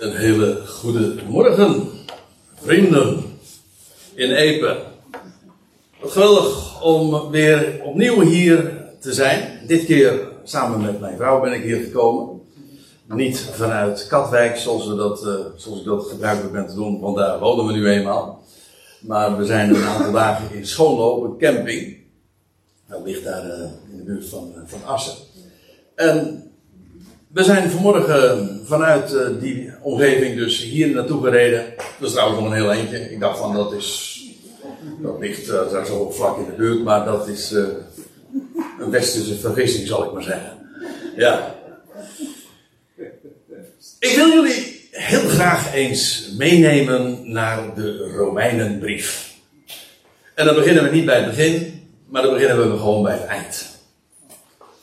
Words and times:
Een 0.00 0.16
hele 0.16 0.62
goede 0.66 1.14
morgen, 1.28 1.88
vrienden 2.54 3.24
in 4.14 4.30
Epe. 4.30 4.82
Wat 6.00 6.10
geweldig 6.10 6.82
om 6.82 7.30
weer 7.30 7.80
opnieuw 7.84 8.20
hier 8.20 8.86
te 9.00 9.12
zijn. 9.12 9.66
Dit 9.66 9.84
keer 9.84 10.28
samen 10.44 10.80
met 10.80 11.00
mijn 11.00 11.16
vrouw 11.16 11.40
ben 11.40 11.52
ik 11.52 11.62
hier 11.62 11.76
gekomen. 11.76 12.40
Niet 13.08 13.38
vanuit 13.38 14.06
Katwijk, 14.06 14.56
zoals, 14.56 14.86
uh, 14.86 15.16
zoals 15.56 15.78
ik 15.78 15.84
dat 15.84 16.06
gebruikelijk 16.06 16.52
ben 16.52 16.66
te 16.66 16.74
doen, 16.74 17.00
want 17.00 17.16
daar 17.16 17.38
wonen 17.38 17.66
we 17.66 17.72
nu 17.72 17.88
eenmaal. 17.88 18.44
Maar 19.00 19.36
we 19.36 19.44
zijn 19.44 19.74
een 19.74 19.84
aantal 19.84 20.12
dagen 20.12 20.56
in 20.56 20.66
Schoonlo, 20.66 21.24
een 21.24 21.38
camping. 21.38 21.96
Dat 22.88 23.00
ligt 23.04 23.24
daar 23.24 23.46
uh, 23.46 23.64
in 23.90 23.96
de 23.96 24.02
buurt 24.02 24.28
van, 24.28 24.52
uh, 24.56 24.62
van 24.64 24.84
Assen. 24.84 25.14
En 25.94 26.49
we 27.32 27.44
zijn 27.44 27.70
vanmorgen 27.70 28.60
vanuit 28.64 29.12
uh, 29.12 29.20
die 29.40 29.72
omgeving 29.80 30.36
dus 30.36 30.62
hier 30.62 30.88
naartoe 30.88 31.22
gereden. 31.22 31.64
Dat 31.98 32.08
is 32.08 32.14
trouwens 32.14 32.40
nog 32.40 32.50
een 32.50 32.56
heel 32.56 32.72
eentje. 32.72 33.10
Ik 33.10 33.20
dacht 33.20 33.38
van 33.38 33.54
dat 33.54 33.72
is. 33.72 34.18
Dat 35.02 35.18
ligt 35.18 35.48
uh, 35.48 35.72
daar 35.72 35.86
zo 35.86 36.10
vlak 36.10 36.38
in 36.38 36.44
de 36.44 36.52
buurt, 36.52 36.84
maar 36.84 37.04
dat 37.04 37.28
is 37.28 37.52
uh, 37.52 37.64
een 38.80 38.90
westerse 38.90 39.38
vergissing, 39.38 39.86
zal 39.86 40.04
ik 40.04 40.12
maar 40.12 40.22
zeggen. 40.22 40.58
Ja. 41.16 41.54
Ik 43.98 44.12
wil 44.16 44.28
jullie 44.28 44.88
heel 44.90 45.28
graag 45.28 45.74
eens 45.74 46.30
meenemen 46.38 47.32
naar 47.32 47.74
de 47.74 48.12
Romeinenbrief. 48.16 49.34
En 50.34 50.46
dan 50.46 50.54
beginnen 50.54 50.84
we 50.84 50.90
niet 50.90 51.04
bij 51.04 51.16
het 51.16 51.26
begin, 51.26 51.82
maar 52.08 52.22
dan 52.22 52.32
beginnen 52.32 52.70
we 52.70 52.78
gewoon 52.78 53.02
bij 53.02 53.12
het 53.12 53.24
eind. 53.24 53.69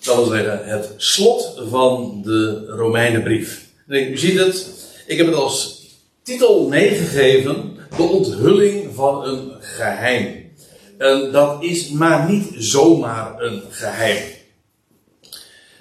Dat 0.07 0.15
wil 0.15 0.25
zeggen, 0.25 0.65
het 0.65 0.93
slot 0.97 1.61
van 1.69 2.21
de 2.23 2.65
Romeinenbrief. 2.67 3.65
En 3.87 4.11
u 4.11 4.17
ziet 4.17 4.39
het, 4.39 4.67
ik 5.05 5.17
heb 5.17 5.27
het 5.27 5.35
als 5.35 5.85
titel 6.23 6.67
meegegeven: 6.67 7.77
De 7.97 8.03
onthulling 8.03 8.95
van 8.95 9.27
een 9.27 9.51
geheim. 9.59 10.51
En 10.97 11.31
dat 11.31 11.63
is 11.63 11.89
maar 11.89 12.29
niet 12.29 12.47
zomaar 12.55 13.41
een 13.41 13.61
geheim. 13.69 14.23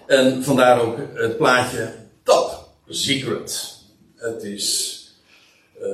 En 0.07 0.45
vandaar 0.45 0.81
ook 0.81 0.99
het 1.15 1.37
plaatje 1.37 1.95
Top 2.23 2.69
Secret. 2.89 3.75
Het 4.17 4.43
is 4.43 5.01
uh, 5.81 5.87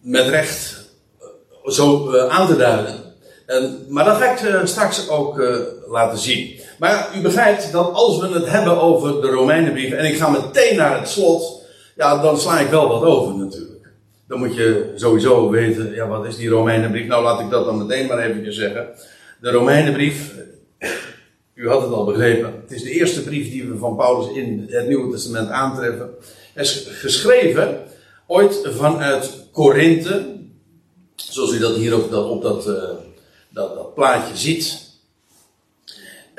met 0.00 0.28
recht 0.28 0.88
uh, 1.20 1.72
zo 1.72 2.14
uh, 2.14 2.28
aan 2.28 2.46
te 2.46 2.56
duiden. 2.56 3.14
En, 3.46 3.84
maar 3.88 4.04
dat 4.04 4.16
ga 4.16 4.32
ik 4.32 4.66
straks 4.66 5.08
ook 5.08 5.42
laten 5.86 6.18
zien. 6.18 6.60
Maar 6.80 7.10
u 7.16 7.20
begrijpt 7.20 7.72
dat 7.72 7.92
als 7.92 8.20
we 8.20 8.28
het 8.28 8.50
hebben 8.50 8.80
over 8.80 9.20
de 9.20 9.26
Romeinenbrief 9.26 9.92
en 9.92 10.04
ik 10.04 10.16
ga 10.16 10.28
meteen 10.28 10.76
naar 10.76 10.98
het 10.98 11.08
slot, 11.08 11.62
ja, 11.96 12.22
dan 12.22 12.38
sla 12.38 12.60
ik 12.60 12.68
wel 12.68 12.88
wat 12.88 13.02
over 13.02 13.34
natuurlijk. 13.34 13.88
Dan 14.28 14.38
moet 14.38 14.54
je 14.54 14.92
sowieso 14.94 15.50
weten, 15.50 15.94
ja, 15.94 16.06
wat 16.06 16.26
is 16.26 16.36
die 16.36 16.48
Romeinenbrief? 16.48 17.06
Nou, 17.06 17.22
laat 17.22 17.40
ik 17.40 17.50
dat 17.50 17.64
dan 17.64 17.86
meteen 17.86 18.06
maar 18.06 18.18
eventjes 18.18 18.56
zeggen. 18.56 18.88
De 19.40 19.50
Romeinenbrief, 19.50 20.34
u 21.54 21.68
had 21.68 21.82
het 21.82 21.92
al 21.92 22.04
begrepen, 22.04 22.54
het 22.62 22.72
is 22.72 22.82
de 22.82 22.90
eerste 22.90 23.22
brief 23.22 23.50
die 23.50 23.68
we 23.68 23.78
van 23.78 23.96
Paulus 23.96 24.36
in 24.36 24.66
het 24.70 24.88
Nieuwe 24.88 25.12
Testament 25.12 25.48
aantreffen. 25.50 26.10
Is 26.54 26.88
geschreven 26.90 27.80
ooit 28.26 28.60
vanuit 28.64 29.30
Korinthe, 29.52 30.36
zoals 31.16 31.52
u 31.52 31.58
dat 31.58 31.74
hier 31.76 31.94
op 31.96 32.10
dat, 32.10 32.28
op 32.28 32.42
dat, 32.42 32.68
uh, 32.68 32.74
dat, 33.48 33.74
dat 33.74 33.94
plaatje 33.94 34.36
ziet. 34.36 34.89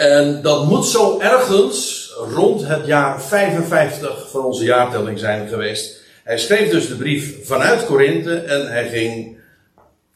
En 0.02 0.42
dat 0.42 0.66
moet 0.66 0.86
zo 0.86 1.20
ergens 1.20 2.10
rond 2.34 2.68
het 2.68 2.86
jaar 2.86 3.22
55 3.22 4.30
van 4.30 4.46
onze 4.46 4.64
jaartelling 4.64 5.20
zijn 5.20 5.48
geweest. 5.48 6.02
Hij 6.24 6.38
schreef 6.38 6.70
dus 6.70 6.88
de 6.88 6.96
brief 6.96 7.46
vanuit 7.46 7.86
Korinthe 7.86 8.36
en 8.36 8.72
hij 8.72 8.90
ging, 8.90 9.38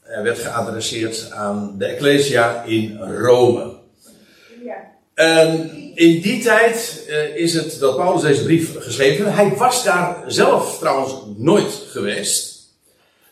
hij 0.01 0.23
werd 0.23 0.39
geadresseerd 0.39 1.31
aan 1.31 1.75
de 1.77 1.85
Ecclesia 1.85 2.63
in 2.63 2.99
Rome. 2.99 3.73
En 5.13 5.71
in 5.95 6.21
die 6.21 6.43
tijd 6.43 7.05
uh, 7.09 7.35
is 7.35 7.53
het 7.53 7.79
dat 7.79 7.95
Paulus 7.95 8.21
deze 8.21 8.43
brief 8.43 8.79
geschreven. 8.79 9.33
Hij 9.33 9.55
was 9.55 9.83
daar 9.83 10.23
zelf 10.27 10.77
trouwens 10.79 11.13
nooit 11.37 11.83
geweest. 11.87 12.54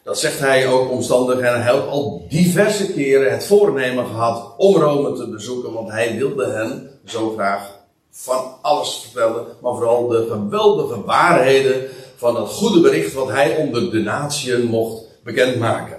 Dat 0.03 0.19
zegt 0.19 0.39
hij 0.39 0.67
ook 0.67 0.91
omstandig 0.91 1.39
en 1.39 1.61
hij 1.63 1.73
had 1.73 1.87
al 1.87 2.25
diverse 2.29 2.93
keren 2.93 3.31
het 3.31 3.45
voornemen 3.45 4.05
gehad 4.05 4.53
om 4.57 4.75
Rome 4.75 5.13
te 5.17 5.29
bezoeken, 5.29 5.73
want 5.73 5.91
hij 5.91 6.17
wilde 6.17 6.45
hen 6.45 6.89
zo 7.05 7.29
graag 7.29 7.81
van 8.11 8.57
alles 8.61 8.99
vertellen, 9.01 9.45
maar 9.61 9.73
vooral 9.73 10.07
de 10.07 10.27
geweldige 10.29 11.03
waarheden 11.03 11.87
van 12.15 12.35
het 12.35 12.49
goede 12.49 12.79
bericht 12.81 13.13
wat 13.13 13.29
hij 13.29 13.55
onder 13.55 13.91
de 13.91 13.99
natieën 13.99 14.63
mocht 14.63 15.03
bekendmaken. 15.23 15.97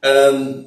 En 0.00 0.66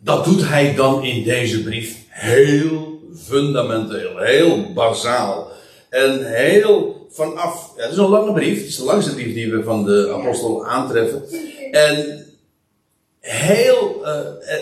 dat 0.00 0.24
doet 0.24 0.48
hij 0.48 0.74
dan 0.74 1.04
in 1.04 1.24
deze 1.24 1.62
brief 1.62 1.96
heel 2.08 2.98
fundamenteel, 3.16 4.16
heel 4.16 4.72
bazaal 4.74 5.48
en 5.90 6.34
heel 6.34 7.06
vanaf. 7.10 7.72
Ja, 7.76 7.82
het 7.82 7.92
is 7.92 7.98
een 7.98 8.08
lange 8.08 8.32
brief, 8.32 8.58
het 8.58 8.68
is 8.68 8.76
de 8.76 8.84
langste 8.84 9.14
brief 9.14 9.34
die 9.34 9.50
we 9.50 9.62
van 9.62 9.84
de 9.84 10.12
apostel 10.18 10.66
aantreffen. 10.66 11.22
En 11.70 12.26
heel 13.20 14.00
uh, 14.02 14.10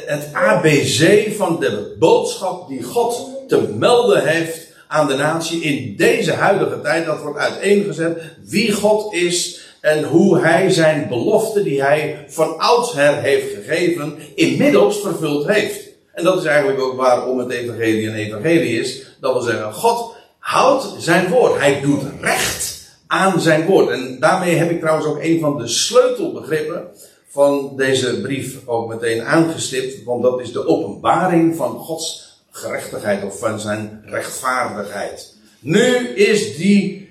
het 0.06 0.28
ABC 0.32 1.32
van 1.36 1.60
de 1.60 1.96
boodschap 1.98 2.68
die 2.68 2.82
God 2.82 3.28
te 3.48 3.60
melden 3.60 4.26
heeft 4.26 4.66
aan 4.88 5.06
de 5.06 5.14
natie 5.14 5.60
in 5.60 5.96
deze 5.96 6.32
huidige 6.32 6.80
tijd, 6.80 7.06
dat 7.06 7.22
wordt 7.22 7.38
uiteengezet 7.38 8.22
wie 8.44 8.72
God 8.72 9.14
is 9.14 9.60
en 9.80 10.04
hoe 10.04 10.38
hij 10.38 10.70
zijn 10.70 11.08
belofte 11.08 11.62
die 11.62 11.82
hij 11.82 12.24
van 12.28 12.58
oudsher 12.58 13.22
heeft 13.22 13.54
gegeven, 13.54 14.18
inmiddels 14.34 15.00
vervuld 15.00 15.46
heeft. 15.46 15.84
En 16.12 16.24
dat 16.24 16.38
is 16.38 16.44
eigenlijk 16.44 16.80
ook 16.80 16.96
waarom 16.96 17.38
het 17.38 17.50
evangelie 17.50 18.08
een 18.08 18.14
evangelie 18.14 18.80
is. 18.80 19.06
Dat 19.20 19.32
wil 19.32 19.42
zeggen, 19.42 19.72
God 19.72 20.14
houdt 20.38 20.94
zijn 20.98 21.28
woord. 21.28 21.58
Hij 21.58 21.80
doet 21.80 22.02
recht 22.20 22.75
aan 23.06 23.40
zijn 23.40 23.66
woord. 23.66 23.90
En 23.90 24.16
daarmee 24.20 24.54
heb 24.54 24.70
ik 24.70 24.80
trouwens 24.80 25.06
ook 25.06 25.18
een 25.20 25.40
van 25.40 25.58
de 25.58 25.68
sleutelbegrippen 25.68 26.88
van 27.28 27.72
deze 27.76 28.20
brief 28.20 28.56
ook 28.66 28.88
meteen 28.88 29.22
aangestipt. 29.22 30.04
Want 30.04 30.22
dat 30.22 30.40
is 30.40 30.52
de 30.52 30.66
openbaring 30.66 31.56
van 31.56 31.78
Gods 31.78 32.40
gerechtigheid 32.50 33.24
of 33.24 33.38
van 33.38 33.60
zijn 33.60 34.02
rechtvaardigheid. 34.04 35.34
Nu 35.60 36.08
is 36.08 36.56
die 36.56 37.08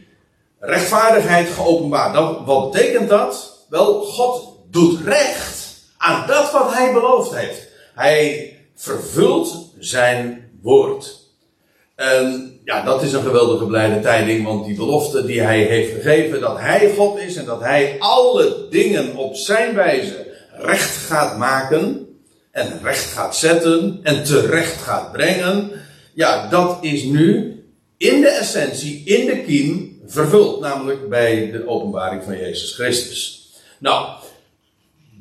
rechtvaardigheid 0.59 1.49
geopenbaard. 1.49 2.13
Dan, 2.13 2.45
wat 2.45 2.71
betekent 2.71 3.09
dat? 3.09 3.65
Wel, 3.69 4.01
God 4.01 4.57
doet 4.71 5.01
recht 5.01 5.75
aan 5.97 6.27
dat 6.27 6.51
wat 6.51 6.73
hij 6.73 6.93
beloofd 6.93 7.35
heeft. 7.35 7.67
Hij 7.93 8.53
vervult 8.75 9.73
zijn 9.79 10.51
woord. 10.61 11.19
En 11.95 12.54
ja, 12.65 12.83
dat 12.83 13.03
is 13.03 13.13
een 13.13 13.21
geweldige 13.21 13.65
blijde 13.65 13.99
tijding, 13.99 14.45
want 14.45 14.65
die 14.65 14.75
belofte 14.75 15.25
die 15.25 15.41
hij 15.41 15.63
heeft 15.63 15.93
gegeven, 15.93 16.41
dat 16.41 16.59
hij 16.59 16.93
God 16.95 17.19
is 17.19 17.35
en 17.35 17.45
dat 17.45 17.61
hij 17.61 17.95
alle 17.99 18.67
dingen 18.69 19.15
op 19.15 19.35
zijn 19.35 19.75
wijze 19.75 20.33
recht 20.51 20.95
gaat 20.95 21.37
maken 21.37 22.07
en 22.51 22.79
recht 22.83 23.11
gaat 23.11 23.35
zetten 23.35 23.99
en 24.03 24.23
terecht 24.23 24.81
gaat 24.81 25.11
brengen, 25.11 25.71
ja, 26.13 26.49
dat 26.49 26.77
is 26.81 27.03
nu 27.03 27.55
in 27.97 28.21
de 28.21 28.29
essentie, 28.29 29.01
in 29.05 29.25
de 29.25 29.43
kiem, 29.43 30.01
vervuld, 30.05 30.59
namelijk 30.59 31.09
bij 31.09 31.51
de 31.51 31.67
openbaring 31.67 32.23
van 32.23 32.37
Jezus 32.37 32.73
Christus. 32.73 33.49
Nou, 33.79 34.07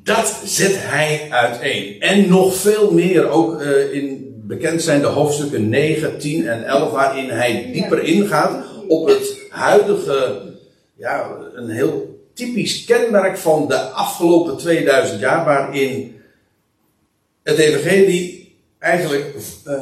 dat 0.02 0.40
zet 0.44 0.74
hij 0.76 1.26
uiteen. 1.30 2.00
En 2.00 2.28
nog 2.28 2.54
veel 2.54 2.90
meer, 2.90 3.28
ook 3.28 3.60
uh, 3.60 3.92
in 3.92 4.23
bekend 4.46 4.82
zijn 4.82 5.00
de 5.00 5.06
hoofdstukken 5.06 5.68
9, 5.68 6.18
10 6.18 6.48
en 6.48 6.64
11, 6.64 6.90
waarin 6.90 7.28
hij 7.28 7.70
dieper 7.72 8.02
ingaat 8.02 8.64
op 8.88 9.06
het 9.06 9.36
huidige, 9.50 10.40
ja, 10.96 11.30
een 11.54 11.68
heel 11.68 12.22
typisch 12.34 12.84
kenmerk 12.84 13.38
van 13.38 13.68
de 13.68 13.78
afgelopen 13.78 14.56
2000 14.56 15.20
jaar, 15.20 15.44
waarin 15.44 16.16
het 17.42 17.58
evangelie 17.58 18.56
eigenlijk 18.78 19.34
uh, 19.66 19.80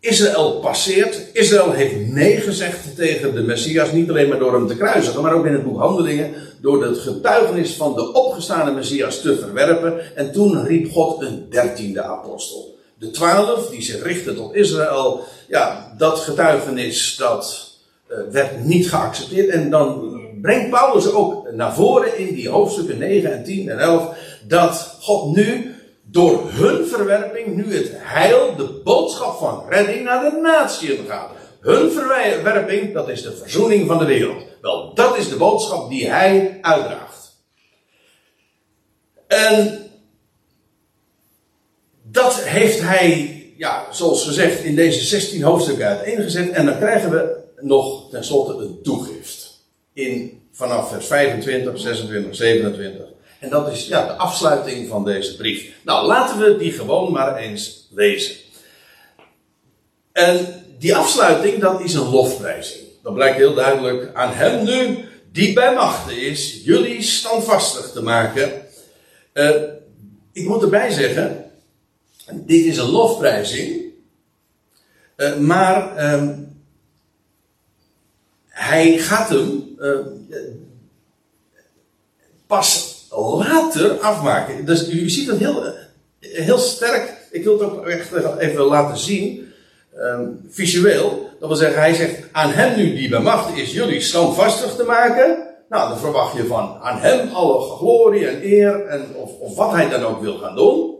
Israël 0.00 0.58
passeert. 0.60 1.20
Israël 1.32 1.72
heeft 1.72 2.12
nee 2.12 2.36
gezegd 2.36 2.96
tegen 2.96 3.34
de 3.34 3.42
Messias, 3.42 3.92
niet 3.92 4.08
alleen 4.08 4.28
maar 4.28 4.38
door 4.38 4.52
hem 4.52 4.66
te 4.66 4.76
kruisigen, 4.76 5.22
maar 5.22 5.34
ook 5.34 5.46
in 5.46 5.52
het 5.52 5.64
boek 5.64 5.78
Handelingen, 5.78 6.34
door 6.60 6.84
het 6.84 6.98
getuigenis 6.98 7.74
van 7.74 7.94
de 7.94 8.12
opgestane 8.12 8.72
Messias 8.72 9.20
te 9.20 9.38
verwerpen. 9.38 10.16
En 10.16 10.32
toen 10.32 10.64
riep 10.64 10.92
God 10.92 11.22
een 11.22 11.46
dertiende 11.50 12.02
apostel 12.02 12.73
de 12.98 13.10
twaalf, 13.10 13.68
die 13.68 13.82
zich 13.82 14.02
richten 14.02 14.36
tot 14.36 14.54
Israël, 14.54 15.24
ja, 15.48 15.94
dat 15.98 16.18
getuigenis, 16.18 17.16
dat 17.16 17.72
uh, 18.08 18.18
werd 18.30 18.64
niet 18.64 18.88
geaccepteerd. 18.88 19.48
En 19.48 19.70
dan 19.70 20.18
brengt 20.42 20.70
Paulus 20.70 21.12
ook 21.12 21.52
naar 21.52 21.74
voren 21.74 22.18
in 22.18 22.34
die 22.34 22.48
hoofdstukken 22.48 22.98
9 22.98 23.32
en 23.32 23.44
10 23.44 23.68
en 23.68 23.78
11, 23.78 24.16
dat 24.46 24.96
God 25.00 25.36
nu 25.36 25.74
door 26.02 26.50
hun 26.50 26.86
verwerping 26.86 27.56
nu 27.56 27.76
het 27.76 27.90
heil, 27.92 28.56
de 28.56 28.80
boodschap 28.84 29.38
van 29.38 29.64
redding 29.68 30.04
naar 30.04 30.30
de 30.30 30.40
natie 30.42 31.00
gaat. 31.08 31.30
Hun 31.60 31.90
verwerping, 31.90 32.94
dat 32.94 33.08
is 33.08 33.22
de 33.22 33.32
verzoening 33.32 33.86
van 33.86 33.98
de 33.98 34.04
wereld. 34.04 34.42
Wel, 34.60 34.94
dat 34.94 35.16
is 35.16 35.28
de 35.28 35.36
boodschap 35.36 35.88
die 35.88 36.10
hij 36.10 36.58
uitdraagt. 36.60 37.42
En 39.26 39.83
dat 42.14 42.40
heeft 42.40 42.80
hij, 42.80 43.42
ja, 43.56 43.86
zoals 43.90 44.24
gezegd, 44.24 44.62
in 44.62 44.76
deze 44.76 45.04
16 45.04 45.42
hoofdstukken 45.42 45.86
uiteengezet. 45.86 46.50
En 46.50 46.66
dan 46.66 46.78
krijgen 46.78 47.10
we 47.10 47.36
nog 47.60 48.10
tenslotte 48.10 48.64
een 48.64 48.78
toegift. 48.82 49.62
In, 49.92 50.42
vanaf 50.52 50.88
vers 50.88 51.06
25, 51.06 51.80
26, 51.80 52.36
27. 52.36 53.06
En 53.38 53.50
dat 53.50 53.72
is 53.72 53.86
ja, 53.86 54.06
de 54.06 54.12
afsluiting 54.12 54.88
van 54.88 55.04
deze 55.04 55.36
brief. 55.36 55.72
Nou, 55.82 56.06
laten 56.06 56.38
we 56.38 56.56
die 56.56 56.72
gewoon 56.72 57.12
maar 57.12 57.36
eens 57.36 57.88
lezen. 57.90 58.34
En 60.12 60.64
die 60.78 60.96
afsluiting, 60.96 61.60
dat 61.60 61.80
is 61.80 61.94
een 61.94 62.10
lofprijzing. 62.10 62.82
Dat 63.02 63.14
blijkt 63.14 63.36
heel 63.36 63.54
duidelijk 63.54 64.10
aan 64.14 64.32
hem 64.32 64.64
nu, 64.64 65.04
die 65.32 65.52
bij 65.52 65.74
machten 65.74 66.20
is, 66.20 66.60
jullie 66.64 67.02
standvastig 67.02 67.90
te 67.90 68.02
maken. 68.02 68.52
Uh, 69.32 69.50
ik 70.32 70.46
moet 70.46 70.62
erbij 70.62 70.90
zeggen, 70.90 71.43
dit 72.32 72.64
is 72.64 72.76
een 72.76 72.90
lofprijzing. 72.90 73.82
Uh, 75.16 75.36
maar 75.36 75.96
uh, 75.96 76.28
hij 78.48 78.98
gaat 78.98 79.28
hem 79.28 79.76
uh, 79.78 79.98
pas 82.46 82.94
later 83.38 83.98
afmaken. 83.98 84.64
Dus 84.64 84.88
u 84.88 85.10
ziet 85.10 85.28
het 85.28 85.38
heel, 85.38 85.74
heel 86.20 86.58
sterk. 86.58 87.28
Ik 87.30 87.44
wil 87.44 87.58
het 87.58 87.70
ook 87.70 87.86
echt 87.86 88.12
even 88.38 88.64
laten 88.64 88.98
zien. 88.98 89.52
Um, 89.96 90.40
visueel. 90.48 91.28
Dat 91.40 91.48
wil 91.48 91.56
zeggen, 91.56 91.80
hij 91.80 91.94
zegt 91.94 92.28
aan 92.32 92.50
hem 92.50 92.76
nu 92.76 92.94
die 92.94 93.08
bij 93.08 93.20
macht 93.20 93.56
is 93.56 93.72
jullie 93.72 94.00
standvastig 94.00 94.76
te 94.76 94.84
maken. 94.84 95.48
Nou, 95.68 95.88
dan 95.88 95.98
verwacht 95.98 96.36
je 96.36 96.46
van 96.46 96.78
aan 96.82 96.98
hem 96.98 97.28
alle 97.28 97.60
glorie 97.60 98.28
en 98.28 98.44
eer 98.44 98.86
en 98.86 99.14
of, 99.14 99.38
of 99.38 99.56
wat 99.56 99.72
hij 99.72 99.88
dan 99.88 100.02
ook 100.02 100.20
wil 100.20 100.38
gaan 100.38 100.56
doen. 100.56 100.94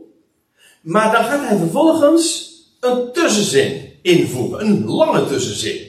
Maar 0.85 1.11
dan 1.11 1.23
gaat 1.23 1.47
hij 1.47 1.57
vervolgens 1.57 2.53
een 2.79 3.11
tussenzin 3.13 3.93
invoegen, 4.01 4.65
een 4.65 4.85
lange 4.85 5.25
tussenzin. 5.25 5.79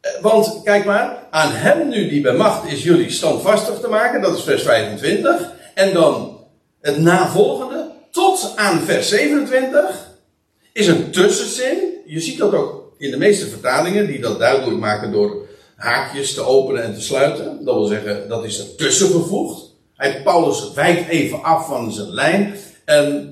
Eh, 0.00 0.10
want 0.20 0.60
kijk 0.64 0.84
maar, 0.84 1.26
aan 1.30 1.52
hem 1.52 1.88
nu 1.88 2.08
die 2.08 2.20
bij 2.20 2.32
macht 2.34 2.72
is 2.72 2.82
jullie 2.82 3.10
standvastig 3.10 3.78
te 3.80 3.88
maken, 3.88 4.22
dat 4.22 4.36
is 4.36 4.42
vers 4.42 4.62
25. 4.62 5.52
En 5.74 5.92
dan 5.92 6.38
het 6.80 6.98
navolgende, 6.98 7.90
tot 8.10 8.52
aan 8.56 8.80
vers 8.80 9.08
27, 9.08 10.08
is 10.72 10.86
een 10.86 11.10
tussenzin. 11.10 11.78
Je 12.06 12.20
ziet 12.20 12.38
dat 12.38 12.54
ook 12.54 12.94
in 12.98 13.10
de 13.10 13.18
meeste 13.18 13.46
vertalingen, 13.46 14.06
die 14.06 14.20
dat 14.20 14.38
duidelijk 14.38 14.78
maken 14.78 15.12
door 15.12 15.46
haakjes 15.76 16.34
te 16.34 16.42
openen 16.42 16.82
en 16.82 16.94
te 16.94 17.02
sluiten. 17.02 17.64
Dat 17.64 17.74
wil 17.74 17.86
zeggen, 17.86 18.28
dat 18.28 18.44
is 18.44 18.58
er 18.58 18.74
tussen 18.76 19.10
gevoegd. 19.10 19.70
Hij, 19.94 20.22
Paulus 20.22 20.72
wijkt 20.74 21.08
even 21.08 21.42
af 21.42 21.66
van 21.66 21.92
zijn 21.92 22.10
lijn. 22.10 22.54
En 22.84 23.31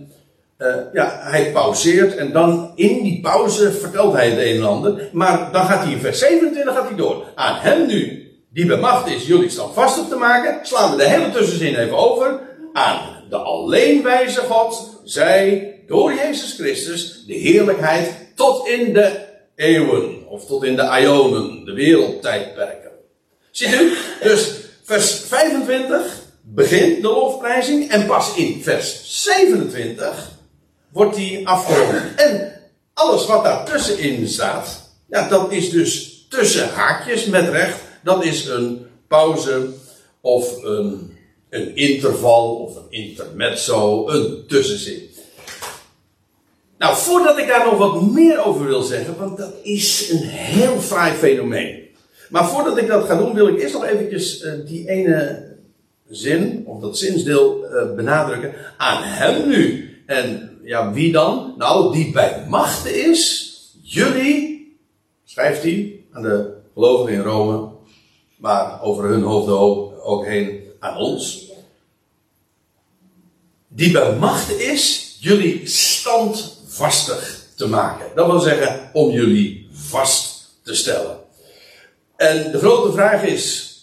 uh, 0.60 0.74
ja, 0.92 1.18
hij 1.22 1.52
pauzeert 1.52 2.16
en 2.16 2.32
dan 2.32 2.72
in 2.74 3.02
die 3.02 3.20
pauze 3.20 3.72
vertelt 3.72 4.14
hij 4.14 4.30
het 4.30 4.38
een 4.38 4.56
en 4.56 4.66
ander. 4.66 5.08
Maar 5.12 5.52
dan 5.52 5.64
gaat 5.64 5.84
hij 5.84 5.92
in 5.92 6.00
vers 6.00 6.18
27 6.18 6.74
gaat 6.74 6.88
hij 6.88 6.96
door. 6.96 7.24
Aan 7.34 7.60
hem 7.60 7.86
nu, 7.86 8.30
die 8.52 8.66
bij 8.66 8.76
macht 8.76 9.10
is 9.10 9.26
jullie 9.26 9.50
standvastig 9.50 10.08
te 10.08 10.16
maken, 10.16 10.58
slaan 10.66 10.90
we 10.90 10.96
de 10.96 11.08
hele 11.08 11.30
tussenzin 11.30 11.74
even 11.74 11.96
over. 11.96 12.40
Aan 12.72 13.00
de 13.28 13.36
alleenwijze 13.36 14.40
God, 14.40 15.00
zij 15.04 15.74
door 15.86 16.14
Jezus 16.14 16.52
Christus 16.52 17.24
de 17.26 17.34
heerlijkheid 17.34 18.14
tot 18.34 18.68
in 18.68 18.92
de 18.92 19.20
eeuwen, 19.56 20.28
of 20.28 20.46
tot 20.46 20.64
in 20.64 20.76
de 20.76 20.98
ionen, 21.00 21.64
de 21.64 21.72
wereldtijdperken. 21.72 22.90
Ziet 23.50 23.80
u? 23.80 23.92
Dus 24.22 24.54
vers 24.82 25.20
25 25.26 26.22
begint 26.42 27.02
de 27.02 27.08
lofprijzing 27.08 27.90
en 27.90 28.06
pas 28.06 28.34
in 28.34 28.62
vers 28.62 29.22
27 29.22 30.38
wordt 30.92 31.16
die 31.16 31.48
afgerond. 31.48 32.14
En 32.16 32.52
alles 32.94 33.26
wat 33.26 33.44
daar 33.44 33.64
tussenin 33.64 34.28
staat, 34.28 34.90
ja, 35.08 35.28
dat 35.28 35.52
is 35.52 35.70
dus 35.70 36.24
tussen 36.28 36.68
haakjes 36.68 37.24
met 37.24 37.48
recht. 37.48 37.78
Dat 38.02 38.24
is 38.24 38.46
een 38.46 38.86
pauze 39.08 39.68
of 40.20 40.62
een, 40.62 41.16
een 41.50 41.76
interval 41.76 42.54
of 42.54 42.76
een 42.76 42.90
intermezzo, 42.90 44.08
een 44.08 44.44
tussenzin. 44.48 45.08
Nou, 46.78 46.96
voordat 46.96 47.38
ik 47.38 47.48
daar 47.48 47.64
nog 47.64 47.78
wat 47.78 48.10
meer 48.10 48.44
over 48.44 48.66
wil 48.66 48.82
zeggen, 48.82 49.16
want 49.18 49.38
dat 49.38 49.52
is 49.62 50.10
een 50.10 50.22
heel 50.28 50.80
fraai 50.80 51.14
fenomeen. 51.14 51.88
Maar 52.28 52.48
voordat 52.48 52.78
ik 52.78 52.86
dat 52.86 53.06
ga 53.06 53.16
doen, 53.16 53.34
wil 53.34 53.48
ik 53.48 53.60
eerst 53.60 53.74
nog 53.74 53.84
eventjes 53.84 54.42
uh, 54.42 54.52
die 54.66 54.88
ene 54.88 55.48
zin, 56.08 56.62
of 56.66 56.80
dat 56.80 56.98
zinsdeel 56.98 57.64
uh, 57.64 57.94
benadrukken. 57.94 58.54
Aan 58.76 59.02
hem 59.02 59.48
nu. 59.48 59.90
En 60.06 60.49
ja, 60.70 60.92
wie 60.92 61.12
dan? 61.12 61.54
Nou, 61.56 61.92
die 61.92 62.10
bij 62.12 62.46
machten 62.48 63.04
is. 63.10 63.50
Jullie, 63.82 64.78
schrijft 65.24 65.62
hij 65.62 66.04
aan 66.12 66.22
de 66.22 66.56
gelovigen 66.74 67.14
in 67.14 67.22
Rome, 67.22 67.70
maar 68.36 68.82
over 68.82 69.04
hun 69.04 69.22
hoofden 69.22 69.58
ook 70.02 70.24
heen 70.24 70.62
aan 70.80 70.96
ons. 70.96 71.50
Die 73.68 73.90
bij 73.90 74.16
machten 74.16 74.70
is 74.70 75.16
jullie 75.20 75.66
standvastig 75.68 77.46
te 77.56 77.68
maken. 77.68 78.06
Dat 78.14 78.26
wil 78.26 78.40
zeggen, 78.40 78.90
om 78.92 79.10
jullie 79.10 79.68
vast 79.72 80.50
te 80.62 80.74
stellen. 80.74 81.18
En 82.16 82.52
de 82.52 82.58
grote 82.58 82.92
vraag 82.92 83.22
is, 83.22 83.74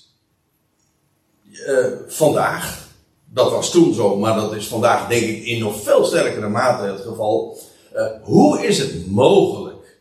uh, 1.51 1.86
vandaag, 2.07 2.87
dat 3.33 3.51
was 3.51 3.71
toen 3.71 3.94
zo, 3.94 4.18
maar 4.18 4.35
dat 4.35 4.53
is 4.53 4.68
vandaag 4.68 5.07
denk 5.07 5.24
ik 5.24 5.45
in 5.45 5.59
nog 5.59 5.83
veel 5.83 6.06
sterkere 6.06 6.50
mate 6.50 6.83
het 6.83 7.01
geval. 7.01 7.57
Uh, 7.95 8.06
hoe 8.21 8.65
is 8.65 8.77
het 8.77 9.07
mogelijk 9.07 10.00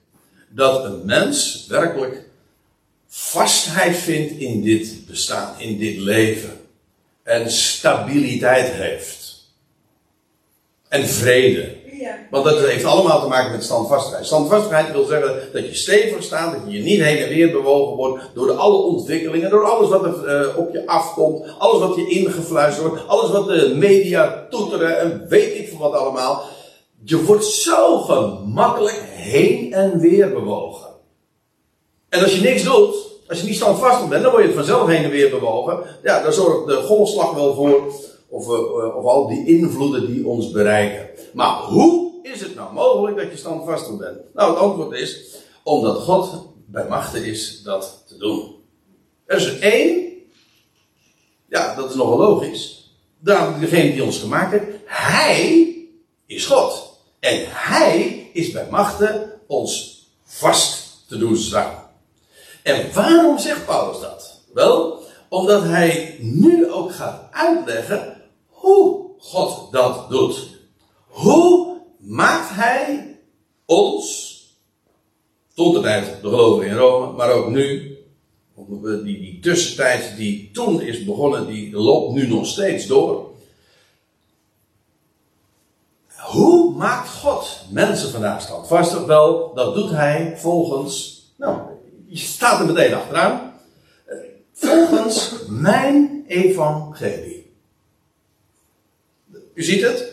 dat 0.49 0.85
een 0.85 1.05
mens 1.05 1.67
werkelijk 1.69 2.25
vastheid 3.09 3.97
vindt 3.97 4.33
in 4.33 4.63
dit 4.63 5.07
bestaan, 5.07 5.61
in 5.61 5.79
dit 5.79 5.97
leven? 5.97 6.61
En 7.23 7.51
stabiliteit 7.51 8.73
heeft. 8.73 9.49
En 10.89 11.07
vrede. 11.07 11.76
Want 12.31 12.45
dat 12.45 12.59
heeft 12.59 12.85
allemaal 12.85 13.21
te 13.21 13.29
maken 13.29 13.53
met 13.53 13.65
standvastigheid. 13.65 14.27
Standvastigheid 14.27 14.93
wil 14.93 15.05
zeggen 15.05 15.49
dat 15.53 15.67
je 15.67 15.75
stevig 15.75 16.23
staat, 16.23 16.53
dat 16.53 16.73
je 16.73 16.83
niet 16.83 17.01
heen 17.01 17.19
en 17.19 17.29
weer 17.29 17.51
bewogen 17.51 17.97
wordt 17.97 18.23
door 18.35 18.47
de 18.47 18.53
alle 18.53 18.77
ontwikkelingen, 18.77 19.51
door 19.51 19.65
alles 19.65 19.89
wat 19.89 20.05
er 20.05 20.47
uh, 20.47 20.59
op 20.59 20.73
je 20.73 20.87
afkomt, 20.87 21.47
alles 21.59 21.79
wat 21.79 21.97
je 21.97 22.09
ingefluisterd 22.09 22.89
wordt, 22.89 23.09
alles 23.09 23.31
wat 23.31 23.47
de 23.47 23.75
media 23.77 24.47
toeteren 24.51 25.01
en 25.01 25.27
weet 25.29 25.59
ik 25.59 25.69
van 25.69 25.79
wat 25.79 25.93
allemaal. 25.93 26.43
Je 27.05 27.25
wordt 27.25 27.45
zo 27.45 27.99
gemakkelijk 27.99 29.03
heen 29.05 29.73
en 29.73 29.99
weer 29.99 30.33
bewogen. 30.33 30.87
En 32.09 32.23
als 32.23 32.35
je 32.35 32.41
niks 32.41 32.63
doet, 32.63 32.95
als 33.29 33.41
je 33.41 33.47
niet 33.47 33.57
standvastig 33.57 34.09
bent, 34.09 34.23
dan 34.23 34.33
word 34.33 34.45
je 34.45 34.53
vanzelf 34.53 34.89
heen 34.89 35.05
en 35.05 35.11
weer 35.11 35.31
bewogen. 35.31 35.79
Ja, 36.03 36.23
daar 36.23 36.33
zorgt 36.33 36.67
de 36.67 36.75
golfslag 36.75 37.35
wel 37.35 37.55
voor. 37.55 37.93
Of, 38.29 38.47
uh, 38.47 38.97
of 38.97 39.05
al 39.05 39.29
die 39.29 39.47
invloeden 39.47 40.07
die 40.07 40.27
ons 40.27 40.51
bereiken. 40.51 41.09
Maar 41.35 41.63
hoe 41.63 42.13
is 42.23 42.41
het 42.41 42.55
nou 42.55 42.73
mogelijk 42.73 43.17
dat 43.17 43.31
je 43.31 43.37
standvastig 43.37 43.97
bent? 43.97 44.19
Nou, 44.35 44.51
het 44.51 44.59
antwoord 44.59 44.93
is, 44.93 45.37
omdat 45.63 45.97
God 46.03 46.47
bij 46.67 46.89
machten 46.89 47.25
is 47.25 47.63
dat 47.63 48.05
te 48.07 48.17
doen. 48.17 48.55
Er 49.27 49.37
is 49.37 49.47
er 49.47 49.61
één, 49.61 50.13
ja, 51.49 51.75
dat 51.75 51.91
is 51.91 51.97
nogal 51.97 52.19
logisch. 52.19 52.95
Degene 53.19 53.93
die 53.93 54.05
ons 54.05 54.19
gemaakt 54.19 54.51
heeft, 54.51 54.67
hij 54.85 55.75
is 56.27 56.47
God. 56.47 56.99
En 57.21 57.41
hij 57.47 58.29
is 58.33 58.51
bij 58.51 58.67
machten 58.71 59.41
ons 59.47 60.05
vast 60.25 61.05
te 61.09 61.19
doen 61.19 61.37
staan. 61.37 61.91
En 62.63 62.93
waarom 62.95 63.39
zegt 63.39 63.67
Paulus 63.67 64.01
dat? 64.01 64.41
Wel, 64.55 65.03
omdat 65.29 65.63
hij 65.63 66.17
nu 66.21 66.71
ook 66.71 66.95
gaat 66.95 67.29
uitleggen 67.31 68.16
hoe 68.67 69.11
God 69.19 69.73
dat 69.73 70.11
doet. 70.11 70.49
Hoe 71.07 71.77
maakt 71.99 72.51
hij 72.51 73.17
ons, 73.65 74.35
tot 75.55 75.75
de 75.75 75.81
tijd 75.81 76.05
de 76.23 76.29
gelovigen 76.29 76.71
in 76.71 76.77
Rome, 76.77 77.13
maar 77.13 77.33
ook 77.33 77.49
nu, 77.49 77.97
die, 78.79 79.03
die 79.03 79.39
tussentijd 79.41 80.17
die 80.17 80.51
toen 80.53 80.81
is 80.81 81.05
begonnen, 81.05 81.47
die 81.47 81.77
loopt 81.77 82.15
nu 82.15 82.27
nog 82.27 82.47
steeds 82.47 82.87
door. 82.87 83.31
Hoe 86.17 86.75
maakt 86.75 87.09
God 87.09 87.61
mensen 87.71 88.11
vandaag 88.11 88.43
standvastig? 88.43 89.05
Wel, 89.05 89.55
dat 89.55 89.75
doet 89.75 89.91
hij 89.91 90.35
volgens, 90.37 91.25
nou, 91.37 91.61
je 92.07 92.17
staat 92.17 92.61
er 92.61 92.67
meteen 92.67 92.95
achteraan, 92.95 93.53
volgens 94.53 95.33
mijn 95.49 96.25
evangelie. 96.27 97.36
U 99.57 99.63
ziet 99.63 99.83
het, 99.83 100.13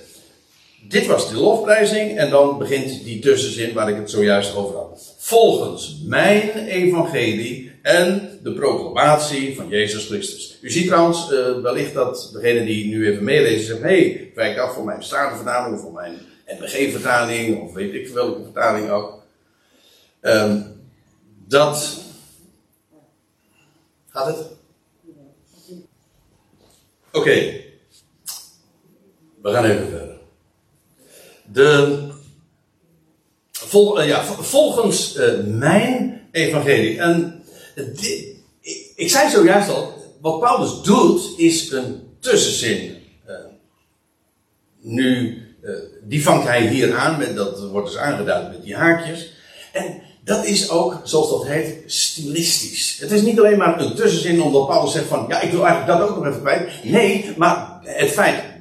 dit 0.88 1.06
was 1.06 1.30
de 1.30 1.36
lofprijzing 1.36 2.18
en 2.18 2.30
dan 2.30 2.58
begint 2.58 3.04
die 3.04 3.20
tussenzin 3.20 3.74
waar 3.74 3.90
ik 3.90 3.96
het 3.96 4.10
zojuist 4.10 4.56
over 4.56 4.76
had. 4.76 5.16
Volgens 5.18 6.02
mijn 6.06 6.68
evangelie 6.68 7.72
en 7.82 8.40
de 8.44 8.54
proclamatie 8.54 9.56
van 9.56 9.68
Jezus 9.68 10.06
Christus. 10.06 10.58
U 10.62 10.70
ziet 10.70 10.88
trouwens 10.88 11.32
uh, 11.32 11.62
wellicht 11.62 11.94
dat 11.94 12.30
degene 12.34 12.66
die 12.66 12.86
nu 12.86 13.08
even 13.08 13.24
meelezen 13.24 13.66
zegt: 13.66 13.82
hé, 13.82 13.88
hey, 13.88 14.32
wijk 14.36 14.58
af 14.58 14.74
voor 14.74 14.86
mijn 14.86 15.04
Statenvertaling 15.04 15.76
of 15.76 15.82
voor 15.82 15.94
mijn 15.94 16.18
NBG-vertaling 16.48 17.62
of 17.62 17.74
weet 17.74 17.94
ik 17.94 18.08
welke 18.08 18.44
vertaling 18.44 18.90
ook. 18.90 19.24
Um, 20.22 20.82
dat. 21.48 22.02
Gaat 24.10 24.26
het? 24.26 24.48
Oké. 27.12 27.62
We 29.44 29.52
gaan 29.52 29.66
even 29.66 29.90
verder. 29.90 30.18
De, 31.46 31.98
vol, 33.52 34.02
uh, 34.02 34.08
ja, 34.08 34.24
volgens 34.24 35.18
uh, 35.18 35.24
mijn 35.46 36.22
evangelie. 36.32 37.00
En 37.00 37.44
dit, 37.76 38.36
ik, 38.62 38.92
ik, 38.96 39.10
zei 39.10 39.30
zojuist 39.30 39.70
al, 39.70 39.94
wat 40.22 40.40
Paulus 40.40 40.82
doet 40.82 41.34
is 41.38 41.72
een 41.72 42.02
tussenzin. 42.20 43.02
Nu, 44.82 45.42
die 46.04 46.24
vangt 46.24 46.48
hij 46.48 46.68
hier 46.68 46.96
aan, 46.96 47.18
met, 47.18 47.36
dat 47.36 47.70
wordt 47.70 47.88
dus 47.88 47.98
aangeduid 47.98 48.52
met 48.52 48.64
die 48.64 48.76
haakjes. 48.76 49.34
En 49.74 50.02
dat 50.24 50.46
is 50.46 50.70
ook, 50.70 51.02
zoals 51.04 51.30
dat 51.30 51.46
heet, 51.46 51.84
stilistisch. 51.86 52.98
Het 53.00 53.12
is 53.12 53.22
niet 53.22 53.40
alleen 53.40 53.58
maar 53.58 53.80
een 53.80 53.96
tussenzin 53.96 54.42
omdat 54.42 54.68
Paulus 54.68 54.92
zegt 54.92 55.08
van, 55.08 55.26
ja, 55.28 55.42
ik 55.42 55.52
wil 55.52 55.66
eigenlijk 55.66 56.00
dat 56.00 56.10
ook 56.10 56.16
nog 56.16 56.28
even 56.28 56.42
kwijt. 56.42 56.84
Nee, 56.84 57.34
maar 57.38 57.80
het 57.84 58.10
feit 58.10 58.53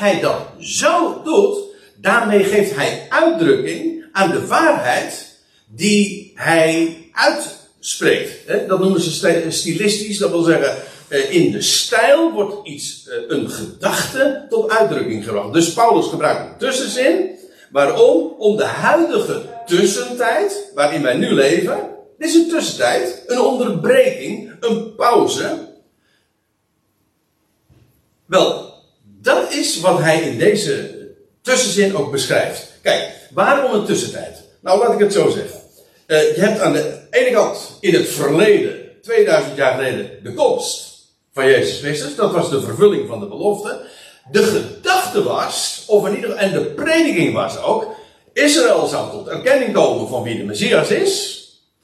hij 0.00 0.20
dat 0.20 0.40
zo 0.58 1.22
doet, 1.22 1.58
daarmee 1.96 2.44
geeft 2.44 2.74
hij 2.74 3.06
uitdrukking 3.08 4.04
aan 4.12 4.30
de 4.30 4.46
waarheid 4.46 5.38
die 5.66 6.32
hij 6.34 6.96
uitspreekt. 7.12 8.68
Dat 8.68 8.78
noemen 8.78 9.00
ze 9.00 9.50
stilistisch, 9.50 10.18
dat 10.18 10.30
wil 10.30 10.42
zeggen, 10.42 10.76
eh, 11.08 11.34
in 11.34 11.52
de 11.52 11.62
stijl 11.62 12.32
wordt 12.32 12.68
iets, 12.68 13.08
eh, 13.08 13.16
een 13.28 13.50
gedachte 13.50 14.46
tot 14.48 14.70
uitdrukking 14.70 15.24
gebracht. 15.24 15.52
Dus 15.52 15.72
Paulus 15.72 16.06
gebruikt 16.06 16.40
een 16.40 16.58
tussenzin. 16.58 17.38
Waarom? 17.70 18.34
Om 18.38 18.56
de 18.56 18.64
huidige 18.64 19.42
tussentijd, 19.66 20.70
waarin 20.74 21.02
wij 21.02 21.14
nu 21.14 21.32
leven, 21.32 21.88
is 22.18 22.34
een 22.34 22.48
tussentijd, 22.48 23.22
een 23.26 23.40
onderbreking, 23.40 24.52
een 24.60 24.94
pauze. 24.94 25.68
Wel, 28.26 28.69
dat 29.22 29.52
is 29.52 29.80
wat 29.80 29.98
hij 29.98 30.20
in 30.20 30.38
deze 30.38 30.98
tussenzin 31.42 31.96
ook 31.96 32.10
beschrijft. 32.10 32.66
Kijk, 32.82 33.10
waarom 33.30 33.72
een 33.74 33.84
tussentijd? 33.84 34.42
Nou, 34.60 34.78
laat 34.78 34.92
ik 34.92 34.98
het 34.98 35.12
zo 35.12 35.30
zeggen. 35.30 35.60
Uh, 36.06 36.36
je 36.36 36.40
hebt 36.40 36.60
aan 36.60 36.72
de 36.72 36.98
ene 37.10 37.30
kant 37.30 37.76
in 37.80 37.94
het 37.94 38.08
verleden, 38.08 38.78
2000 39.02 39.56
jaar 39.56 39.74
geleden, 39.74 40.10
de 40.22 40.34
komst 40.34 40.90
van 41.32 41.46
Jezus 41.46 41.78
Christus. 41.78 42.14
Dat 42.14 42.32
was 42.32 42.50
de 42.50 42.60
vervulling 42.60 43.08
van 43.08 43.20
de 43.20 43.26
belofte. 43.26 43.80
De 44.30 44.42
gedachte 44.42 45.22
was, 45.22 45.84
of 45.86 46.06
in 46.06 46.14
ieder 46.14 46.30
en 46.30 46.52
de 46.52 46.64
prediking 46.64 47.34
was 47.34 47.62
ook, 47.62 47.86
Israël 48.32 48.86
zou 48.86 49.10
tot 49.10 49.28
erkenning 49.28 49.72
komen 49.72 50.08
van 50.08 50.22
wie 50.22 50.36
de 50.36 50.44
Messias 50.44 50.90
is. 50.90 51.38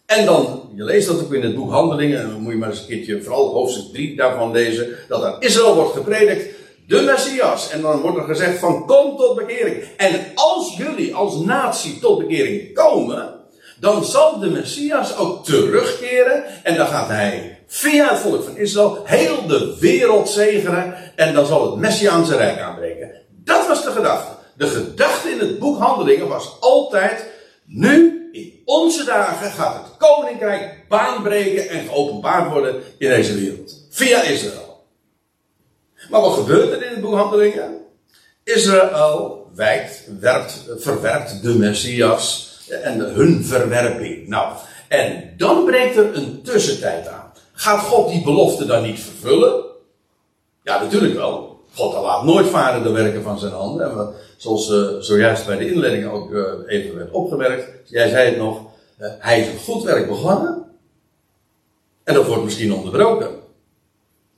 En 0.06 0.24
dan, 0.24 0.70
je 0.74 0.84
leest 0.84 1.06
dat 1.06 1.20
ook 1.20 1.32
in 1.32 1.42
het 1.42 1.54
boek 1.54 1.70
Handelingen, 1.70 2.20
en 2.20 2.30
dan 2.30 2.40
moet 2.40 2.52
je 2.52 2.58
maar 2.58 2.70
eens 2.70 2.80
een 2.80 2.86
keertje, 2.86 3.22
vooral 3.22 3.52
hoofdstuk 3.52 3.92
3 3.92 4.16
daarvan 4.16 4.52
lezen, 4.52 4.88
dat 5.08 5.22
aan 5.22 5.40
Israël 5.40 5.74
wordt 5.74 5.92
gepredikt, 5.92 6.55
de 6.86 7.02
Messias. 7.02 7.70
En 7.70 7.80
dan 7.80 8.00
wordt 8.00 8.18
er 8.18 8.24
gezegd 8.24 8.58
van, 8.58 8.86
kom 8.86 9.16
tot 9.16 9.36
bekering. 9.36 9.84
En 9.96 10.20
als 10.34 10.76
jullie 10.76 11.14
als 11.14 11.40
natie 11.40 11.98
tot 11.98 12.18
bekering 12.18 12.74
komen, 12.74 13.34
dan 13.80 14.04
zal 14.04 14.38
de 14.38 14.50
Messias 14.50 15.16
ook 15.16 15.44
terugkeren 15.44 16.44
en 16.62 16.76
dan 16.76 16.86
gaat 16.86 17.08
hij 17.08 17.58
via 17.66 18.08
het 18.08 18.18
volk 18.18 18.44
van 18.44 18.56
Israël 18.56 19.00
heel 19.04 19.46
de 19.46 19.76
wereld 19.80 20.28
zegenen 20.28 20.94
en 21.16 21.34
dan 21.34 21.46
zal 21.46 21.70
het 21.70 21.80
Messiaanse 21.80 22.36
Rijk 22.36 22.60
aanbreken. 22.60 23.10
Dat 23.28 23.66
was 23.66 23.84
de 23.84 23.90
gedachte. 23.90 24.32
De 24.56 24.66
gedachte 24.66 25.30
in 25.30 25.38
het 25.38 25.58
boek 25.58 25.78
Handelingen 25.78 26.28
was 26.28 26.56
altijd, 26.60 27.24
nu 27.64 28.28
in 28.32 28.62
onze 28.64 29.04
dagen 29.04 29.50
gaat 29.50 29.74
het 29.74 29.96
koninkrijk 29.98 30.84
baanbreken 30.88 31.68
en 31.68 31.86
geopenbaard 31.86 32.52
worden 32.52 32.82
in 32.98 33.08
deze 33.08 33.34
wereld. 33.34 33.86
Via 33.90 34.22
Israël. 34.22 34.65
Maar 36.10 36.20
wat 36.20 36.34
gebeurt 36.34 36.72
er 36.72 36.82
in 36.82 36.90
het 36.90 37.00
boek 37.00 37.14
Handelingen? 37.14 37.80
Israël 38.44 39.46
wijkt, 39.54 40.08
werpt, 40.20 40.64
verwerpt 40.76 41.42
de 41.42 41.54
Messias 41.54 42.58
en 42.82 42.98
hun 42.98 43.44
verwerping. 43.44 44.28
Nou, 44.28 44.56
en 44.88 45.34
dan 45.36 45.64
breekt 45.64 45.96
er 45.96 46.16
een 46.16 46.42
tussentijd 46.42 47.08
aan. 47.08 47.32
Gaat 47.52 47.80
God 47.80 48.08
die 48.08 48.22
belofte 48.22 48.66
dan 48.66 48.82
niet 48.82 49.00
vervullen? 49.00 49.64
Ja, 50.62 50.82
natuurlijk 50.82 51.14
wel. 51.14 51.60
God 51.75 51.92
laat 51.92 52.25
nooit 52.25 52.46
varen 52.46 52.82
de 52.82 52.90
werken 52.90 53.22
van 53.22 53.38
zijn 53.38 53.52
handen. 53.52 53.90
En 53.90 54.14
zoals 54.36 54.70
uh, 54.70 54.88
zojuist 54.98 55.46
bij 55.46 55.56
de 55.56 55.72
inleiding 55.72 56.10
ook 56.10 56.30
uh, 56.30 56.44
even 56.66 56.96
werd 56.96 57.10
opgemerkt. 57.10 57.90
Jij 57.90 58.08
zei 58.08 58.28
het 58.28 58.38
nog. 58.38 58.60
Uh, 58.98 59.08
hij 59.18 59.40
is 59.40 59.46
een 59.46 59.58
goed 59.58 59.82
werk 59.82 60.08
begonnen. 60.08 60.64
En 62.04 62.14
dat 62.14 62.26
wordt 62.26 62.44
misschien 62.44 62.75
onderbroken. 62.75 63.30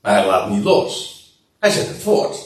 Maar 0.03 0.19
hij 0.19 0.27
laat 0.27 0.51
niet 0.51 0.65
los. 0.65 1.18
Hij 1.59 1.71
zet 1.71 1.89
het 1.89 2.03
voort. 2.03 2.37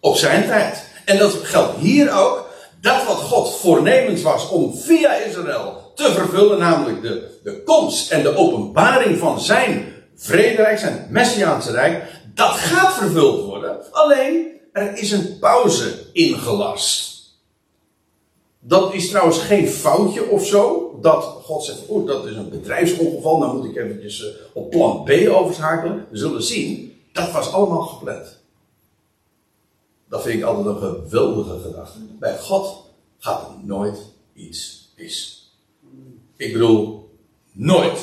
Op 0.00 0.16
zijn 0.16 0.46
tijd. 0.46 0.84
En 1.04 1.18
dat 1.18 1.32
geldt 1.32 1.78
hier 1.78 2.12
ook. 2.12 2.46
Dat 2.80 3.04
wat 3.06 3.16
God 3.16 3.54
voornemens 3.54 4.22
was 4.22 4.48
om 4.48 4.76
via 4.76 5.14
Israël 5.14 5.92
te 5.94 6.12
vervullen. 6.12 6.58
Namelijk 6.58 7.02
de, 7.02 7.40
de 7.44 7.62
komst 7.62 8.10
en 8.10 8.22
de 8.22 8.36
openbaring 8.36 9.18
van 9.18 9.40
zijn 9.40 9.94
vrederijk, 10.16 10.78
zijn 10.78 11.06
messiaanse 11.10 11.70
rijk 11.70 12.02
dat 12.38 12.50
gaat 12.50 12.94
vervuld 12.94 13.44
worden. 13.44 13.92
Alleen, 13.92 14.46
er 14.72 14.96
is 14.96 15.10
een 15.10 15.38
pauze 15.38 15.92
ingelast. 16.12 17.16
Dat 18.60 18.94
is 18.94 19.08
trouwens 19.08 19.38
geen 19.38 19.68
foutje 19.68 20.28
of 20.28 20.46
zo. 20.46 20.92
Dat 21.00 21.24
God 21.42 21.64
zegt, 21.64 21.78
oeh, 21.88 22.06
dat 22.06 22.26
is 22.26 22.36
een 22.36 22.50
bedrijfsongeval. 22.50 23.38
Dan 23.38 23.56
moet 23.56 23.64
ik 23.64 23.76
eventjes 23.76 24.20
uh, 24.20 24.28
op 24.54 24.70
plan 24.70 25.04
B 25.04 25.10
overschakelen. 25.28 26.06
We 26.10 26.16
zullen 26.16 26.42
zien. 26.42 27.00
Dat 27.12 27.30
was 27.30 27.52
allemaal 27.52 27.82
gepland. 27.82 28.37
Dat 30.08 30.22
vind 30.22 30.38
ik 30.38 30.44
altijd 30.44 30.66
een 30.66 30.80
geweldige 30.80 31.58
gedachte. 31.58 31.98
Bij 32.18 32.38
God 32.38 32.84
gaat 33.18 33.42
er 33.42 33.66
nooit 33.66 33.98
iets 34.34 34.88
mis. 34.96 35.50
Ik 36.36 36.52
bedoel, 36.52 37.10
nooit 37.52 37.98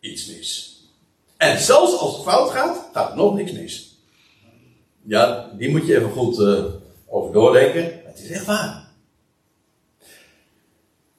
iets 0.00 0.26
mis. 0.26 0.82
En 1.36 1.58
zelfs 1.58 1.98
als 1.98 2.14
het 2.14 2.22
fout 2.22 2.50
gaat, 2.50 2.88
gaat 2.92 3.10
er 3.10 3.16
nog 3.16 3.34
niks 3.34 3.52
mis. 3.52 3.96
Ja, 5.02 5.50
die 5.58 5.70
moet 5.70 5.86
je 5.86 5.96
even 5.96 6.10
goed 6.10 6.38
uh, 6.38 6.64
over 7.06 7.32
doordenken. 7.32 8.00
Het 8.04 8.18
is 8.18 8.30
echt 8.30 8.44
waar. 8.44 8.88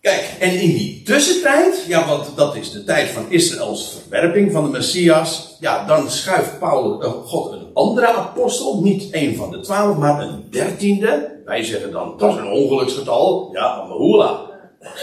Kijk, 0.01 0.35
en 0.39 0.59
in 0.59 0.73
die 0.73 1.03
tussentijd, 1.03 1.85
ja, 1.87 2.07
want 2.07 2.35
dat 2.35 2.55
is 2.55 2.71
de 2.71 2.83
tijd 2.83 3.09
van 3.09 3.31
Israëls 3.31 3.89
verwerping 3.89 4.51
van 4.51 4.63
de 4.63 4.69
Messias. 4.69 5.57
Ja, 5.59 5.85
dan 5.85 6.11
schuift 6.11 6.59
Paulus, 6.59 7.05
uh, 7.05 7.11
God 7.11 7.58
andere 7.79 8.07
apostel, 8.07 8.81
niet 8.81 9.07
een 9.11 9.35
van 9.35 9.51
de 9.51 9.59
twaalf, 9.59 9.97
maar 9.97 10.21
een 10.21 10.43
dertiende. 10.49 11.41
Wij 11.45 11.63
zeggen 11.63 11.91
dan, 11.91 12.17
dat 12.17 12.33
is 12.33 12.39
een 12.39 12.51
ongeluksgetal. 12.51 13.49
Ja, 13.53 13.87
hoela. 13.87 14.49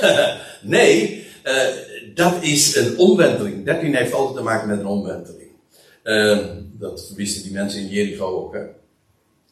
nee, 0.63 1.27
uh, 1.45 1.53
dat 2.15 2.35
is 2.41 2.77
een 2.77 2.99
omwenteling. 2.99 3.65
13 3.65 3.95
heeft 3.95 4.13
altijd 4.13 4.37
te 4.37 4.43
maken 4.43 4.69
met 4.69 4.79
een 4.79 4.87
omwenteling. 4.87 5.51
Uh, 6.05 6.39
dat 6.73 7.13
wisten 7.17 7.43
die 7.43 7.53
mensen 7.53 7.81
in 7.81 7.89
Jericho 7.89 8.27
ook. 8.27 8.55
Hè? 8.55 8.63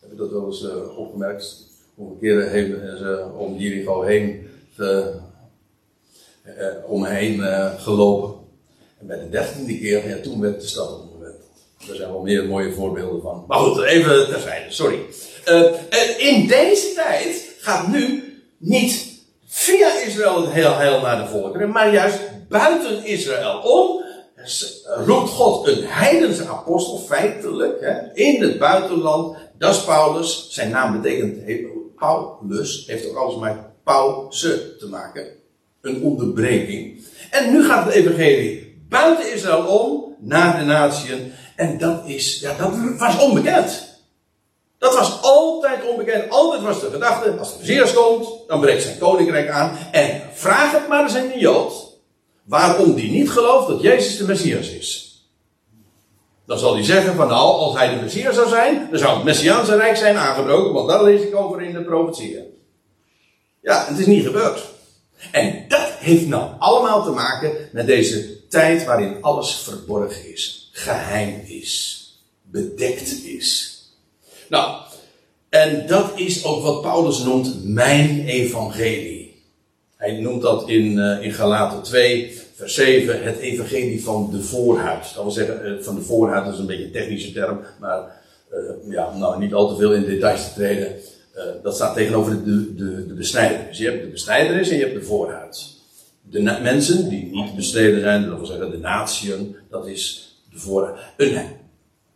Hebben 0.01 0.19
dat 0.19 0.31
wel 0.31 0.47
eens 0.47 0.63
uh, 0.63 0.99
opgemerkt? 0.99 1.73
Hoeveel 1.95 2.17
keren 2.21 2.51
hebben 2.51 2.99
ze 2.99 3.27
om 3.37 3.57
Jericho 3.57 4.03
heen 4.03 4.49
omheen 6.87 7.41
gelopen. 7.79 8.35
En 9.01 9.07
bij 9.07 9.19
de 9.19 9.29
dertiende 9.29 9.79
keer, 9.79 10.09
ja, 10.09 10.17
toen 10.23 10.41
werd 10.41 10.61
de 10.61 10.67
stad 10.67 11.04
Er 11.91 11.97
zijn 11.97 12.11
wel 12.11 12.21
meer 12.21 12.45
mooie 12.45 12.73
voorbeelden 12.73 13.23
van. 13.23 13.45
Maar 13.49 13.59
goed, 13.59 13.83
even 13.83 14.27
terzijde, 14.29 14.73
sorry. 14.73 14.99
en 15.89 16.19
in 16.19 16.47
deze 16.47 16.93
tijd 16.95 17.55
gaat 17.59 17.89
nu 17.89 18.25
niet 18.59 19.15
via 19.47 20.01
Israël 20.07 20.51
heel 20.51 20.75
heil 20.75 21.01
naar 21.01 21.23
de 21.23 21.29
volkeren, 21.29 21.71
maar 21.71 21.93
juist 21.93 22.19
buiten 22.49 23.05
Israël 23.05 23.59
om, 23.59 24.03
roept 24.85 25.31
God 25.31 25.69
een 25.69 25.85
heidense 25.85 26.49
apostel, 26.49 26.99
feitelijk, 26.99 27.81
hè, 27.81 28.13
in 28.13 28.43
het 28.43 28.59
buitenland. 28.59 29.37
Dat 29.59 29.75
is 29.75 29.85
Paulus. 29.85 30.47
Zijn 30.51 30.71
naam 30.71 31.03
betekent, 31.03 31.39
Paulus, 31.97 32.85
heeft 32.87 33.09
ook 33.09 33.17
alles 33.17 33.37
met 33.37 33.57
pauze 33.85 34.77
te 34.77 34.89
maken. 34.89 35.27
Een 35.81 36.03
onderbreking. 36.03 37.05
En 37.31 37.53
nu 37.53 37.65
gaat 37.65 37.85
het 37.85 37.95
evangelie 37.95 38.65
buiten 38.89 39.33
Israël 39.33 39.67
om, 39.67 40.17
naar 40.21 40.59
de 40.59 40.65
natieën. 40.65 41.33
En 41.57 41.79
dat 41.79 42.03
is, 42.07 42.41
ja, 42.41 42.55
dat 42.59 42.71
was 42.99 43.19
onbekend. 43.19 43.93
Dat 44.79 44.95
was 44.95 45.23
altijd 45.23 45.89
onbekend. 45.89 46.31
Altijd 46.31 46.63
was 46.63 46.81
de 46.81 46.91
gedachte, 46.91 47.37
als 47.39 47.53
de 47.53 47.59
Messias 47.59 47.93
komt, 47.93 48.29
dan 48.47 48.61
breekt 48.61 48.83
zijn 48.83 48.99
koninkrijk 48.99 49.49
aan. 49.49 49.77
En 49.93 50.23
vraag 50.33 50.73
het 50.73 50.89
maar 50.89 51.03
eens 51.03 51.17
aan 51.17 51.29
de 51.29 51.39
Jood. 51.39 51.73
Waarom 52.45 52.95
die 52.95 53.11
niet 53.11 53.31
gelooft 53.31 53.69
dat 53.69 53.81
Jezus 53.81 54.17
de 54.17 54.25
Messias 54.25 54.69
is. 54.69 55.05
Dan 56.47 56.59
zal 56.59 56.75
hij 56.75 56.85
zeggen 56.85 57.15
van 57.15 57.29
nou, 57.29 57.57
als 57.57 57.77
hij 57.77 57.95
de 57.95 58.03
Messias 58.03 58.35
zou 58.35 58.49
zijn, 58.49 58.89
dan 58.91 58.99
zou 58.99 59.15
het 59.15 59.25
Messiaanse 59.25 59.77
Rijk 59.77 59.97
zijn 59.97 60.17
aangebroken, 60.17 60.73
want 60.73 60.89
daar 60.89 61.05
lees 61.05 61.23
ik 61.23 61.37
over 61.37 61.63
in 61.63 61.73
de 61.73 61.83
profetieën. 61.83 62.45
Ja, 63.61 63.87
het 63.89 63.99
is 63.99 64.07
niet 64.07 64.25
gebeurd. 64.25 64.63
En 65.33 65.65
dat 65.69 65.89
heeft 65.99 66.27
nou 66.27 66.51
allemaal 66.59 67.05
te 67.05 67.11
maken 67.11 67.53
met 67.73 67.87
deze 67.87 68.49
tijd 68.49 68.85
waarin 68.85 69.17
alles 69.21 69.57
verborgen 69.57 70.33
is, 70.33 70.64
geheim 70.77 71.41
is, 71.47 72.03
bedekt 72.43 73.25
is. 73.25 73.79
Nou, 74.49 74.83
en 75.49 75.87
dat 75.87 76.13
is 76.15 76.45
ook 76.45 76.63
wat 76.63 76.83
Paulus 76.83 77.19
noemt 77.19 77.65
mijn 77.65 78.25
evangelie. 78.25 79.43
Hij 79.97 80.21
noemt 80.21 80.43
dat 80.43 80.69
in, 80.69 80.97
uh, 80.97 81.23
in 81.23 81.33
Galaten 81.33 81.83
2, 81.83 82.41
vers 82.55 82.75
7, 82.75 83.23
het 83.23 83.39
evangelie 83.39 84.03
van 84.03 84.31
de 84.33 84.43
voorhuid. 84.43 85.15
Dat 85.15 85.23
wil 85.23 85.33
zeggen, 85.33 85.67
uh, 85.67 85.83
van 85.83 85.95
de 85.95 86.01
voorhuid 86.01 86.53
is 86.53 86.59
een 86.59 86.67
beetje 86.67 86.85
een 86.85 86.93
technische 86.93 87.33
term, 87.33 87.61
maar 87.81 88.23
uh, 88.53 88.93
ja, 88.93 89.17
nou 89.17 89.39
niet 89.39 89.55
al 89.55 89.69
te 89.69 89.77
veel 89.77 89.95
in 89.95 90.05
details 90.05 90.45
te 90.45 90.55
treden. 90.55 90.97
dat 91.63 91.75
staat 91.75 91.95
tegenover 91.95 92.45
de, 92.45 92.75
de, 92.75 93.07
de 93.07 93.15
besnijder. 93.15 93.67
Dus 93.69 93.79
je 93.79 93.85
hebt 93.85 94.03
de 94.03 94.09
besnijderis 94.09 94.69
en 94.69 94.77
je 94.77 94.83
hebt 94.83 94.95
de 94.95 95.07
voorhuid. 95.07 95.73
De 96.23 96.43
mensen 96.43 97.09
die 97.09 97.31
niet 97.33 97.57
bestreden 97.57 98.01
zijn, 98.01 98.27
dat 98.27 98.37
wil 98.37 98.47
zeggen 98.47 98.71
de 98.71 98.79
natieën, 98.79 99.57
dat 99.71 99.87
is 99.87 100.34
Een 101.17 101.47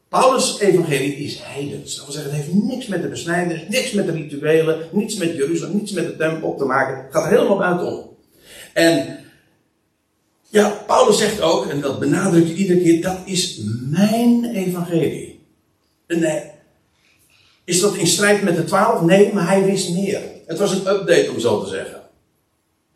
Paulus' 0.08 0.60
evangelie 0.60 1.16
is 1.16 1.38
heidens. 1.42 1.96
Dat 1.96 2.04
wil 2.04 2.14
zeggen, 2.14 2.32
het 2.32 2.42
heeft 2.42 2.54
niks 2.54 2.86
met 2.86 3.02
de 3.02 3.08
besnijdenis, 3.08 3.68
niks 3.68 3.92
met 3.92 4.06
de 4.06 4.12
rituelen, 4.12 4.88
niets 4.92 5.14
met 5.14 5.36
Jeruzalem, 5.36 5.76
niets 5.76 5.92
met 5.92 6.06
de 6.06 6.16
tempel 6.16 6.56
te 6.56 6.64
maken. 6.64 7.04
Het 7.04 7.12
gaat 7.12 7.24
er 7.24 7.30
helemaal 7.30 7.58
buitenom. 7.58 8.16
En 8.72 9.18
ja, 10.48 10.68
Paulus 10.86 11.18
zegt 11.18 11.40
ook, 11.40 11.66
en 11.66 11.80
dat 11.80 11.98
benadrukt 11.98 12.50
iedere 12.50 12.80
keer, 12.80 13.02
dat 13.02 13.18
is 13.24 13.60
mijn 13.90 14.44
evangelie. 14.44 15.40
Nee, 16.06 16.42
is 17.64 17.80
dat 17.80 17.94
in 17.94 18.06
strijd 18.06 18.42
met 18.42 18.56
de 18.56 18.64
twaalf? 18.64 19.02
Nee, 19.02 19.32
maar 19.32 19.46
hij 19.46 19.64
wist 19.64 19.90
meer. 19.90 20.20
Het 20.46 20.58
was 20.58 20.72
een 20.72 20.86
update 20.86 21.30
om 21.30 21.40
zo 21.40 21.62
te 21.62 21.68
zeggen. 21.68 22.00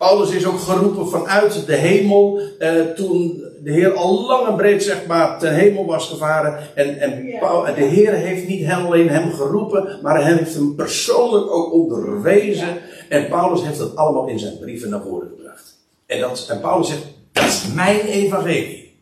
Paulus 0.02 0.30
is 0.30 0.46
ook 0.46 0.60
geroepen 0.60 1.08
vanuit 1.08 1.66
de 1.66 1.74
hemel, 1.74 2.40
eh, 2.58 2.80
toen 2.80 3.44
de 3.62 3.72
Heer 3.72 3.92
al 3.92 4.26
lang 4.26 4.48
en 4.48 4.56
breed 4.56 4.82
zeg 4.82 5.06
maar 5.06 5.38
ten 5.38 5.54
hemel 5.54 5.86
was 5.86 6.08
gevaren. 6.08 6.58
En, 6.74 6.98
en 7.00 7.26
de 7.74 7.84
Heer 7.84 8.12
heeft 8.12 8.48
niet 8.48 8.70
alleen 8.70 9.08
hem 9.08 9.32
geroepen, 9.32 9.98
maar 10.02 10.22
hij 10.22 10.34
heeft 10.34 10.54
hem 10.54 10.74
persoonlijk 10.74 11.50
ook 11.50 11.72
onderwezen. 11.72 12.68
En 13.08 13.28
Paulus 13.28 13.62
heeft 13.62 13.78
dat 13.78 13.96
allemaal 13.96 14.28
in 14.28 14.38
zijn 14.38 14.58
brieven 14.58 14.90
naar 14.90 15.02
voren 15.02 15.28
gebracht. 15.28 15.78
En, 16.06 16.20
dat, 16.20 16.46
en 16.50 16.60
Paulus 16.60 16.88
zegt, 16.88 17.04
dat 17.32 17.44
is 17.44 17.66
mijn 17.74 18.00
evangelie. 18.00 18.98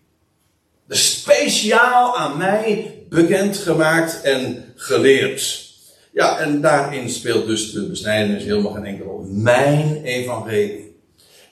De 0.86 0.94
speciaal 0.94 2.16
aan 2.16 2.38
mij 2.38 2.94
bekendgemaakt 3.08 4.20
en 4.22 4.64
geleerd. 4.74 5.68
Ja, 6.12 6.38
en 6.38 6.60
daarin 6.60 7.10
speelt 7.10 7.46
dus 7.46 7.72
de 7.72 7.86
besnijdenis 7.86 8.44
helemaal 8.44 8.72
geen 8.72 8.84
enkele 8.84 9.08
rol. 9.08 9.26
Mijn 9.28 10.02
evangelie. 10.04 10.89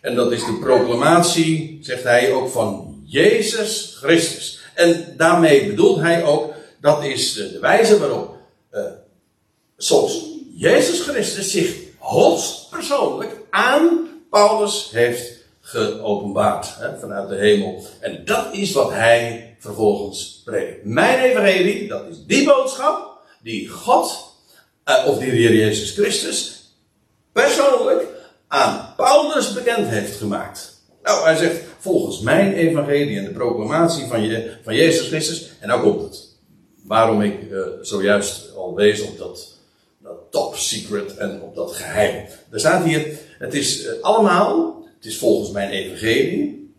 En 0.09 0.15
dat 0.15 0.33
is 0.33 0.45
de 0.45 0.59
proclamatie, 0.61 1.79
zegt 1.83 2.03
hij 2.03 2.33
ook, 2.33 2.49
van 2.49 3.01
Jezus 3.05 3.97
Christus. 4.01 4.61
En 4.75 5.15
daarmee 5.17 5.67
bedoelt 5.67 6.01
hij 6.01 6.25
ook, 6.25 6.55
dat 6.81 7.05
is 7.05 7.33
de 7.33 7.59
wijze 7.61 7.99
waarop 7.99 8.37
uh, 8.73 8.83
zoals 9.77 10.25
Jezus 10.55 11.01
Christus 11.01 11.51
zich 11.51 11.77
hoogstpersoonlijk 11.99 13.37
aan 13.51 14.09
Paulus 14.31 14.89
heeft 14.93 15.33
geopenbaard 15.61 16.75
hè, 16.79 16.99
vanuit 16.99 17.29
de 17.29 17.37
hemel. 17.37 17.85
En 18.01 18.25
dat 18.25 18.47
is 18.53 18.73
wat 18.73 18.91
hij 18.91 19.57
vervolgens 19.59 20.43
predikt. 20.45 20.85
Mijn 20.85 21.19
evangelie, 21.19 21.89
dat 21.89 22.05
is 22.11 22.17
die 22.27 22.45
boodschap 22.45 23.19
die 23.43 23.69
God, 23.69 24.35
uh, 24.85 25.05
of 25.07 25.19
die 25.19 25.31
Heer 25.31 25.55
Jezus 25.55 25.91
Christus, 25.91 26.73
persoonlijk 27.33 28.17
aan 28.49 28.95
Paulus 28.97 29.53
bekend 29.53 29.89
heeft 29.89 30.17
gemaakt. 30.17 30.83
Nou, 31.03 31.25
hij 31.25 31.37
zegt, 31.37 31.61
volgens 31.79 32.21
mijn 32.21 32.53
evangelie 32.53 33.19
en 33.19 33.25
de 33.25 33.31
proclamatie 33.31 34.07
van, 34.07 34.23
je, 34.23 34.57
van 34.65 34.75
Jezus 34.75 35.07
Christus, 35.07 35.51
en 35.61 35.69
nou 35.69 35.83
komt 35.83 36.03
het. 36.03 36.27
Waarom 36.85 37.23
ik 37.23 37.43
uh, 37.51 37.67
zojuist 37.83 38.55
al 38.57 38.75
wees 38.75 39.01
op 39.01 39.19
dat, 39.19 39.59
dat 40.03 40.19
top 40.31 40.57
secret 40.57 41.17
en 41.17 41.43
op 41.43 41.55
dat 41.55 41.73
geheim. 41.73 42.27
Er 42.51 42.61
staat 42.61 42.85
hier, 42.85 43.19
het 43.39 43.55
is 43.55 43.85
uh, 43.85 43.91
allemaal, 44.01 44.87
het 44.97 45.05
is 45.05 45.19
volgens 45.19 45.51
mijn 45.51 45.71
evangelie, 45.71 46.73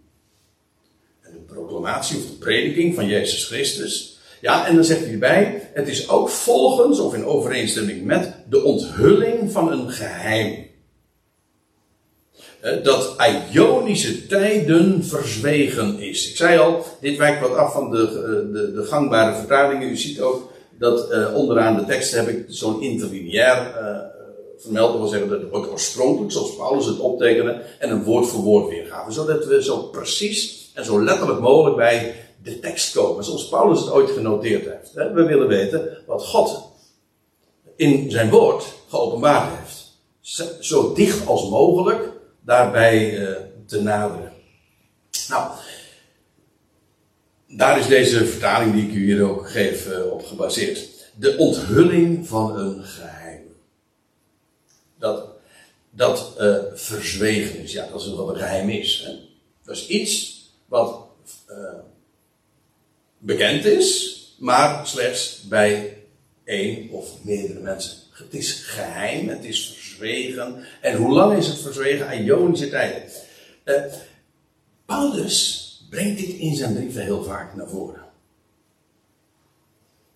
en 1.22 1.32
de 1.32 1.54
proclamatie 1.54 2.18
of 2.18 2.26
de 2.26 2.38
prediking 2.38 2.96
van 2.96 3.08
Jezus 3.08 3.46
Christus. 3.46 4.20
Ja, 4.42 4.68
en 4.68 4.76
dan 4.76 4.84
zegt 4.84 5.02
hij 5.02 5.12
erbij, 5.12 5.70
het 5.74 5.88
is 5.88 6.10
ook 6.10 6.30
volgens 6.30 7.00
of 7.00 7.14
in 7.14 7.26
overeenstemming 7.26 8.04
met 8.04 8.34
de 8.50 8.64
onthulling 8.64 9.52
van 9.52 9.72
een 9.72 9.92
geheim 9.92 10.69
dat 12.84 13.16
Ionische 13.52 14.28
tijden 14.28 15.04
verzwegen 15.04 16.00
is. 16.00 16.30
Ik 16.30 16.36
zei 16.36 16.60
al, 16.60 16.86
dit 17.02 17.18
wijkt 17.18 17.42
wat 17.42 17.56
af 17.56 17.74
van 17.74 17.92
de, 17.92 18.08
eh, 18.08 18.54
de, 18.54 18.72
de 18.74 18.84
gangbare 18.84 19.36
vertalingen. 19.36 19.90
U 19.90 19.98
ziet 19.98 20.22
ook 20.22 20.52
dat 20.80 21.12
uh, 21.12 21.36
onderaan 21.36 21.76
de 21.76 21.86
tekst 21.86 22.16
heb 22.16 22.28
ik 22.28 22.46
zo'n 22.48 22.82
interlineair 22.82 23.58
uh, 23.82 23.98
vermeld. 24.58 24.92
Dat 24.92 25.00
wil 25.00 25.10
zeggen 25.10 25.30
dat 25.30 25.42
het 25.42 25.72
oorspronkelijk, 25.72 26.32
zoals 26.32 26.56
Paulus 26.56 26.86
het 26.86 27.00
optekende, 27.00 27.62
en 27.80 27.90
een 27.90 28.04
woord 28.04 28.28
voor 28.28 28.42
woord 28.42 28.70
weergaven. 28.70 29.14
Zodat 29.14 29.46
we 29.46 29.64
zo 29.64 29.78
precies 29.78 30.72
en 30.74 30.86
zo 30.86 31.04
letterlijk 31.04 31.40
mogelijk 31.40 31.76
bij 31.76 32.16
de 32.44 32.60
tekst 32.60 32.94
komen. 32.94 33.24
Zoals 33.24 33.50
Paulus 33.50 33.80
het 33.80 33.92
ooit 33.92 34.10
genoteerd 34.10 34.66
heeft. 34.66 34.94
We 34.94 35.24
willen 35.24 35.48
weten 35.48 35.98
wat 36.06 36.26
God 36.26 36.64
in 37.76 38.12
zijn 38.12 38.30
woord 38.30 38.64
geopenbaard 38.90 39.50
heeft. 39.58 39.88
Zo 40.60 40.94
dicht 40.94 41.28
als 41.28 41.50
mogelijk 41.50 42.18
daarbij 42.50 43.20
uh, 43.20 43.36
te 43.66 43.82
naderen. 43.82 44.32
Nou, 45.28 45.52
daar 47.48 47.80
is 47.80 47.88
deze 47.88 48.26
vertaling 48.26 48.74
die 48.74 48.88
ik 48.88 48.94
u 48.94 49.04
hier 49.04 49.24
ook 49.24 49.50
geef 49.50 49.88
uh, 49.88 50.12
op 50.12 50.26
gebaseerd. 50.26 50.90
De 51.16 51.38
onthulling 51.38 52.28
van 52.28 52.60
een 52.60 52.84
geheim. 52.84 53.42
Dat, 54.98 55.28
dat 55.90 56.36
uh, 56.40 56.58
verzwegen 56.74 57.60
is. 57.60 57.72
Ja, 57.72 57.88
dat 57.92 58.02
is 58.02 58.14
wat 58.14 58.30
een 58.30 58.36
geheim 58.36 58.70
is. 58.70 59.04
Hè? 59.06 59.12
Dat 59.64 59.76
is 59.76 59.88
iets 59.88 60.44
wat 60.66 61.08
bekend 63.18 63.66
is, 63.66 64.18
maar 64.40 64.88
slechts 64.88 65.42
bij 65.42 65.98
één 66.44 66.90
of 66.90 67.24
meerdere 67.24 67.60
mensen. 67.60 67.98
Het 68.12 68.34
is 68.34 68.54
geheim, 68.54 69.28
het 69.28 69.44
is 69.44 69.79
En 70.82 70.96
hoe 70.96 71.14
lang 71.14 71.38
is 71.38 71.48
het 71.48 71.60
verzwegen? 71.60 72.24
Ionische 72.24 72.70
tijden. 72.70 73.04
Uh, 73.66 73.76
Paulus 74.86 75.68
brengt 75.90 76.20
dit 76.20 76.30
in 76.30 76.56
zijn 76.56 76.74
brieven 76.74 77.04
heel 77.04 77.24
vaak 77.24 77.56
naar 77.56 77.68
voren. 77.68 78.02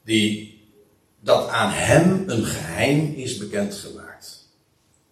Die, 0.03 0.61
dat 1.19 1.47
aan 1.47 1.71
hem 1.71 2.23
een 2.27 2.45
geheim 2.45 3.13
is 3.15 3.37
bekendgemaakt. 3.37 4.49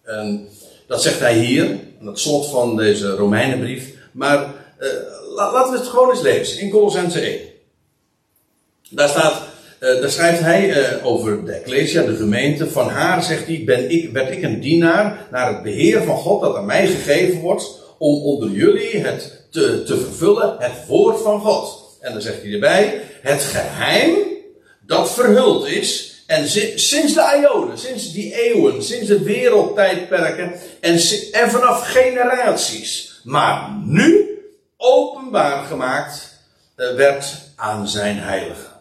En 0.02 0.48
dat 0.86 1.02
zegt 1.02 1.18
hij 1.18 1.38
hier, 1.38 1.80
aan 2.00 2.06
het 2.06 2.18
slot 2.18 2.46
van 2.46 2.76
deze 2.76 3.10
Romeinenbrief. 3.10 3.94
Maar 4.12 4.54
uh, 4.78 4.88
laten 5.34 5.72
we 5.72 5.78
het 5.78 5.88
gewoon 5.88 6.10
eens 6.10 6.20
lezen, 6.20 6.60
in 6.60 6.70
Colossense 6.70 7.20
1. 7.20 7.40
Daar 8.90 9.08
staat, 9.08 9.42
uh, 9.82 10.00
daar 10.00 10.10
schrijft 10.10 10.40
hij 10.40 10.68
uh, 10.68 11.06
over 11.06 11.44
de 11.44 11.52
Ecclesia, 11.52 12.02
de 12.02 12.16
gemeente. 12.16 12.70
Van 12.70 12.88
haar, 12.88 13.22
zegt 13.22 13.46
hij, 13.46 13.62
ben 13.64 13.90
ik, 13.90 14.12
werd 14.12 14.30
ik 14.30 14.42
een 14.42 14.60
dienaar 14.60 15.26
naar 15.30 15.48
het 15.48 15.62
beheer 15.62 16.02
van 16.02 16.16
God 16.16 16.40
dat 16.40 16.56
aan 16.56 16.66
mij 16.66 16.86
gegeven 16.86 17.40
wordt. 17.40 17.80
Om 17.98 18.22
onder 18.22 18.50
jullie 18.50 18.96
het 18.96 19.46
te, 19.50 19.82
te 19.82 19.96
vervullen, 19.96 20.56
het 20.58 20.86
woord 20.86 21.22
van 21.22 21.40
God. 21.40 21.96
En 22.00 22.12
dan 22.12 22.22
zegt 22.22 22.42
hij 22.42 22.52
erbij, 22.52 23.00
het 23.22 23.42
geheim 23.42 24.16
dat 24.86 25.12
verhuld 25.12 25.66
is. 25.66 26.22
En 26.26 26.48
sinds 26.76 27.14
de 27.14 27.40
Ionen, 27.40 27.78
sinds 27.78 28.12
die 28.12 28.42
eeuwen, 28.42 28.82
sinds 28.82 29.08
de 29.08 29.22
wereldtijdperken. 29.22 30.52
En, 30.80 31.00
en 31.32 31.50
vanaf 31.50 31.88
generaties. 31.88 33.20
Maar 33.24 33.70
nu 33.84 34.38
openbaar 34.76 35.64
gemaakt 35.64 36.38
uh, 36.76 36.94
werd 36.94 37.24
aan 37.56 37.88
zijn 37.88 38.18
heiligen. 38.18 38.71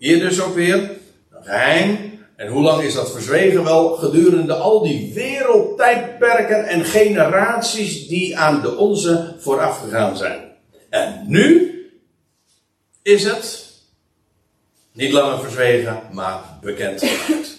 Hier 0.00 0.18
dus 0.18 0.40
ook 0.40 0.54
weer 0.54 0.74
een 0.74 1.44
geheim. 1.44 2.18
En 2.36 2.48
hoe 2.48 2.62
lang 2.62 2.82
is 2.82 2.94
dat 2.94 3.12
verzwegen? 3.12 3.64
Wel, 3.64 3.96
gedurende 3.96 4.54
al 4.54 4.82
die 4.82 5.14
wereldtijdperken 5.14 6.66
en 6.66 6.84
generaties 6.84 8.08
die 8.08 8.38
aan 8.38 8.62
de 8.62 8.76
onze 8.76 9.34
vooraf 9.38 9.80
gegaan 9.80 10.16
zijn. 10.16 10.40
En 10.90 11.24
nu 11.26 11.74
is 13.02 13.24
het 13.24 13.66
niet 14.92 15.12
langer 15.12 15.40
verzwegen, 15.40 16.02
maar 16.12 16.40
bekend 16.60 17.02
gemaakt. 17.02 17.56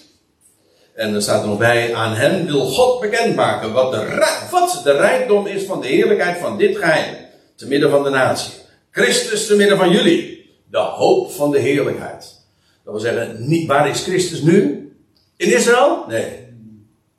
En 0.94 1.14
er 1.14 1.22
staat 1.22 1.42
er 1.42 1.48
nog 1.48 1.58
bij, 1.58 1.94
aan 1.94 2.14
hen 2.14 2.46
wil 2.46 2.64
God 2.64 3.00
bekendmaken 3.00 3.72
wat 3.72 3.92
de, 3.92 4.48
wat 4.50 4.80
de 4.84 4.92
rijkdom 4.92 5.46
is 5.46 5.64
van 5.64 5.80
de 5.80 5.86
heerlijkheid 5.86 6.38
van 6.38 6.58
dit 6.58 6.76
geheim. 6.76 7.16
Te 7.56 7.66
midden 7.66 7.90
van 7.90 8.02
de 8.02 8.10
natie. 8.10 8.52
Christus 8.90 9.46
te 9.46 9.56
midden 9.56 9.78
van 9.78 9.90
jullie 9.90 10.41
De 10.72 10.78
hoop 10.78 11.30
van 11.30 11.50
de 11.50 11.58
heerlijkheid. 11.58 12.40
Dat 12.84 12.92
wil 12.92 13.02
zeggen, 13.02 13.48
niet, 13.48 13.66
waar 13.66 13.88
is 13.88 14.02
Christus 14.02 14.40
nu? 14.40 14.92
In 15.36 15.52
Israël? 15.52 16.04
Nee. 16.08 16.46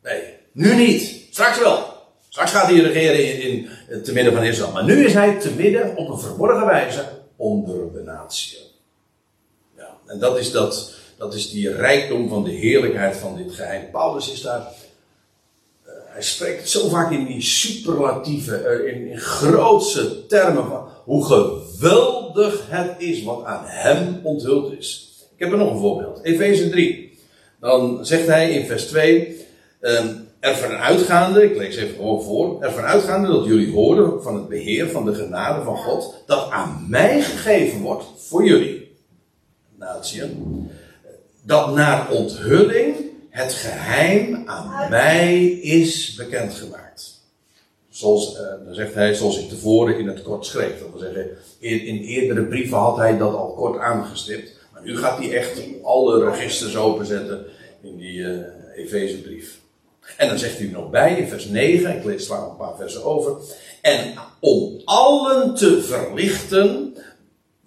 Nee, 0.03 0.21
nu 0.51 0.75
niet. 0.75 1.25
Straks 1.31 1.59
wel. 1.59 1.85
Straks 2.29 2.51
gaat 2.51 2.67
hij 2.67 2.79
regeren 2.79 3.41
in, 3.41 3.67
in, 3.89 4.03
te 4.03 4.13
midden 4.13 4.33
van 4.33 4.43
Israël. 4.43 4.71
Maar 4.71 4.83
nu 4.83 5.05
is 5.05 5.13
hij 5.13 5.39
te 5.39 5.51
midden 5.51 5.97
op 5.97 6.09
een 6.09 6.19
verborgen 6.19 6.65
wijze 6.65 7.05
onder 7.35 7.93
de 7.93 8.01
natie. 8.01 8.57
Ja, 9.77 9.97
en 10.05 10.19
dat 10.19 10.37
is, 10.37 10.51
dat, 10.51 10.93
dat 11.17 11.33
is 11.33 11.49
die 11.49 11.73
rijkdom 11.73 12.29
van 12.29 12.43
de 12.43 12.51
heerlijkheid 12.51 13.17
van 13.17 13.35
dit 13.37 13.51
geheim. 13.51 13.91
Paulus 13.91 14.31
is 14.31 14.41
daar. 14.41 14.61
Uh, 14.61 15.91
hij 16.05 16.21
spreekt 16.21 16.69
zo 16.69 16.89
vaak 16.89 17.11
in 17.11 17.25
die 17.25 17.41
superlatieve, 17.41 18.81
uh, 18.85 18.93
in, 18.93 19.07
in 19.07 19.19
grootse 19.19 20.25
termen 20.25 20.67
van 20.67 20.87
hoe 21.03 21.25
geweldig 21.25 22.22
het 22.69 22.95
is 22.97 23.23
wat 23.23 23.43
aan 23.45 23.63
hem 23.65 24.19
onthuld 24.23 24.77
is. 24.77 25.11
Ik 25.35 25.39
heb 25.39 25.51
er 25.51 25.57
nog 25.57 25.71
een 25.71 25.79
voorbeeld. 25.79 26.23
Efeze 26.23 26.69
3. 26.69 27.17
Dan 27.59 28.05
zegt 28.05 28.27
hij 28.27 28.51
in 28.51 28.65
vers 28.65 28.85
2. 28.85 29.37
Um, 29.81 30.27
ervan 30.43 30.71
uitgaande, 30.71 31.43
ik 31.43 31.57
lees 31.57 31.75
even 31.75 31.95
gewoon 31.95 32.23
voor, 32.23 32.61
ervan 32.61 32.83
uitgaande 32.83 33.27
dat 33.27 33.45
jullie 33.45 33.71
horen 33.71 34.23
van 34.23 34.35
het 34.35 34.47
beheer 34.47 34.89
van 34.89 35.05
de 35.05 35.13
genade 35.13 35.63
van 35.63 35.77
God, 35.77 36.23
dat 36.25 36.49
aan 36.49 36.85
mij 36.89 37.21
gegeven 37.21 37.81
wordt 37.81 38.05
voor 38.17 38.45
jullie, 38.45 38.95
natieën, 39.77 40.69
dat 41.41 41.73
naar 41.75 42.11
onthulling 42.11 42.95
het 43.29 43.53
geheim 43.53 44.43
aan 44.45 44.89
mij 44.89 45.45
is 45.47 46.15
bekendgemaakt. 46.15 47.12
Zoals, 47.93 48.34
uh, 48.34 48.65
dan 48.65 48.73
zegt 48.73 48.93
hij, 48.93 49.13
zoals 49.13 49.39
ik 49.39 49.49
tevoren 49.49 49.97
in 49.97 50.08
het 50.08 50.21
kort 50.21 50.45
schreef. 50.45 50.79
Dat 50.79 50.89
wil 50.91 50.99
zeggen, 50.99 51.29
in, 51.60 51.86
in 51.86 52.01
eerdere 52.01 52.43
brieven 52.43 52.77
had 52.77 52.97
hij 52.97 53.17
dat 53.17 53.34
al 53.34 53.53
kort 53.53 53.79
aangestipt. 53.79 54.51
Maar 54.73 54.84
nu 54.84 54.97
gaat 54.97 55.17
hij 55.17 55.34
echt 55.38 55.62
alle 55.84 56.29
registers 56.29 56.77
openzetten 56.77 57.45
in 57.82 57.97
die 57.97 58.17
uh, 58.17 58.38
Efezebrief. 58.75 59.60
En 60.17 60.27
dan 60.27 60.38
zegt 60.38 60.58
hij 60.58 60.67
nog 60.67 60.89
bij 60.89 61.17
in 61.17 61.27
vers 61.27 61.45
9, 61.45 61.97
ik 61.97 62.03
lees 62.03 62.25
sla 62.25 62.38
een 62.38 62.56
paar 62.56 62.75
versen 62.77 63.03
over. 63.03 63.36
En 63.82 64.13
om 64.39 64.82
allen 64.86 65.56
te 65.56 65.82
verlichten, 65.82 66.97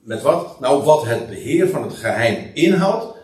met 0.01 0.23
wat? 0.23 0.61
Nou, 0.61 0.83
wat 0.83 1.05
het 1.05 1.29
beheer 1.29 1.69
van 1.69 1.83
het 1.83 1.95
geheim 1.95 2.51
inhoudt. 2.55 3.17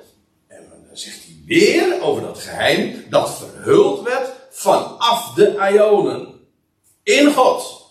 En 0.48 0.64
dan 0.70 0.96
zegt 0.96 1.20
hij 1.24 1.36
weer 1.46 2.02
over 2.02 2.22
dat 2.22 2.38
geheim 2.38 3.04
dat 3.10 3.38
verhuld 3.38 4.02
werd 4.02 4.32
vanaf 4.50 5.34
de 5.34 5.70
Ionen. 5.72 6.31
In 7.02 7.32
God. 7.32 7.90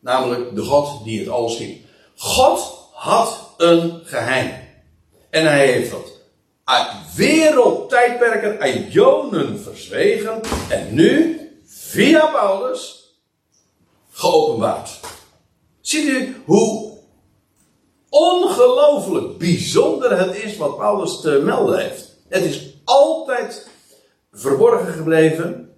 Namelijk 0.00 0.54
de 0.54 0.62
God 0.62 1.04
die 1.04 1.18
het 1.18 1.28
alles 1.28 1.54
schiep. 1.54 1.84
God 2.16 2.88
had 2.92 3.54
een 3.56 4.00
geheim. 4.04 4.70
En 5.30 5.46
hij 5.46 5.66
heeft 5.66 5.90
dat 5.90 6.12
wereldtijdperken, 7.16 8.60
eonen 8.62 9.60
verzwegen. 9.60 10.40
En 10.68 10.94
nu, 10.94 11.40
via 11.64 12.26
Paulus, 12.26 13.12
geopenbaard. 14.10 15.00
Ziet 15.80 16.08
u 16.08 16.42
hoe 16.44 16.98
ongelooflijk 18.08 19.38
bijzonder 19.38 20.18
het 20.18 20.36
is 20.36 20.56
wat 20.56 20.76
Paulus 20.76 21.20
te 21.20 21.40
melden 21.44 21.80
heeft. 21.80 22.16
Het 22.28 22.44
is 22.44 22.76
altijd 22.84 23.68
verborgen 24.32 24.92
gebleven. 24.92 25.76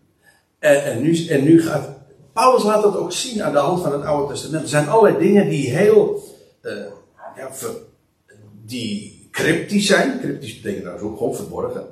En, 0.59 0.85
en, 0.85 1.03
nu, 1.03 1.27
en 1.27 1.45
nu 1.45 1.63
gaat. 1.63 1.94
Paulus 2.35 2.63
laat 2.63 2.83
dat 2.83 2.97
ook 2.97 3.13
zien 3.13 3.43
aan 3.43 3.53
de 3.53 3.59
hand 3.59 3.83
van 3.83 3.93
het 3.93 4.05
Oude 4.05 4.33
Testament. 4.33 4.63
Er 4.63 4.69
zijn 4.69 4.89
allerlei 4.89 5.19
dingen 5.19 5.49
die 5.49 5.71
heel. 5.71 6.23
Uh, 6.63 6.73
ja, 7.37 7.51
die 8.65 9.29
cryptisch 9.31 9.87
zijn. 9.87 10.21
Cryptisch 10.21 10.55
betekent 10.55 10.83
trouwens 10.83 11.09
ook 11.11 11.19
gewoon 11.19 11.35
verborgen. 11.35 11.87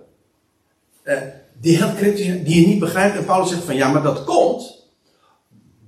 Uh, 1.04 1.18
die 1.60 1.76
heel 1.76 1.94
cryptisch 1.94 2.26
zijn, 2.26 2.44
die 2.44 2.60
je 2.60 2.66
niet 2.66 2.78
begrijpt. 2.78 3.16
En 3.16 3.24
Paulus 3.24 3.48
zegt 3.48 3.62
van 3.62 3.74
ja, 3.74 3.92
maar 3.92 4.02
dat 4.02 4.24
komt. 4.24 4.90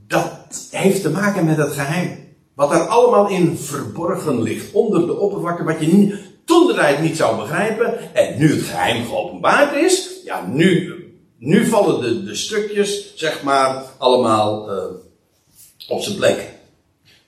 Dat 0.06 0.68
heeft 0.70 1.02
te 1.02 1.10
maken 1.10 1.44
met 1.44 1.56
het 1.56 1.72
geheim. 1.72 2.18
Wat 2.54 2.70
daar 2.70 2.86
allemaal 2.86 3.28
in 3.28 3.56
verborgen 3.56 4.42
ligt. 4.42 4.72
Onder 4.72 5.06
de 5.06 5.18
oppervlakte. 5.18 5.64
Wat 5.64 5.80
je 5.80 5.86
niet, 5.86 6.14
toen 6.44 6.66
de 6.66 6.74
tijd 6.74 7.00
niet 7.00 7.16
zou 7.16 7.36
begrijpen. 7.36 8.14
En 8.14 8.38
nu 8.38 8.54
het 8.54 8.62
geheim 8.62 9.04
geopenbaard 9.04 9.76
is. 9.76 10.20
Ja, 10.24 10.46
nu, 10.46 11.03
nu 11.44 11.66
vallen 11.66 12.00
de, 12.00 12.24
de 12.24 12.34
stukjes, 12.34 13.16
zeg 13.16 13.42
maar, 13.42 13.84
allemaal 13.98 14.72
uh, 14.72 14.84
op 15.88 16.02
zijn 16.02 16.16
plek. 16.16 16.48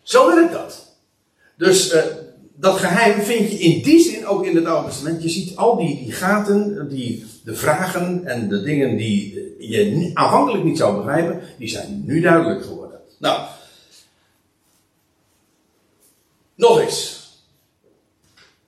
Zo 0.03 0.35
werkt 0.35 0.53
dat. 0.53 0.97
Dus 1.57 1.95
uh, 1.95 2.03
dat 2.55 2.77
geheim 2.77 3.23
vind 3.23 3.51
je 3.51 3.59
in 3.59 3.83
die 3.83 4.01
zin 4.01 4.27
ook 4.27 4.45
in 4.47 4.57
het 4.57 4.65
Oude 4.65 4.89
Testament. 4.89 5.23
Je 5.23 5.29
ziet 5.29 5.57
al 5.57 5.77
die, 5.77 6.05
die 6.05 6.13
gaten, 6.13 6.89
die, 6.89 7.25
de 7.45 7.55
vragen 7.55 8.25
en 8.25 8.49
de 8.49 8.63
dingen 8.63 8.97
die 8.97 9.55
je 9.59 10.11
aanvankelijk 10.15 10.65
niet 10.65 10.79
zou 10.79 10.97
begrijpen, 10.97 11.41
die 11.59 11.69
zijn 11.69 12.03
nu 12.07 12.21
duidelijk 12.21 12.65
geworden. 12.65 13.01
Nou, 13.19 13.41
nog 16.55 16.81
eens. 16.81 17.15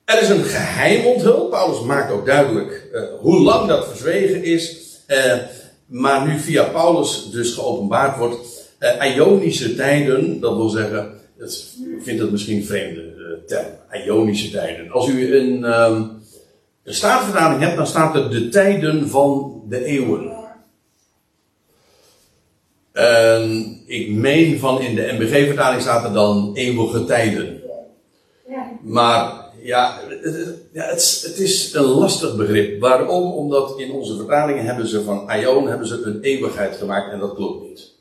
Er 0.04 0.22
is 0.22 0.28
een 0.28 0.44
geheim 0.44 1.06
onthuld. 1.06 1.50
Paulus 1.50 1.80
maakt 1.80 2.12
ook 2.12 2.26
duidelijk 2.26 2.88
uh, 2.92 3.02
hoe 3.20 3.40
lang 3.40 3.68
dat 3.68 3.88
verzwegen 3.88 4.44
is. 4.44 4.87
Uh, 5.08 5.34
maar 5.86 6.26
nu 6.26 6.38
via 6.38 6.64
Paulus 6.64 7.28
dus 7.30 7.54
geopenbaard 7.54 8.18
wordt. 8.18 8.66
Uh, 8.80 9.16
Ionische 9.16 9.74
tijden, 9.74 10.40
dat 10.40 10.56
wil 10.56 10.68
zeggen, 10.68 11.12
het, 11.38 11.76
ik 11.96 12.02
vind 12.02 12.18
dat 12.18 12.30
misschien 12.30 12.64
vreemde 12.64 13.42
term, 13.46 13.66
Ionische 14.04 14.50
tijden. 14.50 14.90
Als 14.90 15.08
u 15.08 15.36
een, 15.36 15.80
um, 15.80 16.22
een 16.84 16.94
staatvertaling 16.94 17.60
hebt, 17.60 17.76
dan 17.76 17.86
staat 17.86 18.14
er 18.14 18.30
de 18.30 18.48
tijden 18.48 19.08
van 19.08 19.62
de 19.68 19.84
eeuwen. 19.84 20.36
En 22.92 23.76
ik 23.86 24.10
meen 24.10 24.58
van 24.58 24.80
in 24.80 24.94
de 24.94 25.12
MBG-vertaling 25.18 25.82
staat 25.82 26.04
er 26.04 26.12
dan 26.12 26.50
eeuwige 26.54 27.04
tijden. 27.04 27.60
Maar 28.82 29.47
ja, 29.68 30.00
het, 30.08 30.54
ja 30.72 30.84
het, 30.84 31.22
het, 31.26 31.38
is 31.38 31.74
een 31.74 31.84
lastig 31.84 32.36
begrip. 32.36 32.80
Waarom? 32.80 33.32
Omdat 33.32 33.78
in 33.78 33.90
onze 33.92 34.16
vertalingen 34.16 34.64
hebben 34.64 34.86
ze 34.86 35.02
van 35.02 35.30
Ion 35.32 35.68
hebben 35.68 35.86
ze 35.86 36.02
een 36.02 36.20
eeuwigheid 36.20 36.76
gemaakt 36.76 37.12
en 37.12 37.18
dat 37.18 37.34
klopt 37.34 37.68
niet. 37.68 37.94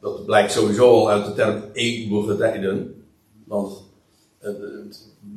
Dat 0.00 0.26
blijkt 0.26 0.52
sowieso 0.52 0.90
al 0.90 1.10
uit 1.10 1.24
de 1.24 1.34
term 1.34 1.64
eeuwige 1.72 2.36
tijden. 2.36 3.04
Want 3.44 3.72
eh, 4.38 4.50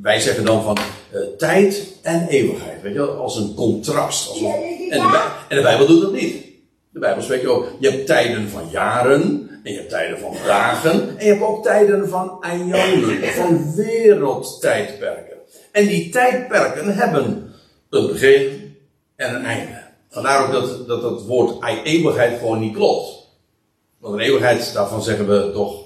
wij 0.01 0.19
zeggen 0.19 0.45
dan 0.45 0.63
van 0.63 0.77
uh, 1.13 1.21
tijd 1.37 1.97
en 2.01 2.27
eeuwigheid. 2.27 2.81
Weet 2.81 2.93
je 2.93 2.99
wel, 2.99 3.15
als 3.15 3.37
een 3.37 3.53
contrast. 3.53 4.29
Als 4.29 4.39
een, 4.39 4.51
en, 4.89 4.99
de, 4.99 5.31
en, 5.49 5.55
de, 5.55 5.61
Bijbel 5.61 5.87
doet 5.87 6.01
dat 6.01 6.13
niet. 6.13 6.45
De 6.89 6.99
Bijbel 6.99 7.23
spreekt 7.23 7.45
ook, 7.45 7.67
je 7.79 7.89
hebt 7.89 8.05
tijden 8.05 8.49
van 8.49 8.69
jaren, 8.71 9.49
en 9.63 9.71
je 9.71 9.77
hebt 9.77 9.89
tijden 9.89 10.19
van 10.19 10.33
dagen, 10.45 11.17
en 11.17 11.25
je 11.25 11.31
hebt 11.31 11.43
ook 11.43 11.63
tijden 11.63 12.09
van 12.09 12.43
eonen, 12.43 13.23
van 13.23 13.75
wereldtijdperken. 13.75 15.36
En 15.77 15.87
die 15.87 16.09
tijdperken 16.09 16.95
hebben 16.95 17.53
een 17.89 18.07
begin 18.07 18.75
en 19.15 19.35
een 19.35 19.45
einde. 19.45 19.83
Vandaar 20.09 20.45
ook 20.45 20.51
dat, 20.51 20.87
dat 20.87 21.03
het 21.03 21.25
woord 21.25 21.63
eeuwigheid 21.83 22.39
gewoon 22.39 22.59
niet 22.59 22.75
klopt. 22.75 23.27
Want 23.99 24.13
een 24.13 24.19
eeuwigheid, 24.19 24.73
daarvan 24.73 25.03
zeggen 25.03 25.27
we 25.27 25.51
toch, 25.53 25.83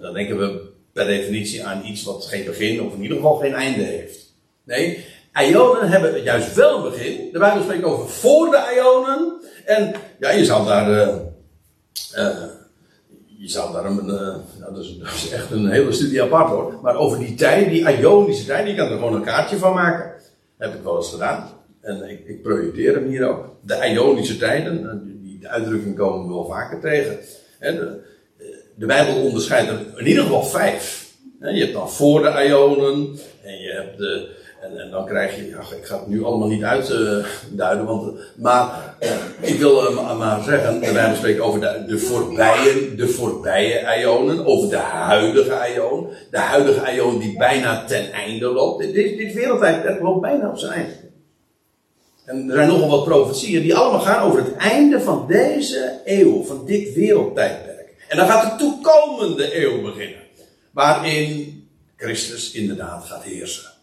dan 0.00 0.14
denken 0.14 0.38
we 0.38 0.60
per 0.92 1.06
definitie 1.06 1.64
aan 1.64 1.84
iets 1.84 2.02
wat 2.02 2.24
geen 2.24 2.44
begin 2.44 2.82
of 2.82 2.94
in 2.94 3.02
ieder 3.02 3.16
geval 3.16 3.36
geen 3.36 3.54
einde 3.54 3.82
heeft. 3.82 4.34
Nee, 4.64 5.04
Ionen 5.34 5.88
hebben 5.88 6.22
juist 6.22 6.54
wel 6.54 6.76
een 6.76 6.90
begin. 6.90 7.28
De 7.32 7.38
Bijbel 7.38 7.62
spreekt 7.62 7.84
over 7.84 8.08
voor 8.08 8.50
de 8.50 8.72
Ionen. 8.76 9.32
En 9.64 9.94
ja, 10.18 10.30
je 10.30 10.44
zou 10.44 10.66
daar. 10.66 10.90
Uh, 10.90 11.16
uh, 12.16 12.44
je 13.38 13.48
zou 13.48 13.72
daar 13.72 13.84
een. 13.84 14.06
Nou, 14.06 14.40
dat, 14.74 14.84
is, 14.84 14.98
dat, 14.98 15.08
is, 15.08 15.30
echt 15.30 15.50
een 15.50 15.70
hele 15.70 15.92
studie 15.92 16.22
apart 16.22 16.48
hoor. 16.48 16.78
Maar 16.82 16.96
over 16.96 17.18
die 17.18 17.34
tijd, 17.34 17.68
die 17.68 17.98
Ionische 17.98 18.46
tijd, 18.46 18.66
je 18.66 18.74
kan 18.74 18.88
er 18.88 18.98
gewoon 18.98 19.14
een 19.14 19.22
kaartje 19.22 19.56
van 19.56 19.74
maken. 19.74 20.12
Heb 20.58 20.74
ik 20.74 20.82
wel 20.82 20.96
eens 20.96 21.10
gedaan. 21.10 21.48
En 21.80 22.10
ik, 22.10 22.26
ik 22.26 22.42
projecteer 22.42 22.94
hem 22.94 23.06
hier 23.06 23.28
ook. 23.28 23.56
De 23.60 23.90
Ionische 23.92 24.36
tijden, 24.36 25.02
die 25.22 25.38
de 25.38 25.48
uitdrukking 25.48 25.96
komen 25.96 26.28
we 26.28 26.34
wel 26.34 26.46
vaker 26.46 26.80
tegen. 26.80 27.18
de, 27.60 28.00
de 28.74 28.86
Bijbel 28.86 29.22
onderscheidt 29.22 29.70
er 29.70 29.80
in 29.96 30.06
ieder 30.06 30.22
geval 30.22 30.44
vijf. 30.44 31.12
Je 31.40 31.60
hebt 31.60 31.72
dan 31.72 31.90
voor 31.90 32.22
de 32.22 32.44
Ionen 32.46 33.18
en 33.42 33.58
je 33.58 33.72
hebt 33.72 33.98
de, 33.98 34.42
en, 34.64 34.90
dan 34.90 35.06
krijg 35.06 35.36
je, 35.36 35.56
ach, 35.58 35.76
ik 35.76 35.84
ga 35.84 35.98
het 35.98 36.06
nu 36.06 36.24
allemaal 36.24 36.48
niet 36.48 36.62
uitduiden, 36.62 37.86
want, 37.86 38.18
maar 38.36 38.94
eh, 38.98 39.10
ik 39.40 39.58
wil 39.58 39.90
uh, 39.90 40.18
maar 40.18 40.42
zeggen, 40.42 40.80
Bijbel 40.80 41.16
spreekt 41.16 41.40
over 41.40 41.60
de, 41.60 41.84
de 41.86 41.98
voorbije, 41.98 42.94
de 42.94 43.08
voorbije 43.08 44.00
Ionen, 44.00 44.46
over 44.46 44.68
de 44.68 44.76
huidige 44.76 45.72
Ion, 45.74 46.08
de 46.30 46.38
huidige 46.38 46.92
Ion 46.94 47.18
die 47.18 47.36
bijna 47.36 47.84
ten 47.84 48.12
einde 48.12 48.46
loopt. 48.46 48.92
Dit, 48.92 48.94
dit 48.94 49.32
wereldtijd 49.32 50.00
loopt 50.00 50.20
bijna 50.20 50.48
op 50.48 50.58
zijn 50.58 50.72
einde. 50.72 50.92
En 52.24 52.48
er 52.48 52.54
zijn 52.54 52.68
nogal 52.68 52.88
wat 52.88 53.04
profetieën 53.04 53.62
die 53.62 53.74
allemaal 53.74 54.00
gaan 54.00 54.22
over 54.22 54.44
het 54.44 54.56
einde 54.56 55.00
van 55.00 55.26
deze 55.28 56.00
eeuw, 56.04 56.44
van 56.44 56.64
dit 56.66 56.94
wereldtijdperk. 56.94 57.94
En 58.08 58.16
dan 58.16 58.26
gaat 58.26 58.50
de 58.50 58.64
toekomende 58.64 59.62
eeuw 59.62 59.82
beginnen. 59.82 60.20
Waarin 60.70 61.62
Christus 61.96 62.52
inderdaad 62.52 63.04
gaat 63.04 63.22
heersen. 63.22 63.73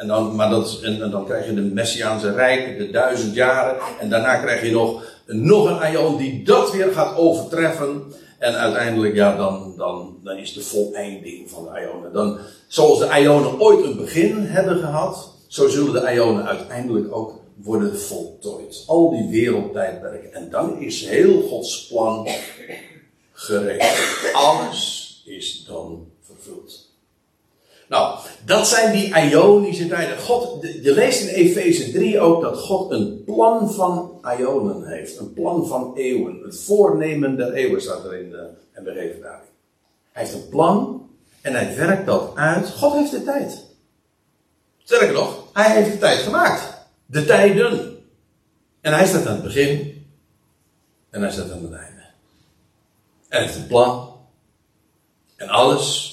En 0.00 0.06
dan, 0.06 0.34
maar 0.34 0.50
dat 0.50 0.80
en, 0.82 1.10
dan 1.10 1.24
krijg 1.24 1.46
je 1.46 1.54
de 1.54 1.60
Messiaanse 1.60 2.32
Rijk, 2.32 2.78
de 2.78 2.90
duizend 2.90 3.34
jaren. 3.34 3.76
En 3.98 4.10
daarna 4.10 4.36
krijg 4.36 4.62
je 4.62 4.70
nog, 4.70 5.04
nog 5.26 5.66
een 5.66 5.78
aion 5.78 6.16
die 6.16 6.44
dat 6.44 6.72
weer 6.72 6.92
gaat 6.92 7.16
overtreffen. 7.16 8.02
En 8.38 8.54
uiteindelijk, 8.54 9.14
ja, 9.14 9.36
dan, 9.36 9.74
dan, 9.76 10.16
dan 10.24 10.36
is 10.36 10.52
de 10.52 10.62
voleinding 10.62 11.50
van 11.50 11.64
de 11.64 11.80
Ionen. 11.80 12.12
Dan, 12.12 12.38
zoals 12.66 12.98
de 12.98 13.20
Ionen 13.20 13.60
ooit 13.60 13.84
een 13.84 13.96
begin 13.96 14.36
hebben 14.36 14.78
gehad, 14.78 15.34
zo 15.46 15.68
zullen 15.68 15.92
de 15.92 16.12
Ionen 16.12 16.46
uiteindelijk 16.46 17.16
ook 17.16 17.40
worden 17.54 17.98
voltooid. 17.98 18.84
Al 18.86 19.10
die 19.10 19.28
wereldtijdperken. 19.28 20.32
En 20.32 20.50
dan 20.50 20.80
is 20.80 21.06
heel 21.06 21.42
Gods 21.42 21.86
plan 21.86 22.28
geregeld. 23.32 24.32
Alles 24.32 25.22
is 25.26 25.64
dan 25.66 26.06
vervuld. 26.20 26.79
Nou, 27.90 28.18
dat 28.44 28.68
zijn 28.68 28.92
die 28.92 29.14
Ionische 29.14 29.88
tijden. 29.88 30.18
God, 30.18 30.62
je 30.62 30.92
leest 30.92 31.22
in 31.22 31.28
Efeze 31.28 31.92
3 31.92 32.20
ook 32.20 32.42
dat 32.42 32.58
God 32.58 32.90
een 32.90 33.22
plan 33.24 33.72
van 33.72 34.20
Ionen 34.38 34.86
heeft. 34.86 35.18
Een 35.18 35.32
plan 35.32 35.66
van 35.66 35.96
eeuwen. 35.96 36.40
Het 36.42 36.60
voornemen 36.60 37.36
der 37.36 37.52
eeuwen 37.52 37.82
staat 37.82 38.04
er 38.04 38.14
in 38.14 38.30
de 38.30 38.48
MBG-vertaling. 38.74 39.48
Hij 40.12 40.22
heeft 40.22 40.34
een 40.34 40.48
plan 40.48 41.08
en 41.40 41.52
hij 41.52 41.76
werkt 41.76 42.06
dat 42.06 42.34
uit. 42.34 42.68
God 42.68 42.92
heeft 42.92 43.10
de 43.10 43.24
tijd. 43.24 43.64
Sterker 44.78 45.12
nog, 45.12 45.44
hij 45.52 45.70
heeft 45.74 45.92
de 45.92 45.98
tijd 45.98 46.18
gemaakt. 46.18 46.62
De 47.06 47.24
tijden. 47.24 47.98
En 48.80 48.92
hij 48.92 49.06
staat 49.06 49.26
aan 49.26 49.34
het 49.34 49.42
begin. 49.42 50.04
En 51.10 51.20
hij 51.20 51.30
staat 51.30 51.50
aan 51.50 51.62
het 51.62 51.72
einde. 51.72 52.02
En 53.28 53.38
hij 53.38 53.42
heeft 53.42 53.56
een 53.56 53.66
plan. 53.66 54.16
En 55.36 55.48
alles 55.48 56.09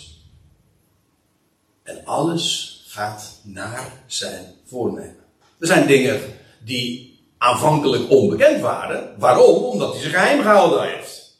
en 1.87 2.01
alles 2.05 2.81
gaat 2.87 3.39
naar 3.43 3.91
zijn 4.05 4.45
voornemen. 4.65 5.25
Er 5.59 5.67
zijn 5.67 5.87
dingen 5.87 6.19
die 6.63 7.19
aanvankelijk 7.37 8.11
onbekend 8.11 8.61
waren. 8.61 9.15
Waarom? 9.17 9.63
Omdat 9.63 9.93
hij 9.93 10.01
ze 10.01 10.09
geheim 10.09 10.41
gehouden 10.41 10.81
heeft. 10.81 11.37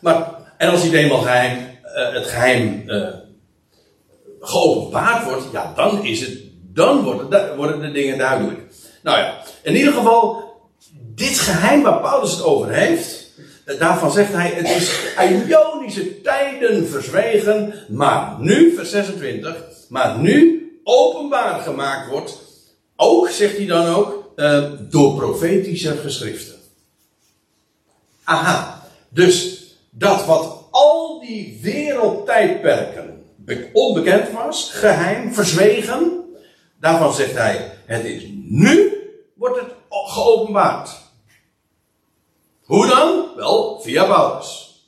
Maar, 0.00 0.34
en 0.56 0.70
als 0.70 0.82
hij 0.82 0.92
eenmaal 0.92 1.20
geheim, 1.20 1.58
uh, 1.58 2.12
het 2.12 2.26
geheim 2.26 2.82
uh, 2.86 3.08
geopenbaard 4.40 5.24
wordt, 5.24 5.44
ja, 5.52 5.72
dan 5.76 6.04
is 6.04 6.20
het, 6.20 6.38
dan 6.74 7.02
worden, 7.02 7.56
worden 7.56 7.80
de 7.80 7.92
dingen 7.92 8.18
duidelijk. 8.18 8.60
Nou 9.02 9.18
ja, 9.18 9.42
in 9.62 9.76
ieder 9.76 9.92
geval, 9.92 10.42
dit 11.14 11.38
geheim 11.38 11.82
waar 11.82 12.00
Paulus 12.00 12.30
het 12.30 12.42
over 12.42 12.70
heeft, 12.70 13.29
Daarvan 13.78 14.10
zegt 14.10 14.32
hij, 14.32 14.50
het 14.50 14.68
is 14.68 14.90
Ionische 15.48 16.20
tijden 16.20 16.88
verzwegen, 16.88 17.74
maar 17.88 18.36
nu, 18.38 18.74
vers 18.74 18.90
26, 18.90 19.56
maar 19.88 20.18
nu 20.18 20.60
openbaar 20.84 21.60
gemaakt 21.60 22.10
wordt, 22.10 22.38
ook, 22.96 23.28
zegt 23.28 23.56
hij 23.56 23.66
dan 23.66 23.86
ook, 23.86 24.32
uh, 24.36 24.70
door 24.78 25.14
profetische 25.14 25.96
geschriften. 25.96 26.54
Aha, 28.24 28.82
dus 29.08 29.64
dat 29.90 30.24
wat 30.24 30.64
al 30.70 31.20
die 31.20 31.58
wereldtijdperken 31.62 33.24
onbekend 33.72 34.32
was, 34.32 34.70
geheim, 34.72 35.34
verzwegen, 35.34 36.24
daarvan 36.80 37.14
zegt 37.14 37.34
hij, 37.34 37.72
het 37.86 38.04
is 38.04 38.26
nu, 38.42 38.92
wordt 39.34 39.60
het 39.60 39.70
geopenbaard. 39.88 40.90
Hoe 42.70 42.86
dan? 42.86 43.24
Wel, 43.36 43.80
via 43.82 44.04
Paulus. 44.04 44.80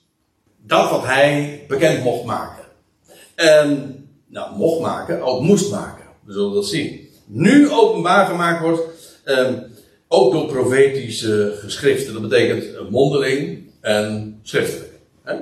Dat 0.67 0.91
wat 0.91 1.05
hij 1.05 1.65
bekend 1.69 2.05
mocht 2.05 2.25
maken. 2.25 2.65
En, 3.35 3.97
nou, 4.27 4.57
mocht 4.57 4.81
maken, 4.81 5.23
ook 5.23 5.41
moest 5.41 5.71
maken. 5.71 6.05
We 6.25 6.33
zullen 6.33 6.55
dat 6.55 6.67
zien. 6.67 7.09
Nu 7.27 7.71
openbaar 7.71 8.27
gemaakt 8.27 8.63
wordt, 8.63 8.83
eh, 9.25 9.49
ook 10.09 10.33
door 10.33 10.47
profetische 10.47 11.59
geschriften. 11.61 12.13
Dat 12.13 12.23
betekent 12.23 12.91
mondeling 12.91 13.71
en 13.81 14.39
schriftelijk. 14.43 14.93
Hè? 15.23 15.35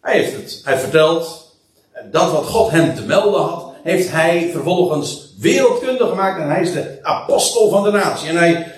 Hij 0.00 0.14
heeft 0.14 0.36
het. 0.36 0.60
Hij 0.64 0.78
vertelt 0.78 1.56
dat 2.10 2.30
wat 2.30 2.44
God 2.44 2.70
hem 2.70 2.94
te 2.94 3.02
melden 3.02 3.40
had, 3.40 3.72
heeft 3.82 4.10
hij 4.10 4.48
vervolgens 4.52 5.34
wereldkundig 5.38 6.08
gemaakt. 6.08 6.40
En 6.40 6.48
hij 6.48 6.62
is 6.62 6.72
de 6.72 6.98
apostel 7.02 7.68
van 7.68 7.82
de 7.82 7.90
natie. 7.90 8.28
En 8.28 8.36
hij 8.36 8.72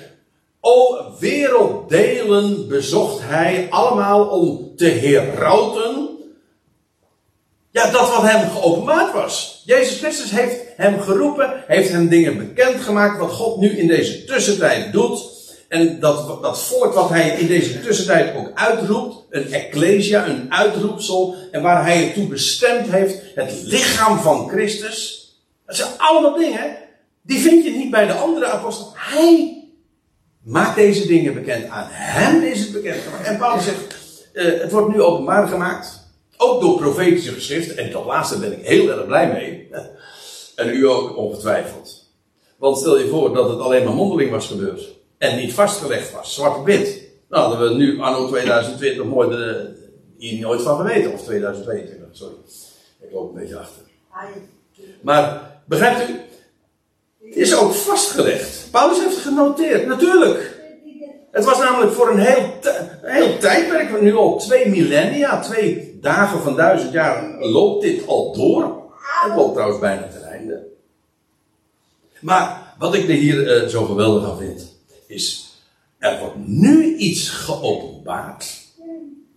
O 0.66 1.04
werelddelen 1.18 2.68
bezocht 2.68 3.20
hij 3.22 3.66
allemaal 3.70 4.26
om 4.26 4.72
te 4.76 4.88
herauten. 4.88 6.08
Ja, 7.70 7.90
dat 7.90 8.10
wat 8.10 8.22
hem 8.22 8.50
geopenbaard 8.50 9.12
was. 9.12 9.62
Jezus 9.64 9.98
Christus 9.98 10.30
heeft 10.30 10.60
hem 10.76 11.00
geroepen, 11.00 11.64
heeft 11.66 11.90
hem 11.90 12.08
dingen 12.08 12.38
bekendgemaakt 12.38 13.18
wat 13.18 13.30
God 13.30 13.60
nu 13.60 13.78
in 13.78 13.86
deze 13.86 14.24
tussentijd 14.24 14.92
doet. 14.92 15.32
En 15.68 16.00
dat, 16.00 16.42
dat 16.42 16.62
volk 16.62 16.94
wat 16.94 17.08
hij 17.08 17.28
in 17.28 17.46
deze 17.46 17.80
tussentijd 17.80 18.36
ook 18.36 18.50
uitroept, 18.54 19.16
een 19.30 19.52
ecclesia, 19.52 20.26
een 20.26 20.52
uitroepsel, 20.52 21.34
en 21.50 21.62
waar 21.62 21.84
hij 21.84 21.96
het 21.96 22.14
toe 22.14 22.26
bestemd 22.26 22.90
heeft, 22.90 23.22
het 23.34 23.62
lichaam 23.64 24.18
van 24.18 24.48
Christus. 24.48 25.28
Dat 25.66 25.76
zijn 25.76 25.90
allemaal 25.96 26.38
dingen, 26.38 26.76
die 27.22 27.40
vind 27.40 27.64
je 27.64 27.70
niet 27.70 27.90
bij 27.90 28.06
de 28.06 28.12
andere 28.12 28.46
apostelen. 28.46 28.92
Hij 28.94 29.63
Maak 30.44 30.74
deze 30.74 31.06
dingen 31.06 31.34
bekend. 31.34 31.68
Aan 31.68 31.86
hem 31.88 32.42
is 32.42 32.60
het 32.60 32.72
bekend 32.72 33.02
gemaakt. 33.02 33.26
En 33.26 33.38
Paulus 33.38 33.64
zegt, 33.64 33.96
uh, 34.32 34.60
het 34.60 34.72
wordt 34.72 34.88
nu 34.88 35.02
openbaar 35.02 35.48
gemaakt. 35.48 36.02
Ook 36.36 36.60
door 36.60 36.78
profetische 36.78 37.32
geschriften. 37.32 37.76
En 37.76 37.90
tot 37.90 38.04
laatste 38.04 38.38
ben 38.38 38.52
ik 38.52 38.66
heel 38.66 38.90
erg 38.90 39.06
blij 39.06 39.32
mee. 39.32 39.68
En 40.54 40.68
u 40.68 40.88
ook 40.88 41.16
ongetwijfeld. 41.16 42.10
Want 42.56 42.78
stel 42.78 42.98
je 42.98 43.08
voor 43.08 43.34
dat 43.34 43.48
het 43.48 43.58
alleen 43.58 43.84
maar 43.84 43.94
mondeling 43.94 44.30
was 44.30 44.46
gebeurd. 44.46 44.88
En 45.18 45.36
niet 45.36 45.54
vastgelegd 45.54 46.12
was, 46.12 46.34
zwart 46.34 46.56
op 46.56 46.64
wit. 46.64 47.02
Nou 47.28 47.48
hadden 47.48 47.68
we 47.68 47.74
nu 47.74 48.00
anno 48.00 48.28
2020 48.28 49.04
nooit, 49.04 49.30
de, 49.30 49.74
hier 50.18 50.40
nooit 50.40 50.62
van 50.62 50.76
geweten. 50.76 51.12
Of 51.12 51.22
2022, 51.22 52.08
sorry. 52.12 52.34
Ik 53.00 53.12
loop 53.12 53.28
een 53.28 53.40
beetje 53.40 53.58
achter. 53.58 53.82
Maar 55.02 55.52
begrijpt 55.64 56.10
u? 56.10 56.20
Is 57.34 57.54
ook 57.54 57.72
vastgelegd. 57.72 58.70
Paulus 58.70 58.98
heeft 58.98 59.16
genoteerd, 59.16 59.86
natuurlijk. 59.86 60.62
Het 61.30 61.44
was 61.44 61.58
namelijk 61.58 61.92
voor 61.92 62.10
een 62.10 62.18
heel, 62.18 62.52
heel 63.02 63.38
tijdperk, 63.38 64.00
nu 64.00 64.14
al 64.14 64.38
twee 64.38 64.68
millennia, 64.68 65.40
twee 65.40 65.98
dagen 66.00 66.40
van 66.40 66.56
duizend 66.56 66.92
jaar, 66.92 67.38
loopt 67.38 67.82
dit 67.82 68.06
al 68.06 68.32
door. 68.32 68.82
Het 69.22 69.36
loopt 69.36 69.52
trouwens 69.52 69.80
bijna 69.80 70.08
ten 70.08 70.22
einde. 70.22 70.62
Maar 72.20 72.74
wat 72.78 72.94
ik 72.94 73.08
er 73.08 73.14
hier 73.14 73.62
uh, 73.62 73.68
zo 73.68 73.84
geweldig 73.84 74.30
aan 74.30 74.38
vind, 74.38 74.72
is 75.06 75.54
er 75.98 76.18
wordt 76.18 76.36
nu 76.46 76.96
iets 76.96 77.28
geopenbaard. 77.28 78.62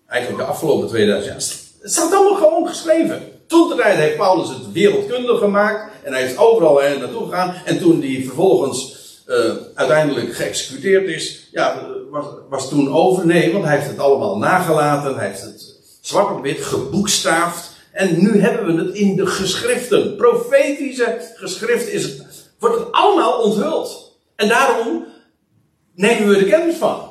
Eigenlijk 0.07 0.43
de 0.43 0.49
afgelopen 0.49 0.87
2000 0.87 1.25
jaar. 1.25 1.35
Het 1.81 1.91
staat 1.91 2.13
allemaal 2.13 2.35
gewoon 2.35 2.67
geschreven. 2.67 3.36
Toen 3.47 3.69
de 3.69 3.75
tijd 3.75 3.97
heeft 3.97 4.17
Paulus 4.17 4.49
het 4.49 4.71
wereldkundig 4.71 5.39
gemaakt. 5.39 5.91
En 6.03 6.13
hij 6.13 6.23
is 6.23 6.37
overal 6.37 6.77
heen 6.79 6.99
naartoe 6.99 7.25
gegaan. 7.25 7.55
En 7.65 7.79
toen 7.79 7.99
die 7.99 8.25
vervolgens 8.25 8.95
uh, 9.27 9.53
uiteindelijk 9.73 10.35
geëxecuteerd 10.35 11.07
is. 11.07 11.47
Ja, 11.51 11.87
was, 12.09 12.25
was 12.49 12.69
toen 12.69 12.93
over. 12.93 13.25
Nee, 13.25 13.51
want 13.51 13.63
hij 13.65 13.75
heeft 13.75 13.89
het 13.89 13.99
allemaal 13.99 14.37
nagelaten. 14.37 15.15
Hij 15.15 15.27
heeft 15.27 15.41
het 15.41 15.75
zwart 16.01 16.35
op 16.35 16.41
wit 16.41 16.61
geboekstaafd. 16.61 17.75
En 17.91 18.21
nu 18.21 18.39
hebben 18.39 18.75
we 18.75 18.83
het 18.83 18.95
in 18.95 19.15
de 19.15 19.25
geschriften. 19.25 20.15
Profetische 20.15 21.31
geschriften 21.35 21.91
is 21.91 22.03
het, 22.03 22.25
wordt 22.59 22.77
het 22.77 22.91
allemaal 22.91 23.41
onthuld. 23.41 24.17
En 24.35 24.47
daarom 24.47 25.05
nemen 25.95 26.27
we 26.27 26.37
de 26.37 26.49
kennis 26.49 26.75
van. 26.75 27.09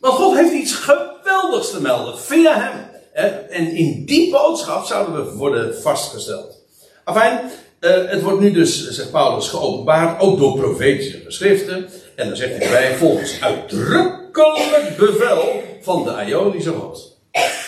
Want 0.00 0.14
God 0.14 0.36
heeft 0.36 0.52
iets 0.52 0.74
geweldigs 0.74 1.70
te 1.70 1.80
melden 1.80 2.18
via 2.18 2.60
hem. 2.60 2.83
En 3.14 3.70
in 3.70 4.04
die 4.04 4.30
boodschap 4.30 4.84
zouden 4.84 5.14
we 5.14 5.36
worden 5.36 5.82
vastgesteld. 5.82 6.62
Afijn, 7.04 7.50
eh, 7.80 7.90
het 8.06 8.22
wordt 8.22 8.40
nu 8.40 8.52
dus, 8.52 8.88
zegt 8.90 9.10
Paulus, 9.10 9.48
geopenbaard, 9.48 10.20
ook 10.20 10.38
door 10.38 10.58
profetische 10.58 11.20
geschriften. 11.24 11.88
En 12.16 12.28
dan 12.28 12.36
zegt 12.36 12.56
hij 12.56 12.60
erbij, 12.60 12.96
volgens 12.96 13.40
uitdrukkelijk 13.40 14.96
bevel 14.98 15.62
van 15.80 16.04
de 16.04 16.24
Ionische 16.26 16.70
God. 16.70 17.16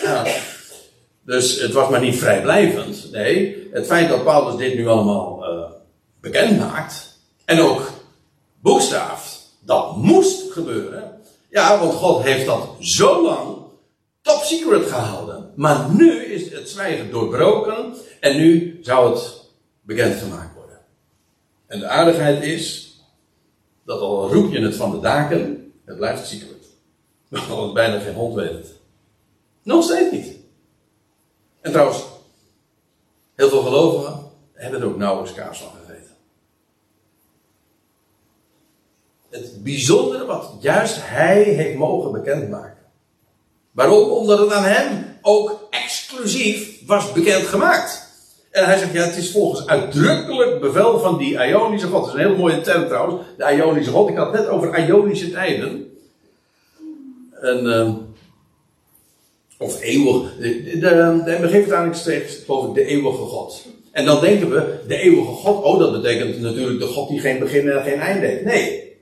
Ja. 0.03 0.25
Dus 1.25 1.61
het 1.61 1.73
was 1.73 1.89
maar 1.89 2.01
niet 2.01 2.17
vrijblijvend. 2.17 3.11
Nee, 3.11 3.67
het 3.71 3.85
feit 3.85 4.09
dat 4.09 4.23
Paulus 4.23 4.55
dit 4.55 4.75
nu 4.75 4.87
allemaal 4.87 5.43
uh, 5.43 5.71
bekend 6.21 6.59
maakt. 6.59 7.17
En 7.45 7.61
ook 7.61 7.91
boekstaaft. 8.61 9.55
Dat 9.65 9.97
moest 9.97 10.51
gebeuren. 10.51 11.21
Ja, 11.49 11.79
want 11.79 11.93
God 11.93 12.23
heeft 12.23 12.45
dat 12.45 12.67
zo 12.79 13.23
lang 13.23 13.56
top 14.27 14.41
secret 14.43 14.85
gehouden. 14.85 15.51
Maar 15.55 15.89
nu 15.89 16.23
is 16.23 16.51
het 16.51 16.69
zwijgen 16.69 17.11
doorbroken 17.11 17.93
en 18.19 18.37
nu 18.37 18.79
zou 18.81 19.13
het 19.13 19.41
bekendgemaakt 19.81 20.55
worden. 20.55 20.79
En 21.67 21.79
de 21.79 21.87
aardigheid 21.87 22.43
is 22.43 22.95
dat 23.85 23.99
al 23.99 24.33
roep 24.33 24.51
je 24.51 24.61
het 24.61 24.75
van 24.75 24.91
de 24.91 24.99
daken, 24.99 25.71
het 25.85 25.97
blijft 25.97 26.27
secret. 26.27 26.65
Want 27.47 27.73
bijna 27.73 27.99
geen 27.99 28.13
hond 28.13 28.35
weet 28.35 28.51
het. 28.51 28.73
Nog 29.63 29.83
steeds 29.83 30.11
niet. 30.11 30.35
En 31.61 31.71
trouwens, 31.71 32.03
heel 33.35 33.49
veel 33.49 33.61
gelovigen 33.61 34.19
hebben 34.53 34.81
er 34.81 34.87
ook 34.87 34.97
nauwelijks 34.97 35.33
kaars 35.33 35.59
van 35.59 35.71
gegeten. 35.79 36.15
Het 39.29 39.63
bijzondere 39.63 40.25
wat 40.25 40.55
juist 40.59 40.97
hij 40.99 41.43
heeft 41.43 41.77
mogen 41.77 42.11
bekendmaken. 42.11 42.76
Waarom? 43.77 44.09
Omdat 44.09 44.39
het 44.39 44.51
aan 44.51 44.63
hem 44.63 45.05
ook 45.21 45.67
exclusief 45.69 46.85
was 46.85 47.11
bekendgemaakt. 47.11 48.05
En 48.51 48.65
hij 48.65 48.77
zegt, 48.77 48.93
ja, 48.93 49.03
het 49.03 49.17
is 49.17 49.31
volgens 49.31 49.67
uitdrukkelijk 49.67 50.59
bevel 50.59 50.99
van 50.99 51.17
die 51.17 51.47
Ionische 51.47 51.87
God. 51.87 52.05
Dat 52.05 52.07
is 52.07 52.13
een 52.13 52.27
hele 52.27 52.37
mooie 52.37 52.61
term 52.61 52.87
trouwens, 52.87 53.23
de 53.37 53.53
Ionische 53.55 53.91
God. 53.91 54.09
Ik 54.09 54.15
had 54.15 54.31
het 54.31 54.41
net 54.41 54.49
over 54.49 54.85
Ionische 54.87 55.31
tijden. 55.31 55.97
En, 57.41 57.65
uh, 57.65 57.93
of 59.57 59.81
eeuwig. 59.81 60.35
De, 60.39 60.77
de, 60.79 61.37
MBG-vertaling 61.39 61.95
spreekt 61.95 62.43
over 62.47 62.73
de 62.73 62.85
eeuwige 62.85 63.23
God. 63.23 63.65
En 63.91 64.05
dan 64.05 64.21
denken 64.21 64.49
we, 64.49 64.79
de 64.87 64.97
eeuwige 64.97 65.31
God, 65.31 65.63
oh 65.63 65.79
dat 65.79 66.01
betekent 66.01 66.39
natuurlijk 66.39 66.79
de 66.79 66.85
God 66.85 67.09
die 67.09 67.19
geen 67.19 67.39
begin 67.39 67.69
en 67.69 67.83
geen 67.83 67.99
einde 67.99 68.25
heeft. 68.25 68.43
Nee. 68.43 68.95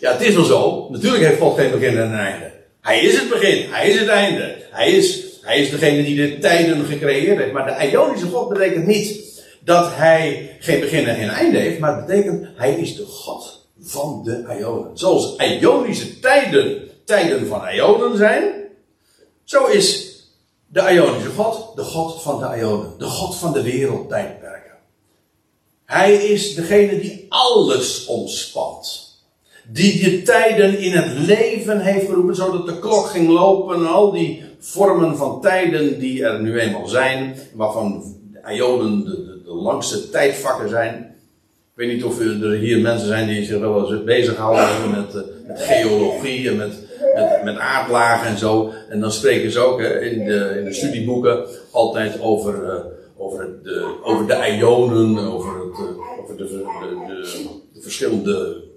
Ja, 0.00 0.12
het 0.12 0.20
is 0.20 0.34
wel 0.34 0.44
zo. 0.44 0.88
Natuurlijk 0.90 1.24
heeft 1.24 1.40
God 1.40 1.58
geen 1.58 1.70
begin 1.70 1.96
en 1.96 2.12
een 2.12 2.18
einde. 2.18 2.59
Hij 2.80 3.00
is 3.00 3.18
het 3.18 3.28
begin, 3.28 3.70
hij 3.70 3.88
is 3.88 3.98
het 4.00 4.08
einde. 4.08 4.56
Hij 4.70 4.90
is, 4.90 5.22
hij 5.42 5.60
is 5.60 5.70
degene 5.70 6.02
die 6.02 6.16
de 6.16 6.38
tijden 6.38 6.84
gecreëerd 6.84 7.38
heeft. 7.38 7.52
Maar 7.52 7.66
de 7.66 7.90
Ionische 7.90 8.26
God 8.26 8.48
betekent 8.48 8.86
niet 8.86 9.30
dat 9.60 9.90
hij 9.94 10.56
geen 10.60 10.80
begin 10.80 11.06
en 11.06 11.16
geen 11.16 11.28
einde 11.28 11.58
heeft, 11.58 11.78
maar 11.78 11.96
het 11.96 12.06
betekent 12.06 12.46
hij 12.54 12.74
is 12.74 12.96
de 12.96 13.06
God 13.06 13.68
van 13.80 14.22
de 14.24 14.56
Ionen. 14.58 14.98
Zoals 14.98 15.36
Ionische 15.36 16.18
tijden 16.18 16.88
tijden 17.04 17.46
van 17.46 17.68
Ionen 17.68 18.16
zijn, 18.16 18.52
zo 19.44 19.66
is 19.66 20.14
de 20.66 20.92
Ionische 20.92 21.30
God 21.30 21.76
de 21.76 21.82
God 21.82 22.22
van 22.22 22.38
de 22.38 22.58
Ionen, 22.58 22.98
de 22.98 23.04
God 23.04 23.36
van 23.36 23.52
de 23.52 23.62
wereldtijdperken. 23.62 24.76
Hij 25.84 26.14
is 26.14 26.54
degene 26.54 27.00
die 27.00 27.26
alles 27.28 28.06
omspant. 28.06 29.09
Die 29.72 30.02
de 30.02 30.22
tijden 30.22 30.78
in 30.78 30.92
het 30.92 31.26
leven 31.26 31.80
heeft 31.80 32.06
geroepen, 32.06 32.34
zodat 32.34 32.66
de 32.66 32.78
klok 32.78 33.06
ging 33.06 33.28
lopen 33.28 33.76
en 33.76 33.86
al 33.86 34.12
die 34.12 34.42
vormen 34.58 35.16
van 35.16 35.40
tijden 35.40 35.98
die 35.98 36.24
er 36.24 36.40
nu 36.40 36.58
eenmaal 36.58 36.88
zijn, 36.88 37.34
waarvan 37.54 38.02
de 38.32 38.54
Ionen 38.54 39.04
de, 39.04 39.10
de, 39.10 39.42
de 39.44 39.52
langste 39.52 40.10
tijdvakken 40.10 40.68
zijn. 40.68 40.94
Ik 41.74 41.86
weet 41.86 41.94
niet 41.94 42.04
of 42.04 42.20
er 42.20 42.52
hier 42.52 42.80
mensen 42.80 43.06
zijn 43.06 43.28
die 43.28 43.44
zich 43.44 43.58
wel 43.58 43.92
eens 43.92 44.04
bezighouden 44.04 44.90
met, 44.90 45.14
eh, 45.14 45.22
met 45.46 45.60
geologie 45.60 46.48
en 46.48 46.56
met 46.56 46.88
met, 47.44 47.58
aardlagen 47.58 48.26
en 48.26 48.38
zo. 48.38 48.72
En 48.88 49.00
dan 49.00 49.12
spreken 49.12 49.50
ze 49.50 49.60
ook 49.60 49.80
in, 49.80 50.24
de, 50.24 50.54
in 50.58 50.64
de 50.64 50.72
studieboeken 50.72 51.46
altijd 51.70 52.20
over, 52.20 52.64
uh, 52.64 52.74
over, 53.16 53.58
de, 53.62 53.98
over 54.02 54.26
de 54.26 54.56
ionen, 54.58 55.18
over, 55.18 55.50
het, 55.54 55.78
uh, 55.78 56.20
over 56.22 56.36
de, 56.36 56.44
de, 56.46 57.48
de, 57.72 57.80
verschillende 57.80 58.68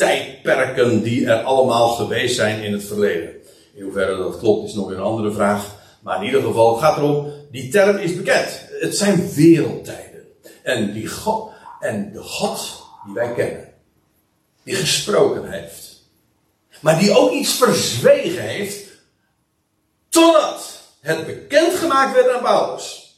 tijdperken 0.00 1.02
die 1.02 1.26
er 1.26 1.42
allemaal 1.42 1.88
geweest 1.88 2.34
zijn 2.34 2.62
in 2.62 2.72
het 2.72 2.84
verleden. 2.84 3.34
In 3.74 3.82
hoeverre 3.82 4.16
dat 4.16 4.38
klopt 4.38 4.68
is 4.68 4.74
nog 4.74 4.90
een 4.90 5.00
andere 5.00 5.32
vraag. 5.32 5.78
Maar 6.02 6.20
in 6.20 6.26
ieder 6.26 6.42
geval, 6.42 6.72
het 6.72 6.82
gaat 6.82 6.96
erom, 6.96 7.32
die 7.50 7.70
term 7.70 7.96
is 7.96 8.16
bekend. 8.16 8.66
Het 8.80 8.96
zijn 8.96 9.32
wereldtijden. 9.34 10.24
En, 10.62 10.92
die 10.92 11.08
God, 11.08 11.52
en 11.80 12.12
de 12.12 12.22
God 12.22 12.82
die 13.04 13.14
wij 13.14 13.32
kennen, 13.32 13.72
die 14.62 14.74
gesproken 14.74 15.50
heeft 15.50 15.90
maar 16.80 16.98
die 16.98 17.16
ook 17.16 17.30
iets 17.30 17.52
verzwegen 17.52 18.42
heeft. 18.42 18.88
Totdat 20.08 20.80
het 21.00 21.26
bekendgemaakt 21.26 22.14
werd 22.14 22.30
aan 22.34 22.42
Paulus. 22.42 23.14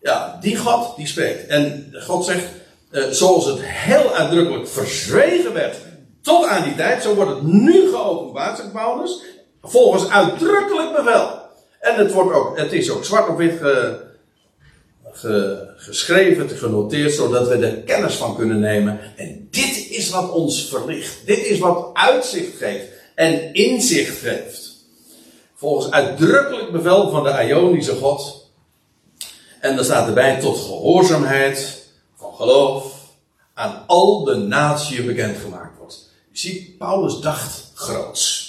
Ja, 0.00 0.38
die 0.40 0.56
God 0.56 0.96
die 0.96 1.06
spreekt. 1.06 1.46
En 1.46 1.90
God 1.92 2.24
zegt, 2.24 2.44
eh, 2.90 3.04
zoals 3.10 3.46
het 3.46 3.58
heel 3.60 4.14
uitdrukkelijk 4.14 4.68
verzwegen 4.68 5.52
werd 5.52 5.76
tot 6.22 6.46
aan 6.46 6.62
die 6.62 6.74
tijd, 6.74 7.02
zo 7.02 7.14
wordt 7.14 7.30
het 7.30 7.42
nu 7.42 7.88
geopenbaard, 7.88 8.56
zegt 8.56 8.72
Paulus, 8.72 9.22
volgens 9.62 10.10
uitdrukkelijk 10.10 10.96
bevel. 10.96 11.38
En 11.80 11.94
het, 11.94 12.12
wordt 12.12 12.34
ook, 12.34 12.58
het 12.58 12.72
is 12.72 12.90
ook 12.90 13.04
zwart 13.04 13.28
op 13.28 13.36
wit 13.36 13.58
ge, 13.58 14.00
ge, 15.12 15.66
geschreven, 15.76 16.48
genoteerd, 16.48 17.14
zodat 17.14 17.48
we 17.48 17.54
er 17.54 17.76
kennis 17.76 18.14
van 18.14 18.36
kunnen 18.36 18.60
nemen. 18.60 19.00
En 19.16 19.48
dit 19.50 19.90
is 19.90 20.10
wat 20.10 20.30
ons 20.30 20.68
verlicht. 20.68 21.26
Dit 21.26 21.38
is 21.38 21.58
wat 21.58 21.90
uitzicht 21.92 22.56
geeft 22.56 22.86
en 23.14 23.52
inzicht 23.52 24.18
geeft. 24.18 24.76
Volgens 25.54 25.90
uitdrukkelijk 25.90 26.72
bevel 26.72 27.10
van 27.10 27.22
de 27.22 27.44
Ionische 27.46 27.94
God. 27.94 28.50
En 29.60 29.76
dan 29.76 29.84
staat 29.84 30.08
erbij 30.08 30.40
tot 30.40 30.56
gehoorzaamheid 30.56 31.77
geloof 32.38 32.94
aan 33.54 33.84
al 33.86 34.24
de 34.24 34.34
naties 34.34 35.04
bekendgemaakt 35.04 35.78
wordt. 35.78 36.10
Je 36.30 36.38
ziet, 36.38 36.78
Paulus 36.78 37.20
dacht 37.20 37.70
groots. 37.74 38.46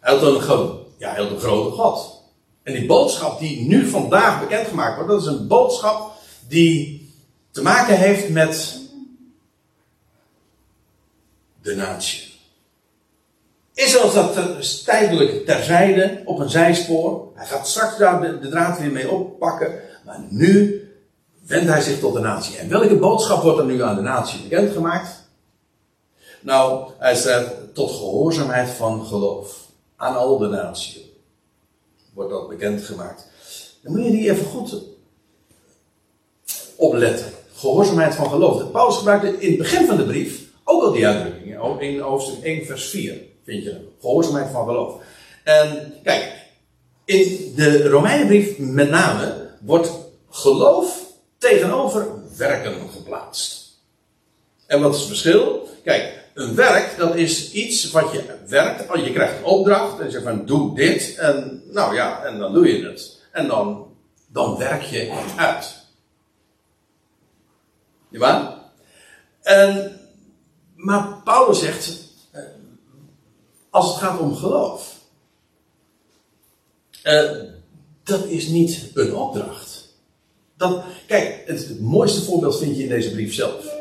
Hij 0.00 0.14
had 0.14 0.22
een, 0.22 0.78
ja, 0.98 1.16
had 1.16 1.30
een 1.30 1.38
grote 1.38 1.76
God. 1.76 2.22
En 2.62 2.72
die 2.72 2.86
boodschap 2.86 3.38
die 3.38 3.66
nu 3.66 3.86
vandaag 3.86 4.40
bekendgemaakt 4.40 4.94
wordt, 4.94 5.10
dat 5.10 5.20
is 5.20 5.26
een 5.26 5.46
boodschap 5.46 6.12
die 6.48 7.08
te 7.50 7.62
maken 7.62 7.98
heeft 7.98 8.28
met 8.28 8.80
de 11.62 11.74
natie. 11.74 12.28
Israël 13.74 14.12
dat 14.12 14.84
tijdelijk 14.84 15.46
terzijde 15.46 16.22
op 16.24 16.38
een 16.38 16.50
zijspoor. 16.50 17.28
Hij 17.34 17.46
gaat 17.46 17.68
straks 17.68 17.98
daar 17.98 18.40
de 18.40 18.48
draad 18.48 18.78
weer 18.78 18.92
mee 18.92 19.10
oppakken. 19.10 19.80
Maar 20.04 20.24
nu 20.28 20.84
wendt 21.50 21.70
hij 21.70 21.80
zich 21.80 21.98
tot 21.98 22.14
de 22.14 22.20
natie. 22.20 22.56
En 22.56 22.68
welke 22.68 22.96
boodschap 22.96 23.42
wordt 23.42 23.58
er 23.58 23.64
nu 23.64 23.82
aan 23.82 23.94
de 23.94 24.02
natie 24.02 24.42
bekendgemaakt? 24.42 25.28
Nou, 26.40 26.90
hij 26.98 27.14
zegt 27.14 27.74
tot 27.74 27.90
gehoorzaamheid 27.90 28.68
van 28.68 29.06
geloof. 29.06 29.58
Aan 29.96 30.16
al 30.16 30.38
de 30.38 30.48
natie 30.48 31.14
wordt 32.14 32.30
dat 32.30 32.48
bekendgemaakt. 32.48 33.26
Dan 33.82 33.92
moet 33.92 34.04
je 34.04 34.10
die 34.10 34.30
even 34.30 34.46
goed 34.46 34.82
opletten. 36.76 37.26
Gehoorzaamheid 37.54 38.14
van 38.14 38.28
geloof. 38.28 38.70
Paulus 38.70 38.96
gebruikte 38.96 39.38
in 39.38 39.48
het 39.48 39.58
begin 39.58 39.86
van 39.86 39.96
de 39.96 40.04
brief 40.04 40.40
ook 40.64 40.82
al 40.82 40.92
die 40.92 41.06
uitdrukkingen. 41.06 41.80
In 41.80 42.00
hoofdstuk 42.00 42.44
1 42.44 42.66
vers 42.66 42.88
4 42.88 43.14
vind 43.44 43.62
je 43.64 43.88
gehoorzaamheid 44.00 44.50
van 44.50 44.66
geloof. 44.66 44.94
En 45.44 45.94
kijk, 46.02 46.32
in 47.04 47.52
de 47.56 47.88
Romeinenbrief 47.88 48.58
met 48.58 48.90
name 48.90 49.48
wordt 49.60 49.90
geloof 50.30 50.99
tegenover 51.40 52.08
werken 52.36 52.90
geplaatst. 52.90 53.78
En 54.66 54.80
wat 54.80 54.94
is 54.94 54.98
het 54.98 55.08
verschil? 55.08 55.68
Kijk, 55.84 56.24
een 56.34 56.54
werk, 56.54 56.96
dat 56.98 57.14
is 57.14 57.52
iets 57.52 57.90
wat 57.90 58.12
je 58.12 58.24
werkt. 58.46 58.90
Oh, 58.90 59.04
je 59.04 59.12
krijgt 59.12 59.42
opdracht 59.42 59.98
en 59.98 60.04
je 60.04 60.10
zegt 60.10 60.24
van 60.24 60.46
doe 60.46 60.74
dit. 60.74 61.14
En 61.16 61.62
nou 61.66 61.94
ja, 61.94 62.24
en 62.24 62.38
dan 62.38 62.52
doe 62.52 62.76
je 62.76 62.86
het. 62.86 63.20
En 63.32 63.46
dan, 63.46 63.96
dan 64.26 64.56
werk 64.56 64.82
je 64.82 64.98
het 64.98 65.36
uit. 65.36 65.74
Ja? 68.08 68.58
En, 69.42 70.00
maar 70.74 71.22
Paulus 71.24 71.60
zegt, 71.60 71.98
eh, 72.30 72.42
als 73.70 73.86
het 73.86 73.96
gaat 73.96 74.18
om 74.18 74.36
geloof, 74.36 74.98
uh, 77.04 77.42
dat 78.02 78.24
is 78.24 78.46
niet 78.46 78.90
een 78.94 79.14
opdracht. 79.14 79.69
Dat, 80.60 80.82
kijk, 81.06 81.42
het, 81.46 81.68
het 81.68 81.80
mooiste 81.80 82.22
voorbeeld 82.22 82.58
vind 82.58 82.76
je 82.76 82.82
in 82.82 82.88
deze 82.88 83.10
brief 83.10 83.34
zelf. 83.34 83.74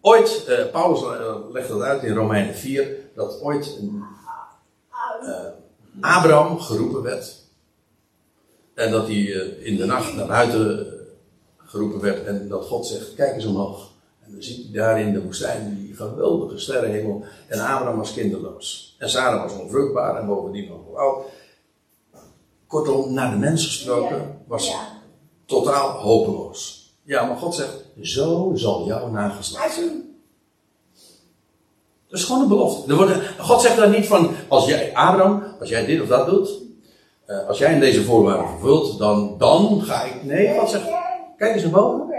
Ooit, 0.00 0.44
uh, 0.48 0.70
Paulus 0.72 1.02
uh, 1.02 1.36
legt 1.52 1.68
dat 1.68 1.80
uit 1.80 2.02
in 2.02 2.14
Romeinen 2.14 2.54
4, 2.54 2.96
dat 3.14 3.40
ooit 3.40 3.78
uh, 5.22 5.36
Abraham 6.00 6.60
geroepen 6.60 7.02
werd. 7.02 7.36
En 8.74 8.90
dat 8.90 9.06
hij 9.06 9.22
in 9.60 9.76
de 9.76 9.84
nacht 9.84 10.14
naar 10.14 10.26
buiten 10.26 10.86
geroepen 11.56 12.00
werd 12.00 12.26
en 12.26 12.48
dat 12.48 12.64
God 12.64 12.86
zegt, 12.86 13.14
kijk 13.14 13.34
eens 13.34 13.46
omhoog. 13.46 13.90
En 14.24 14.32
dan 14.32 14.42
ziet 14.42 14.64
hij 14.64 14.72
daar 14.72 15.00
in 15.00 15.12
de 15.12 15.22
woestijn 15.22 15.76
die 15.80 15.94
geweldige 15.94 16.58
sterrenhemel. 16.58 17.24
En 17.46 17.60
Abraham 17.60 17.96
was 17.96 18.14
kinderloos. 18.14 18.96
En 18.98 19.10
Sarah 19.10 19.42
was 19.42 19.60
onvruchtbaar 19.60 20.20
en 20.20 20.26
bovendien 20.26 20.68
nog 20.68 20.96
oud. 20.96 21.26
Kortom, 22.66 23.12
naar 23.12 23.30
de 23.30 23.36
mens 23.36 23.66
gesproken 23.66 24.42
was 24.46 24.76
totaal 25.48 25.90
hopeloos. 25.90 26.92
Ja, 27.02 27.24
maar 27.24 27.36
God 27.36 27.54
zegt, 27.54 27.84
zo 28.02 28.52
zal 28.54 28.86
jouw 28.86 29.10
nageslacht 29.10 29.74
zijn. 29.74 30.16
Dat 32.08 32.18
is 32.18 32.24
gewoon 32.24 32.42
een 32.42 32.48
belofte. 32.48 32.90
Er 32.90 32.96
wordt, 32.96 33.12
God 33.38 33.60
zegt 33.60 33.76
dan 33.76 33.90
niet 33.90 34.06
van, 34.06 34.30
als 34.48 34.66
jij, 34.66 34.94
Abraham, 34.94 35.42
als 35.60 35.68
jij 35.68 35.86
dit 35.86 36.00
of 36.00 36.08
dat 36.08 36.26
doet, 36.26 36.50
uh, 37.26 37.48
als 37.48 37.58
jij 37.58 37.72
in 37.72 37.80
deze 37.80 38.04
voorwaarden 38.04 38.48
vervult, 38.48 38.98
dan, 38.98 39.38
dan 39.38 39.82
ga 39.82 40.02
ik, 40.02 40.24
nee, 40.24 40.58
God 40.58 40.70
zegt, 40.70 40.84
kijk 41.36 41.54
eens 41.54 41.62
naar 41.62 41.72
boven. 41.72 42.14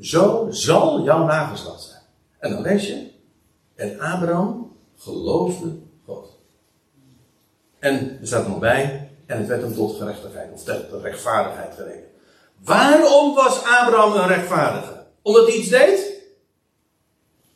Zo 0.00 0.46
zal 0.50 1.02
jouw 1.02 1.24
nageslacht 1.24 1.82
zijn. 1.82 2.02
En 2.38 2.50
dan 2.50 2.62
lees 2.62 2.86
je, 2.86 3.10
en 3.74 4.00
Abraham 4.00 4.76
geloofde 4.96 5.76
God. 6.06 6.38
En 7.78 8.18
er 8.20 8.26
staat 8.26 8.44
er 8.44 8.50
nog 8.50 8.58
bij, 8.58 9.10
en 9.26 9.38
het 9.38 9.46
werd 9.46 9.62
hem 9.62 9.74
tot 9.74 9.96
gerechtigheid, 9.96 10.52
of 10.52 10.62
tot 10.64 11.02
rechtvaardigheid 11.02 11.74
gerekend. 11.74 12.10
Waarom 12.64 13.34
was 13.34 13.62
Abraham 13.64 14.12
een 14.12 14.28
rechtvaardige? 14.28 15.06
Omdat 15.22 15.46
hij 15.46 15.56
iets 15.56 15.68
deed? 15.68 16.12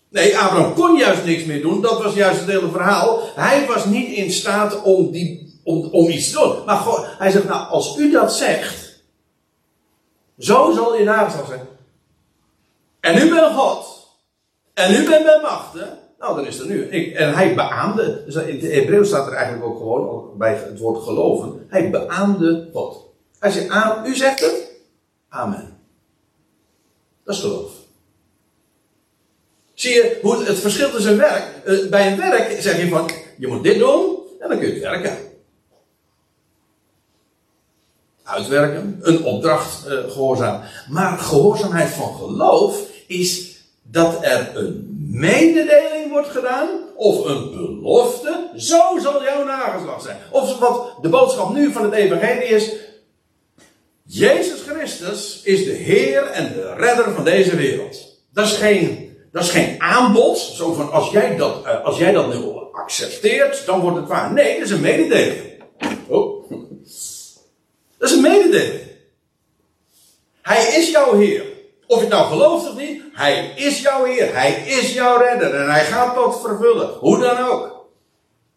Nee, 0.08 0.38
Abraham 0.38 0.74
kon 0.74 0.96
juist 0.96 1.24
niks 1.24 1.44
meer 1.44 1.62
doen. 1.62 1.80
Dat 1.80 2.02
was 2.02 2.14
juist 2.14 2.40
het 2.40 2.48
hele 2.48 2.70
verhaal. 2.70 3.20
Hij 3.34 3.66
was 3.66 3.84
niet 3.84 4.16
in 4.16 4.30
staat 4.30 4.82
om, 4.82 5.10
die, 5.10 5.60
om, 5.64 5.84
om 5.84 6.08
iets 6.08 6.30
te 6.30 6.38
doen. 6.38 6.64
Maar 6.64 6.76
God, 6.76 7.06
hij 7.18 7.30
zegt, 7.30 7.48
nou, 7.48 7.68
als 7.68 7.96
u 7.96 8.10
dat 8.10 8.32
zegt, 8.32 9.02
zo 10.38 10.72
zal 10.72 10.96
je 10.96 11.04
nageslacht 11.04 11.48
zijn. 11.48 11.66
En 13.00 13.26
u 13.26 13.34
bent 13.34 13.54
God. 13.54 14.06
En 14.74 14.94
u 14.94 15.08
bent 15.08 15.24
bij 15.24 15.40
machten. 15.42 15.98
Nou, 16.18 16.36
dan 16.36 16.46
is 16.46 16.58
er 16.58 16.66
nu. 16.66 16.84
Ik, 16.84 17.14
en 17.14 17.34
hij 17.34 17.54
beaamde. 17.54 18.22
Dus 18.24 18.34
in 18.34 18.54
het 18.60 18.72
Hebreeuws 18.72 19.08
staat 19.08 19.26
er 19.26 19.32
eigenlijk 19.32 19.66
ook 19.66 19.76
gewoon 19.76 20.30
bij 20.38 20.54
het 20.54 20.78
woord 20.78 21.02
geloven. 21.02 21.66
Hij 21.68 21.90
beaamde 21.90 22.68
God. 22.72 23.04
Hij 23.38 23.50
zegt, 23.50 24.06
u 24.06 24.14
zegt 24.16 24.40
het. 24.40 24.65
Amen. 25.28 25.78
Dat 27.24 27.34
is 27.34 27.40
geloof. 27.40 27.72
Zie 29.74 29.94
je 29.94 30.18
hoe 30.22 30.44
het, 30.44 30.58
verschil 30.58 30.90
tussen 30.90 31.16
werk. 31.16 31.62
Uh, 31.66 31.88
bij 31.90 32.12
een 32.12 32.16
werk 32.16 32.60
zeg 32.60 32.80
je 32.80 32.88
van, 32.88 33.10
je 33.38 33.46
moet 33.46 33.62
dit 33.62 33.78
doen 33.78 34.16
en 34.40 34.48
dan 34.48 34.58
kun 34.58 34.66
je 34.66 34.72
het 34.72 34.82
werken. 34.82 35.16
Uitwerken, 38.22 38.98
een 39.02 39.24
opdracht 39.24 39.82
gehoorzaam. 39.86 40.60
Maar 40.88 41.18
gehoorzaamheid 41.18 41.88
van 41.88 42.14
geloof 42.14 42.80
is 43.06 43.56
dat 43.82 44.18
er 44.24 44.56
een 44.56 44.96
mededeling 45.10 46.10
wordt 46.10 46.28
gedaan, 46.28 46.68
of 46.96 47.24
een 47.24 47.50
belofte, 47.50 48.50
zo 48.56 48.98
zal 49.02 49.22
jouw 49.22 49.44
nageslacht 49.44 50.02
zijn. 50.02 50.16
Of 50.30 50.58
wat 50.58 50.92
de 51.02 51.08
boodschap 51.08 51.52
nu 51.52 51.72
van 51.72 51.82
het 51.82 51.92
evangelie 51.92 52.48
is, 52.48 52.72
Jezus 54.08 54.60
Christus 54.60 55.40
is 55.44 55.64
de 55.64 55.72
Heer 55.72 56.22
en 56.22 56.52
de 56.52 56.74
Redder 56.76 57.14
van 57.14 57.24
deze 57.24 57.56
wereld. 57.56 58.20
Dat 58.32 58.46
is 58.46 58.52
geen, 58.52 59.16
dat 59.32 59.42
is 59.42 59.50
geen 59.50 59.82
aanbod, 59.82 60.38
zo 60.38 60.72
van 60.72 60.92
als 60.92 61.10
jij, 61.10 61.36
dat, 61.36 61.64
eh, 61.64 61.84
als 61.84 61.98
jij 61.98 62.12
dat 62.12 62.28
nu 62.28 62.40
accepteert, 62.72 63.66
dan 63.66 63.80
wordt 63.80 63.96
het 63.96 64.08
waar. 64.08 64.32
Nee, 64.32 64.54
dat 64.54 64.64
is 64.66 64.70
een 64.70 64.80
mededeling. 64.80 65.62
Oh. 66.06 66.50
Dat 67.98 68.10
is 68.10 68.16
een 68.16 68.22
mededeling. 68.22 68.80
Hij 70.42 70.74
is 70.76 70.90
jouw 70.90 71.18
Heer. 71.18 71.44
Of 71.86 71.96
je 71.96 72.04
het 72.04 72.12
nou 72.12 72.26
gelooft 72.26 72.68
of 72.68 72.76
niet, 72.76 73.02
Hij 73.12 73.52
is 73.56 73.80
jouw 73.80 74.04
Heer. 74.04 74.34
Hij 74.34 74.52
is 74.52 74.92
jouw 74.92 75.18
redder. 75.18 75.54
En 75.54 75.70
Hij 75.70 75.84
gaat 75.84 76.14
dat 76.14 76.40
vervullen. 76.40 76.88
Hoe 76.88 77.18
dan 77.18 77.38
ook. 77.38 77.86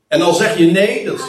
En 0.08 0.20
dan 0.20 0.36
zeg 0.36 0.58
je 0.58 0.66
nee, 0.66 1.06
dat, 1.06 1.20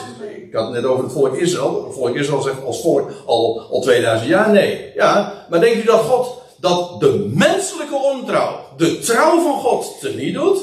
ik 0.51 0.57
had 0.57 0.65
het 0.65 0.75
net 0.75 0.85
over 0.85 1.05
het 1.05 1.13
volk 1.13 1.37
Israël. 1.37 1.85
Het 1.85 1.95
volk 1.95 2.17
Israël 2.17 2.43
zegt 2.43 2.65
als 2.65 2.81
volk 2.81 3.11
al, 3.27 3.61
al 3.71 3.81
2000 3.81 4.29
jaar 4.29 4.51
nee. 4.51 4.93
Ja, 4.95 5.47
maar 5.51 5.61
denk 5.61 5.77
je 5.77 5.85
dat 5.85 6.01
God, 6.01 6.43
dat 6.61 7.01
de 7.01 7.31
menselijke 7.35 7.95
ontrouw, 7.95 8.61
de 8.77 8.99
trouw 8.99 9.41
van 9.41 9.61
God 9.61 10.01
teniet 10.01 10.35
doet? 10.35 10.59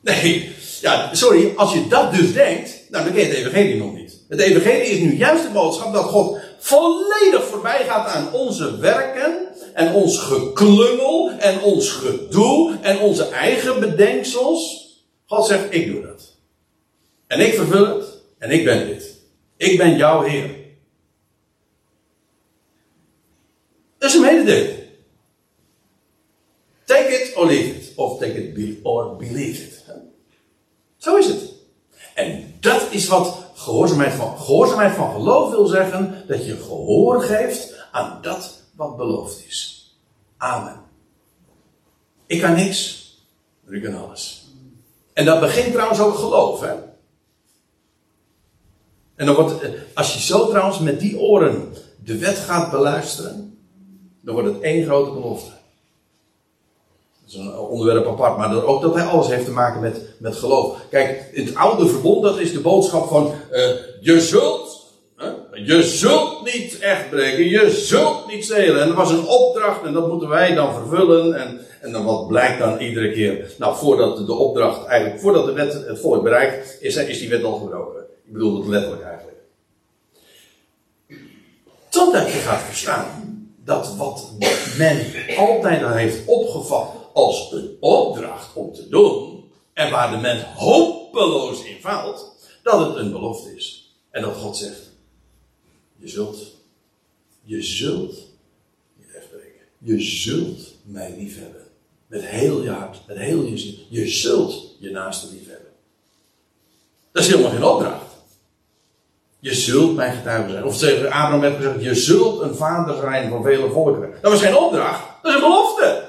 Nee, 0.00 0.52
ja, 0.80 1.14
sorry, 1.14 1.52
als 1.56 1.72
je 1.72 1.88
dat 1.88 2.14
dus 2.14 2.32
denkt, 2.32 2.86
nou, 2.90 3.04
dan 3.04 3.12
ken 3.12 3.22
je 3.22 3.28
het 3.28 3.36
evangelie 3.36 3.76
nog 3.76 3.94
niet. 3.94 4.18
Het 4.28 4.40
evangelie 4.40 4.90
is 4.90 4.98
nu 4.98 5.16
juist 5.16 5.42
de 5.42 5.50
boodschap 5.50 5.92
dat 5.92 6.04
God 6.04 6.38
volledig 6.58 7.44
voorbij 7.44 7.84
gaat 7.84 8.08
aan 8.08 8.32
onze 8.32 8.78
werken 8.78 9.48
en 9.74 9.94
ons 9.94 10.18
geklungel 10.18 11.30
en 11.38 11.62
ons 11.62 11.90
gedoe 11.90 12.78
en 12.80 12.98
onze 12.98 13.28
eigen 13.28 13.80
bedenksels. 13.80 14.88
God 15.26 15.46
zegt, 15.46 15.64
ik 15.74 15.92
doe 15.92 16.02
dat. 16.02 16.29
En 17.30 17.40
ik 17.40 17.54
vervul 17.54 17.86
het 17.86 18.06
en 18.38 18.50
ik 18.50 18.64
ben 18.64 18.86
dit. 18.86 19.16
Ik 19.56 19.78
ben 19.78 19.96
jouw 19.96 20.22
Heer. 20.22 20.50
Dat 23.98 24.08
is 24.10 24.14
een 24.14 24.20
mededeling. 24.20 24.78
Take 26.84 27.08
it 27.08 27.36
or 27.36 27.46
leave 27.46 27.74
it. 27.74 27.92
Of 27.96 28.18
take 28.18 28.52
it 28.52 28.78
or 28.82 29.16
believe 29.16 29.62
it. 29.62 29.84
Zo 30.96 31.16
is 31.16 31.26
het. 31.26 31.52
En 32.14 32.54
dat 32.60 32.86
is 32.90 33.06
wat 33.06 33.50
gehoorzaamheid 33.54 34.12
van, 34.12 34.38
gehoorzaamheid 34.38 34.94
van 34.94 35.12
geloof 35.12 35.50
wil 35.50 35.66
zeggen. 35.66 36.24
Dat 36.26 36.46
je 36.46 36.56
gehoor 36.56 37.22
geeft 37.22 37.86
aan 37.92 38.18
dat 38.22 38.62
wat 38.76 38.96
beloofd 38.96 39.44
is. 39.46 39.90
Amen. 40.36 40.80
Ik 42.26 42.40
kan 42.40 42.54
niks, 42.54 43.10
maar 43.64 43.74
u 43.74 43.80
kan 43.80 44.04
alles. 44.04 44.46
En 45.12 45.24
dat 45.24 45.40
begint 45.40 45.72
trouwens 45.72 46.00
ook 46.00 46.14
geloof, 46.14 46.60
hè. 46.60 46.89
En 49.20 49.26
dan 49.26 49.34
wordt, 49.34 49.54
als 49.94 50.14
je 50.14 50.20
zo 50.20 50.48
trouwens 50.48 50.78
met 50.78 51.00
die 51.00 51.18
oren 51.18 51.72
de 52.04 52.18
wet 52.18 52.36
gaat 52.36 52.70
beluisteren, 52.70 53.58
dan 54.20 54.34
wordt 54.34 54.48
het 54.48 54.60
één 54.60 54.84
grote 54.84 55.10
belofte. 55.10 55.50
Dat 57.20 57.30
is 57.30 57.34
een 57.34 57.58
onderwerp 57.58 58.06
apart, 58.06 58.36
maar 58.36 58.64
ook 58.64 58.82
dat 58.82 58.94
hij 58.94 59.04
alles 59.04 59.28
heeft 59.28 59.44
te 59.44 59.50
maken 59.50 59.80
met, 59.80 60.00
met 60.18 60.36
geloof. 60.36 60.78
Kijk, 60.90 61.30
het 61.32 61.54
oude 61.54 61.86
verbond, 61.86 62.22
dat 62.22 62.38
is 62.38 62.52
de 62.52 62.60
boodschap 62.60 63.08
van, 63.08 63.32
uh, 63.52 63.58
je 64.00 64.20
zult, 64.20 64.86
je 65.52 65.82
zult 65.82 66.52
niet 66.52 66.78
echt 66.78 67.10
breken, 67.10 67.48
je 67.48 67.70
zult 67.70 68.26
niet 68.26 68.44
stelen. 68.44 68.80
En 68.80 68.86
dat 68.86 68.96
was 68.96 69.10
een 69.10 69.26
opdracht 69.26 69.84
en 69.84 69.92
dat 69.92 70.08
moeten 70.08 70.28
wij 70.28 70.54
dan 70.54 70.74
vervullen. 70.74 71.34
En, 71.34 71.60
en 71.80 71.92
dan 71.92 72.04
wat 72.04 72.26
blijkt 72.28 72.58
dan 72.58 72.78
iedere 72.78 73.12
keer, 73.12 73.54
nou 73.58 73.76
voordat 73.76 74.26
de 74.26 74.34
opdracht, 74.34 74.86
eigenlijk 74.86 75.20
voordat 75.20 75.46
de 75.46 75.52
wet 75.52 75.72
het 75.72 76.00
volk 76.00 76.22
bereikt, 76.22 76.76
is, 76.80 76.96
is 76.96 77.18
die 77.18 77.28
wet 77.28 77.44
al 77.44 77.58
gebroken. 77.58 77.99
Ik 78.30 78.36
bedoel 78.36 78.56
het 78.56 78.68
letterlijk 78.68 79.02
eigenlijk. 79.02 79.38
Totdat 81.88 82.32
je 82.32 82.38
gaat 82.38 82.62
verstaan 82.62 83.48
dat 83.64 83.96
wat 83.96 84.32
men 84.78 85.06
altijd 85.36 85.82
al 85.82 85.92
heeft 85.92 86.26
opgevat 86.26 86.90
als 87.12 87.52
een 87.52 87.76
opdracht 87.80 88.54
om 88.54 88.72
te 88.72 88.88
doen, 88.88 89.50
en 89.72 89.90
waar 89.90 90.10
de 90.10 90.16
mens 90.16 90.42
hopeloos 90.42 91.64
in 91.64 91.76
faalt, 91.80 92.34
dat 92.62 92.86
het 92.86 92.96
een 92.96 93.10
belofte 93.10 93.56
is. 93.56 93.94
En 94.10 94.22
dat 94.22 94.36
God 94.36 94.56
zegt, 94.56 94.90
je 95.96 96.08
zult, 96.08 96.38
je 97.42 97.62
zult, 97.62 98.14
niet 98.96 99.08
spreken, 99.22 99.66
je 99.78 100.00
zult 100.00 100.74
mij 100.82 101.14
liefhebben. 101.18 101.66
Met 102.06 102.24
heel 102.24 102.62
je 102.62 102.70
hart, 102.70 103.06
met 103.06 103.16
heel 103.16 103.42
je 103.42 103.58
ziel. 103.58 103.78
Je 103.88 104.08
zult 104.08 104.76
je 104.78 104.90
naaste 104.90 105.26
liefhebben. 105.32 105.72
Dat 107.12 107.22
is 107.22 107.28
helemaal 107.28 107.50
geen 107.50 107.64
opdracht. 107.64 108.09
Je 109.40 109.54
zult 109.54 109.96
mijn 109.96 110.12
getuige 110.12 110.50
zijn. 110.50 110.64
Of 110.64 110.76
tegen 110.76 111.06
Abraham 111.06 111.40
werd 111.40 111.56
gezegd, 111.56 111.82
je 111.82 111.94
zult 111.94 112.40
een 112.40 112.54
vader 112.54 112.96
zijn 112.96 113.30
van 113.30 113.42
vele 113.42 113.70
volkeren. 113.70 114.14
Dat 114.20 114.32
was 114.32 114.42
geen 114.42 114.56
opdracht, 114.56 115.00
dat 115.22 115.30
is 115.30 115.34
een 115.34 115.48
belofte. 115.48 116.08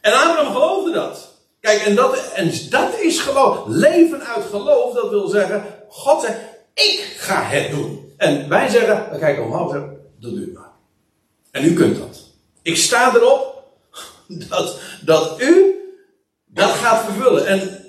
En 0.00 0.12
Abraham 0.12 0.52
geloofde 0.52 0.92
dat. 0.92 1.34
Kijk, 1.60 1.80
en 1.80 1.94
dat, 1.94 2.32
en 2.34 2.52
dat 2.70 2.98
is 2.98 3.18
geloof. 3.18 3.58
Leven 3.66 4.26
uit 4.26 4.44
geloof, 4.44 4.94
dat 4.94 5.10
wil 5.10 5.28
zeggen, 5.28 5.64
God 5.88 6.20
zegt, 6.22 6.38
ik 6.74 7.16
ga 7.18 7.42
het 7.42 7.70
doen. 7.70 8.14
En 8.16 8.48
wij 8.48 8.68
zeggen, 8.68 9.06
dan 9.10 9.18
kijken 9.18 9.44
omhoog 9.44 9.72
dat 9.72 9.84
doe 10.18 10.50
maar. 10.54 10.70
En 11.50 11.64
u 11.64 11.74
kunt 11.74 11.98
dat. 11.98 12.20
Ik 12.62 12.76
sta 12.76 13.14
erop 13.14 13.62
dat, 14.48 14.80
dat 15.04 15.40
u 15.40 15.74
dat 16.44 16.70
gaat 16.70 17.04
vervullen. 17.04 17.46
En 17.46 17.84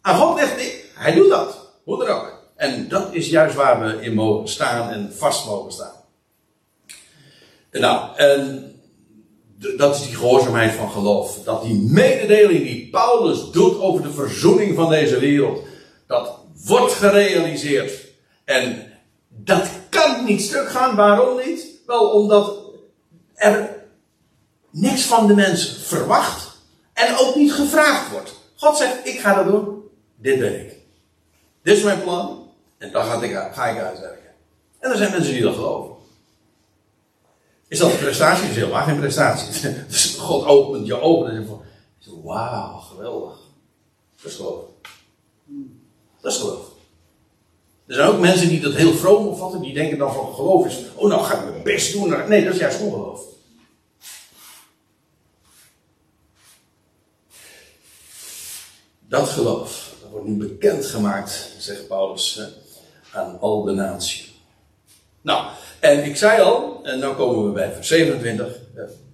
aan 0.00 0.18
God 0.18 0.38
zegt, 0.38 0.84
hij 0.94 1.14
doet 1.14 1.30
dat. 1.30 1.72
Hoe 1.84 1.98
dan 1.98 2.08
ook. 2.08 2.29
En 2.60 2.88
dat 2.88 3.14
is 3.14 3.28
juist 3.28 3.54
waar 3.54 3.80
we 3.80 4.02
in 4.02 4.14
mogen 4.14 4.48
staan 4.48 4.90
en 4.90 5.12
vast 5.16 5.46
mogen 5.46 5.72
staan. 5.72 5.94
Nou, 7.70 8.16
en 8.16 8.72
dat 9.76 9.94
is 9.94 10.02
die 10.02 10.16
gehoorzaamheid 10.16 10.72
van 10.72 10.90
geloof. 10.90 11.38
Dat 11.44 11.62
die 11.62 11.74
mededeling 11.74 12.62
die 12.62 12.88
Paulus 12.90 13.50
doet 13.50 13.78
over 13.78 14.02
de 14.02 14.12
verzoening 14.12 14.74
van 14.74 14.90
deze 14.90 15.18
wereld, 15.18 15.62
dat 16.06 16.38
wordt 16.64 16.92
gerealiseerd. 16.92 17.92
En 18.44 18.92
dat 19.28 19.68
kan 19.88 20.24
niet 20.24 20.42
stuk 20.42 20.68
gaan. 20.68 20.96
Waarom 20.96 21.36
niet? 21.46 21.66
Wel 21.86 22.10
omdat 22.10 22.58
er 23.34 23.84
niks 24.70 25.02
van 25.02 25.26
de 25.26 25.34
mens 25.34 25.76
verwacht 25.82 26.56
en 26.92 27.16
ook 27.16 27.34
niet 27.36 27.52
gevraagd 27.52 28.10
wordt. 28.10 28.34
God 28.56 28.76
zegt, 28.76 29.06
ik 29.06 29.20
ga 29.20 29.34
dat 29.34 29.52
doen. 29.52 29.82
Dit 30.16 30.38
ben 30.38 30.60
ik. 30.60 30.76
Dit 31.62 31.76
is 31.76 31.82
mijn 31.82 32.02
plan. 32.02 32.48
En 32.80 32.92
dan 32.92 33.04
ga 33.04 33.22
ik, 33.22 33.54
ga 33.54 33.66
ik 33.66 33.78
uitwerken. 33.78 34.30
En 34.78 34.90
er 34.90 34.96
zijn 34.96 35.10
mensen 35.10 35.32
die 35.32 35.42
dat 35.42 35.54
geloven. 35.54 35.96
Is 37.68 37.78
dat 37.78 37.90
een 37.90 37.98
prestatie? 37.98 38.42
Dat 38.42 38.50
is 38.50 38.56
helemaal 38.56 38.84
geen 38.84 38.98
prestatie. 38.98 39.72
Dus 39.88 40.14
God 40.14 40.44
opent 40.44 40.86
je 40.86 41.00
ogen 41.00 41.30
en 41.30 41.46
zegt 41.98 42.16
wauw, 42.22 42.78
geweldig. 42.78 43.38
Dat 44.22 44.30
is 44.30 44.36
geloof. 44.36 44.64
Dat 46.20 46.32
is 46.32 46.38
geloof. 46.38 46.68
Er 47.86 47.94
zijn 47.94 48.08
ook 48.08 48.18
mensen 48.18 48.48
die 48.48 48.60
dat 48.60 48.74
heel 48.74 48.94
vroom 48.94 49.26
opvatten, 49.26 49.60
die 49.60 49.74
denken 49.74 49.98
dan 49.98 50.14
van 50.14 50.34
geloof 50.34 50.66
is, 50.66 50.78
oh 50.94 51.08
nou 51.08 51.24
ga 51.24 51.38
ik 51.38 51.50
mijn 51.50 51.62
best 51.62 51.92
doen. 51.92 52.28
Nee, 52.28 52.44
dat 52.44 52.54
is 52.54 52.60
juist 52.60 52.80
ongeloof. 52.80 53.22
Dat 59.08 59.28
geloof, 59.28 59.94
dat 60.00 60.10
wordt 60.10 60.26
nu 60.26 60.36
bekendgemaakt, 60.36 61.54
zegt 61.58 61.88
Paulus 61.88 62.40
aan 63.12 63.36
al 63.40 63.62
de 63.62 63.72
naties. 63.72 64.34
Nou, 65.22 65.46
en 65.80 66.04
ik 66.04 66.16
zei 66.16 66.40
al, 66.42 66.80
en 66.82 66.98
nu 66.98 67.06
komen 67.06 67.46
we 67.46 67.52
bij 67.52 67.72
vers 67.72 67.88
27. 67.88 68.58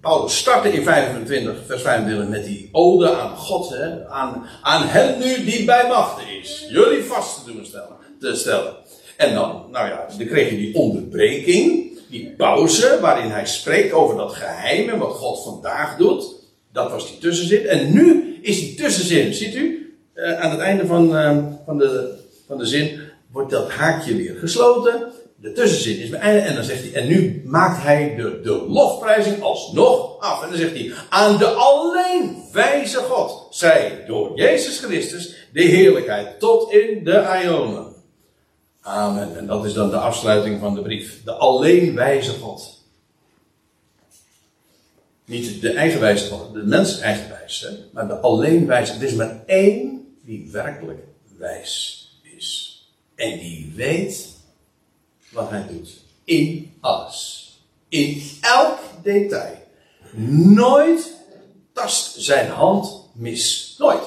Paulus 0.01 0.37
startte 0.37 0.73
in 0.73 0.83
25, 0.83 1.55
vers 1.65 1.81
25 1.81 2.27
met 2.27 2.45
die 2.45 2.69
ode 2.71 3.15
aan 3.15 3.37
God, 3.37 3.69
hè, 3.69 4.07
aan, 4.07 4.45
aan 4.61 4.87
hen 4.87 5.19
nu 5.19 5.45
die 5.45 5.65
bij 5.65 5.87
macht 5.87 6.21
is. 6.41 6.65
Jullie 6.69 7.03
vast 7.03 7.43
te 7.43 7.51
doen 7.51 7.65
stellen, 7.65 7.95
te 8.19 8.35
stellen. 8.35 8.73
En 9.17 9.33
dan, 9.33 9.65
nou 9.71 9.87
ja, 9.87 10.07
dan 10.17 10.27
kreeg 10.27 10.49
je 10.49 10.57
die 10.57 10.75
onderbreking, 10.75 11.91
die 12.09 12.33
pauze, 12.37 12.97
waarin 13.01 13.31
hij 13.31 13.45
spreekt 13.45 13.93
over 13.93 14.17
dat 14.17 14.33
geheim 14.33 14.89
en 14.89 14.97
wat 14.97 15.15
God 15.15 15.43
vandaag 15.43 15.97
doet. 15.97 16.25
Dat 16.71 16.91
was 16.91 17.07
die 17.07 17.17
tussenzin. 17.17 17.67
En 17.67 17.93
nu 17.93 18.39
is 18.41 18.59
die 18.59 18.75
tussenzin, 18.75 19.33
ziet 19.33 19.55
u, 19.55 19.95
uh, 20.15 20.39
aan 20.39 20.51
het 20.51 20.59
einde 20.59 20.85
van, 20.85 21.15
uh, 21.15 21.37
van, 21.65 21.77
de, 21.77 22.13
van 22.47 22.57
de 22.57 22.65
zin, 22.65 22.99
wordt 23.37 23.51
dat 23.51 23.71
haakje 23.71 24.15
weer 24.15 24.35
gesloten 24.35 25.11
de 25.39 25.51
tussenzin 25.51 25.99
is 25.99 26.09
beëindigd. 26.09 26.47
En 26.47 26.55
dan 26.55 26.63
zegt 26.63 26.81
hij, 26.81 26.93
en 26.93 27.07
nu 27.07 27.41
maakt 27.45 27.83
hij 27.83 28.15
de, 28.15 28.39
de 28.43 28.65
lofprijzing 28.67 29.41
alsnog 29.41 30.19
af. 30.19 30.43
En 30.43 30.49
dan 30.49 30.57
zegt 30.57 30.73
hij, 30.73 30.93
aan 31.09 31.37
de 31.37 31.47
alleen 31.47 32.43
wijze 32.51 32.97
God, 32.97 33.47
zij 33.49 34.03
door 34.07 34.31
Jezus 34.35 34.79
Christus 34.79 35.35
de 35.53 35.61
heerlijkheid 35.61 36.39
tot 36.39 36.71
in 36.71 37.03
de 37.03 37.41
Ionen. 37.43 37.93
Amen. 38.81 39.37
En 39.37 39.47
dat 39.47 39.65
is 39.65 39.73
dan 39.73 39.89
de 39.89 39.97
afsluiting 39.97 40.59
van 40.59 40.75
de 40.75 40.81
brief. 40.81 41.23
De 41.23 41.31
alleen 41.31 41.95
wijze 41.95 42.31
God. 42.31 42.75
Niet 45.25 45.61
de 45.61 45.71
eigen 45.71 45.99
wijze 45.99 46.29
God, 46.29 46.53
de 46.53 46.63
mens 46.63 46.99
eigen 46.99 47.29
wijze, 47.29 47.85
maar 47.91 48.07
de 48.07 48.17
alleen 48.19 48.65
wijze. 48.67 48.93
Er 48.93 49.03
is 49.03 49.13
maar 49.13 49.43
één 49.45 50.15
die 50.21 50.49
werkelijk 50.51 50.99
wijs 51.37 52.05
is. 52.35 52.66
En 53.17 53.39
die 53.39 53.73
weet 53.75 54.27
wat 55.29 55.49
hij 55.49 55.67
doet. 55.67 56.03
In 56.23 56.73
alles. 56.79 57.45
In 57.89 58.23
elk 58.41 58.79
detail. 59.03 59.55
Nooit 60.53 61.13
tast 61.73 62.15
zijn 62.17 62.49
hand 62.49 63.09
mis. 63.13 63.75
Nooit. 63.77 64.03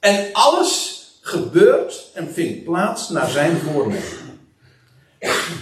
En 0.00 0.32
alles 0.32 1.06
gebeurt 1.20 2.10
en 2.14 2.32
vindt 2.32 2.64
plaats 2.64 3.08
naar 3.08 3.28
zijn 3.28 3.56
voornemen. 3.56 4.40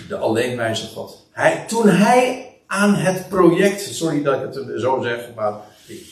De 0.08 0.16
alleenwijze 0.16 0.86
God. 0.86 1.26
Hij, 1.30 1.64
toen 1.66 1.88
hij 1.88 2.54
aan 2.66 2.94
het 2.94 3.28
project, 3.28 3.80
sorry 3.80 4.22
dat 4.22 4.34
ik 4.34 4.54
het 4.54 4.80
zo 4.80 5.02
zeg, 5.02 5.34
maar 5.34 5.54
ik, 5.86 6.06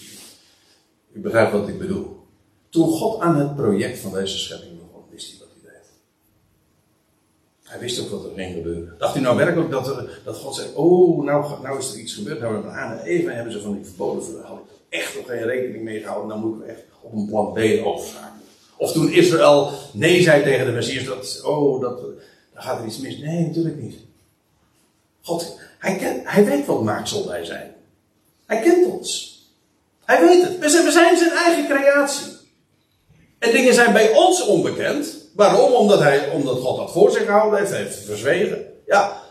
ik 1.12 1.22
begrijp 1.22 1.52
wat 1.52 1.68
ik 1.68 1.78
bedoel. 1.78 2.13
Toen 2.74 2.88
God 2.88 3.20
aan 3.20 3.36
het 3.36 3.56
project 3.56 3.98
van 3.98 4.12
deze 4.12 4.38
schepping 4.38 4.74
hij 7.74 7.82
wist 7.82 8.00
ook 8.00 8.10
wat 8.10 8.24
er 8.24 8.30
ging 8.34 8.54
gebeuren. 8.54 8.94
Dacht 8.98 9.14
hij 9.14 9.22
nou 9.22 9.36
werkelijk 9.36 9.70
dat, 9.70 9.94
dat 10.24 10.36
God 10.36 10.54
zei: 10.54 10.68
Oh, 10.74 11.24
nou, 11.24 11.62
nou 11.62 11.78
is 11.78 11.92
er 11.92 11.98
iets 11.98 12.14
gebeurd. 12.14 12.40
Nou, 12.40 12.68
hebben 12.68 13.02
even 13.02 13.34
hebben 13.34 13.52
ze 13.52 13.60
van 13.60 13.74
die 13.74 13.84
verboden 13.84 14.24
verhaal 14.24 14.66
echt 14.88 15.16
nog 15.16 15.26
geen 15.26 15.42
rekening 15.42 15.84
mee 15.84 16.00
gehouden. 16.00 16.28
Dan 16.28 16.40
moeten 16.40 16.66
we 16.66 16.72
echt 16.72 16.82
op 17.00 17.12
een 17.12 17.26
plan 17.26 17.52
B 17.52 17.58
overschakelen. 17.84 18.42
Of 18.76 18.92
toen 18.92 19.12
Israël 19.12 19.70
nee 19.92 20.22
zei 20.22 20.42
tegen 20.42 20.66
de 20.66 20.72
Messias: 20.72 21.04
dat, 21.04 21.42
Oh, 21.44 21.80
dat, 21.80 22.00
dan 22.52 22.62
gaat 22.62 22.80
er 22.80 22.86
iets 22.86 22.98
mis. 22.98 23.18
Nee, 23.18 23.46
natuurlijk 23.46 23.80
niet. 23.80 23.96
God, 25.22 25.58
hij, 25.78 25.96
kent, 25.96 26.20
hij 26.24 26.44
weet 26.44 26.66
wat 26.66 26.82
maaksel 26.82 27.26
wij 27.26 27.44
zijn. 27.44 27.74
Hij 28.46 28.60
kent 28.60 28.86
ons. 28.86 29.42
Hij 30.04 30.20
weet 30.26 30.42
het. 30.42 30.58
We 30.58 30.90
zijn 30.90 31.16
zijn 31.16 31.30
eigen 31.30 31.66
creatie. 31.66 32.33
En 33.44 33.52
dingen 33.52 33.74
zijn 33.74 33.92
bij 33.92 34.12
ons 34.12 34.46
onbekend. 34.46 35.16
Waarom? 35.34 35.72
Omdat, 35.72 36.00
hij, 36.00 36.30
omdat 36.30 36.60
God 36.60 36.76
dat 36.76 36.92
voor 36.92 37.10
zich 37.10 37.24
gehouden 37.24 37.58
heeft, 37.58 37.72
heeft 37.72 37.96
verzwegen. 37.96 38.64
Ja. 38.86 39.22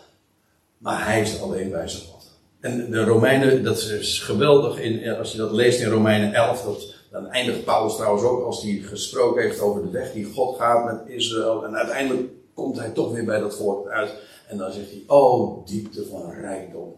Maar 0.77 1.05
hij 1.05 1.21
is 1.21 1.41
alleen 1.41 1.69
bij 1.69 1.87
zijn 1.87 2.03
God. 2.03 2.31
En 2.59 2.91
de 2.91 3.03
Romeinen, 3.03 3.63
dat 3.63 3.77
is 3.77 4.19
geweldig, 4.19 4.79
in, 4.79 5.15
als 5.15 5.31
je 5.31 5.37
dat 5.37 5.51
leest 5.51 5.79
in 5.79 5.89
Romeinen 5.89 6.33
11, 6.33 6.63
dat, 6.63 6.93
dan 7.11 7.27
eindigt 7.27 7.63
Paulus 7.63 7.95
trouwens 7.95 8.23
ook 8.23 8.45
als 8.45 8.61
hij 8.61 8.81
gesproken 8.85 9.41
heeft 9.41 9.59
over 9.59 9.81
de 9.81 9.89
weg 9.89 10.11
die 10.11 10.25
God 10.33 10.57
gaat 10.57 10.85
met 10.85 11.15
Israël. 11.15 11.65
En 11.65 11.75
uiteindelijk 11.75 12.29
komt 12.53 12.79
hij 12.79 12.89
toch 12.89 13.11
weer 13.11 13.25
bij 13.25 13.39
dat 13.39 13.55
volk 13.55 13.87
uit. 13.87 14.13
En 14.47 14.57
dan 14.57 14.71
zegt 14.71 14.89
hij, 14.89 15.03
oh, 15.07 15.65
diepte 15.65 16.05
van 16.09 16.33
rijkdom. 16.41 16.95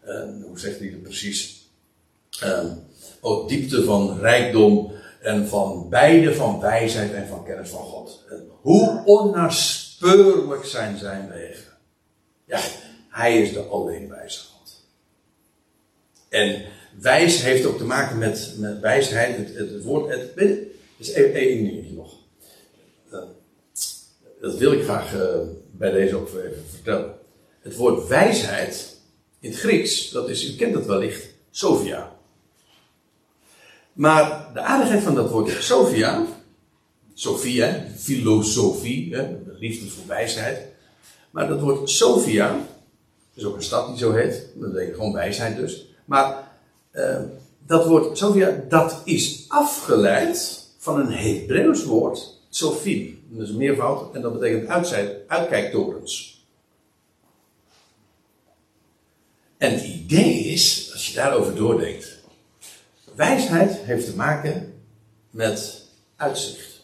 En 0.00 0.44
hoe 0.48 0.58
zegt 0.58 0.78
hij 0.78 0.90
dat 0.90 1.02
precies? 1.02 1.68
Um, 2.44 2.84
oh, 3.20 3.48
diepte 3.48 3.84
van 3.84 4.18
rijkdom 4.20 4.92
en 5.24 5.46
van 5.48 5.88
beide 5.88 6.34
van 6.34 6.60
wijsheid 6.60 7.12
en 7.12 7.26
van 7.26 7.44
kennis 7.44 7.68
van 7.68 7.80
God. 7.80 8.24
En 8.30 8.48
hoe 8.60 9.02
onnaspeurlijk 9.04 10.64
zijn 10.64 10.98
zijn 10.98 11.28
wegen. 11.28 11.72
Ja, 12.44 12.60
hij 13.08 13.40
is 13.40 13.52
de 13.52 13.60
alleen 13.60 14.08
wijze 14.08 14.40
God. 14.40 14.86
En 16.28 16.62
wijs 17.00 17.42
heeft 17.42 17.64
ook 17.64 17.78
te 17.78 17.84
maken 17.84 18.18
met, 18.18 18.54
met 18.58 18.80
wijsheid. 18.80 19.36
Het, 19.36 19.54
het, 19.54 19.82
woord, 19.82 20.10
het, 20.10 20.58
is 20.96 21.12
één 21.12 21.32
dingetje 21.32 21.94
nog. 21.94 22.14
Eh, 23.10 23.18
dat 24.40 24.56
wil 24.56 24.72
ik 24.72 24.82
graag 24.82 25.14
uh, 25.14 25.38
bij 25.70 25.90
deze 25.90 26.16
ook 26.16 26.28
even 26.28 26.64
vertellen. 26.70 27.14
Het 27.60 27.76
woord 27.76 28.08
wijsheid 28.08 28.96
in 29.40 29.50
het 29.50 29.58
Grieks, 29.58 30.10
dat 30.10 30.28
is, 30.28 30.52
u 30.52 30.56
kent 30.56 30.74
het 30.74 30.86
wellicht, 30.86 31.26
Sophia. 31.50 32.13
Maar 33.94 34.50
de 34.52 34.60
aardigheid 34.60 35.02
van 35.02 35.14
dat 35.14 35.30
woord 35.30 35.62
Sophia, 35.62 36.24
Sophia, 37.14 37.84
filosofie, 37.96 39.14
hè, 39.14 39.36
liefde 39.58 39.90
voor 39.90 40.06
wijsheid. 40.06 40.66
Maar 41.30 41.48
dat 41.48 41.60
woord 41.60 41.90
Sophia, 41.90 42.66
is 43.34 43.44
ook 43.44 43.56
een 43.56 43.62
stad 43.62 43.88
die 43.88 43.98
zo 43.98 44.12
heet, 44.12 44.46
dat 44.54 44.72
betekent 44.72 44.96
gewoon 44.96 45.12
wijsheid 45.12 45.56
dus. 45.56 45.86
Maar 46.04 46.52
uh, 46.92 47.20
dat 47.66 47.86
woord 47.86 48.18
Sophia, 48.18 48.64
dat 48.68 49.00
is 49.04 49.44
afgeleid 49.48 50.62
van 50.78 51.00
een 51.00 51.12
Hebreeuws 51.12 51.84
woord, 51.84 52.38
Sophie. 52.48 53.22
Dat 53.28 53.42
is 53.42 53.48
een 53.48 53.56
meervoud 53.56 54.14
en 54.14 54.20
dat 54.20 54.32
betekent 54.32 54.68
uitkijktorens. 55.26 56.46
En 59.56 59.72
het 59.72 59.84
idee 59.84 60.38
is, 60.38 60.90
als 60.92 61.08
je 61.08 61.14
daarover 61.14 61.54
doordenkt, 61.54 62.13
Wijsheid 63.14 63.76
heeft 63.82 64.06
te 64.06 64.16
maken 64.16 64.74
met 65.30 65.82
uitzicht. 66.16 66.82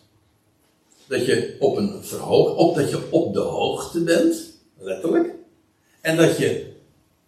Dat 1.06 1.26
je 1.26 1.56
op 1.58 1.76
een 1.76 2.04
verhoog, 2.04 2.56
op 2.56 2.74
dat 2.74 2.90
je 2.90 3.10
op 3.10 3.34
de 3.34 3.40
hoogte 3.40 4.00
bent, 4.00 4.36
letterlijk. 4.78 5.34
En 6.00 6.16
dat 6.16 6.38
je 6.38 6.72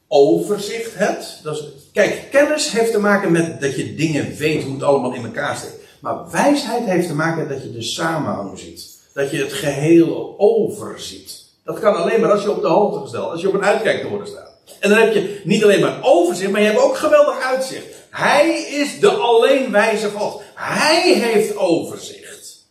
overzicht 0.09 0.95
hebt. 0.95 1.41
Dat 1.43 1.57
is, 1.57 1.65
kijk, 1.93 2.29
kennis 2.31 2.71
heeft 2.71 2.93
te 2.93 2.99
maken 2.99 3.33
met 3.33 3.61
dat 3.61 3.77
je 3.77 3.95
dingen 3.95 4.37
weet 4.37 4.63
hoe 4.63 4.73
het 4.73 4.83
allemaal 4.83 5.15
in 5.15 5.25
elkaar 5.25 5.57
zit. 5.57 5.81
Maar 6.01 6.31
wijsheid 6.31 6.85
heeft 6.85 7.07
te 7.07 7.15
maken 7.15 7.49
dat 7.49 7.63
je 7.63 7.73
de 7.73 7.83
samenhang 7.83 8.59
ziet. 8.59 9.01
Dat 9.15 9.31
je 9.31 9.37
het 9.37 9.53
geheel 9.53 10.35
overziet. 10.39 11.45
Dat 11.65 11.79
kan 11.79 11.97
alleen 11.97 12.21
maar 12.21 12.31
als 12.31 12.43
je 12.43 12.51
op 12.51 12.63
de 12.63 12.69
hoogte 12.69 13.01
gesteld, 13.01 13.31
als 13.31 13.41
je 13.41 13.49
op 13.49 13.55
een 13.55 13.65
uitkijktoren 13.65 14.27
staat. 14.27 14.51
En 14.81 14.91
dan 14.91 14.99
heb 14.99 15.15
je 15.15 15.41
niet 15.45 15.63
alleen 15.63 15.81
maar 15.81 15.99
overzicht, 16.03 16.51
maar 16.51 16.61
je 16.61 16.67
hebt 16.67 16.81
ook 16.81 16.97
geweldig 16.97 17.41
uitzicht. 17.41 17.92
Hij 18.13 18.63
is 18.63 19.01
de 19.01 19.11
alleen 19.11 19.71
wijze 19.71 20.11
God. 20.11 20.43
Hij 20.55 21.13
heeft 21.13 21.57
overzicht. 21.57 22.69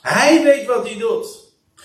Hij 0.00 0.42
weet 0.42 0.66
wat 0.66 0.88
hij 0.88 0.98
doet. 0.98 1.26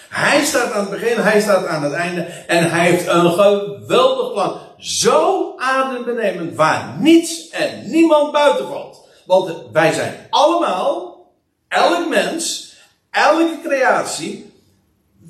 Hij 0.10 0.46
staat 0.46 0.72
aan 0.72 0.82
het 0.82 0.90
begin, 0.90 1.18
hij 1.18 1.42
staat 1.42 1.66
aan 1.66 1.84
het 1.84 1.94
einde. 1.94 2.22
En 2.22 2.70
hij 2.70 2.90
heeft 2.90 3.08
een 3.08 3.32
geweldig 3.32 4.32
plan. 4.32 4.60
Zo 4.78 5.54
adembenemend, 5.58 6.56
waar 6.56 6.96
niets 7.00 7.50
en 7.50 7.90
niemand 7.90 8.32
buiten 8.32 8.68
valt. 8.68 9.08
Want 9.26 9.54
wij 9.72 9.94
zijn 9.94 10.28
allemaal, 10.30 11.26
elk 11.68 12.10
mens, 12.10 12.74
elke 13.10 13.60
creatie, 13.64 14.54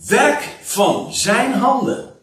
werk 0.07 0.49
van 0.61 1.13
zijn 1.13 1.53
handen. 1.53 2.13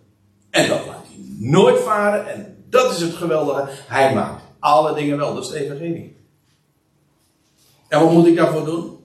En 0.50 0.68
dat 0.68 0.86
laat 0.86 1.04
hij 1.06 1.24
nooit 1.38 1.80
varen. 1.80 2.28
En 2.28 2.64
dat 2.70 2.92
is 2.92 3.00
het 3.00 3.14
geweldige. 3.14 3.68
Hij 3.88 4.14
maakt 4.14 4.42
alle 4.62 4.94
dingen 4.94 5.16
wel. 5.16 5.34
Dat 5.34 5.44
is 5.44 5.52
evangelie. 5.52 6.16
En 7.88 8.00
wat 8.00 8.10
moet 8.10 8.26
ik 8.26 8.36
daarvoor 8.36 8.64
doen? 8.64 8.98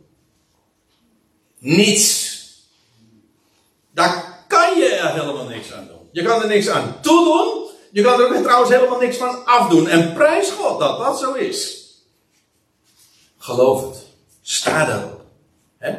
Niets. 1.57 2.35
Daar 3.91 4.45
kan 4.47 4.77
je 4.77 4.85
er 4.85 5.13
helemaal 5.13 5.47
niks 5.47 5.73
aan 5.73 5.87
doen. 5.87 6.09
Je 6.11 6.23
kan 6.23 6.41
er 6.41 6.47
niks 6.47 6.69
aan 6.69 7.01
toedoen. 7.01 7.69
Je 7.91 8.01
kan 8.01 8.19
er 8.19 8.35
ook 8.35 8.43
trouwens 8.43 8.71
helemaal 8.71 8.99
niks 8.99 9.17
van 9.17 9.45
afdoen. 9.45 9.87
En 9.87 10.13
prijs 10.13 10.49
God 10.49 10.79
dat 10.79 10.99
dat 10.99 11.19
zo 11.19 11.33
is. 11.33 11.85
Geloof 13.37 13.81
het. 13.89 14.05
Sta 14.41 14.85
daarop. 14.85 15.21
He? 15.77 15.95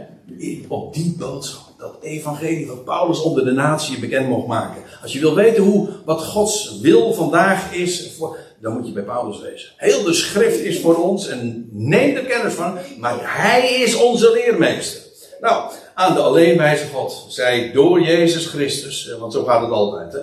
Op 0.69 0.95
die 0.95 1.15
boodschap. 1.19 1.79
Dat 1.79 2.03
evangelie 2.03 2.67
wat 2.67 2.85
Paulus 2.85 3.21
onder 3.21 3.45
de 3.45 3.53
natie 3.53 3.99
bekend 3.99 4.29
mocht 4.29 4.47
maken. 4.47 4.83
Als 5.03 5.13
je 5.13 5.21
wil 5.21 5.35
weten 5.35 5.63
hoe, 5.63 5.89
wat 6.05 6.25
Gods 6.25 6.79
wil 6.81 7.15
vandaag 7.15 7.73
is. 7.73 8.13
Voor, 8.17 8.39
dan 8.61 8.73
moet 8.73 8.87
je 8.87 8.93
bij 8.93 9.03
Paulus 9.03 9.41
wezen. 9.41 9.73
Heel 9.77 10.03
de 10.03 10.13
schrift 10.13 10.59
is 10.59 10.81
voor 10.81 10.97
ons 10.97 11.29
en 11.29 11.69
neem 11.73 12.17
er 12.17 12.25
kennis 12.25 12.55
van, 12.55 12.79
maar 12.99 13.43
hij 13.43 13.71
is 13.71 13.95
onze 13.95 14.33
leermeester. 14.33 15.03
Nou, 15.41 15.73
aan 15.95 16.15
de 16.15 16.21
alleenwijze 16.21 16.87
God, 16.87 17.27
zij 17.29 17.73
door 17.73 18.01
Jezus 18.01 18.47
Christus, 18.47 19.17
want 19.19 19.33
zo 19.33 19.45
gaat 19.45 19.61
het 19.61 19.71
altijd. 19.71 20.13
Hè? 20.13 20.21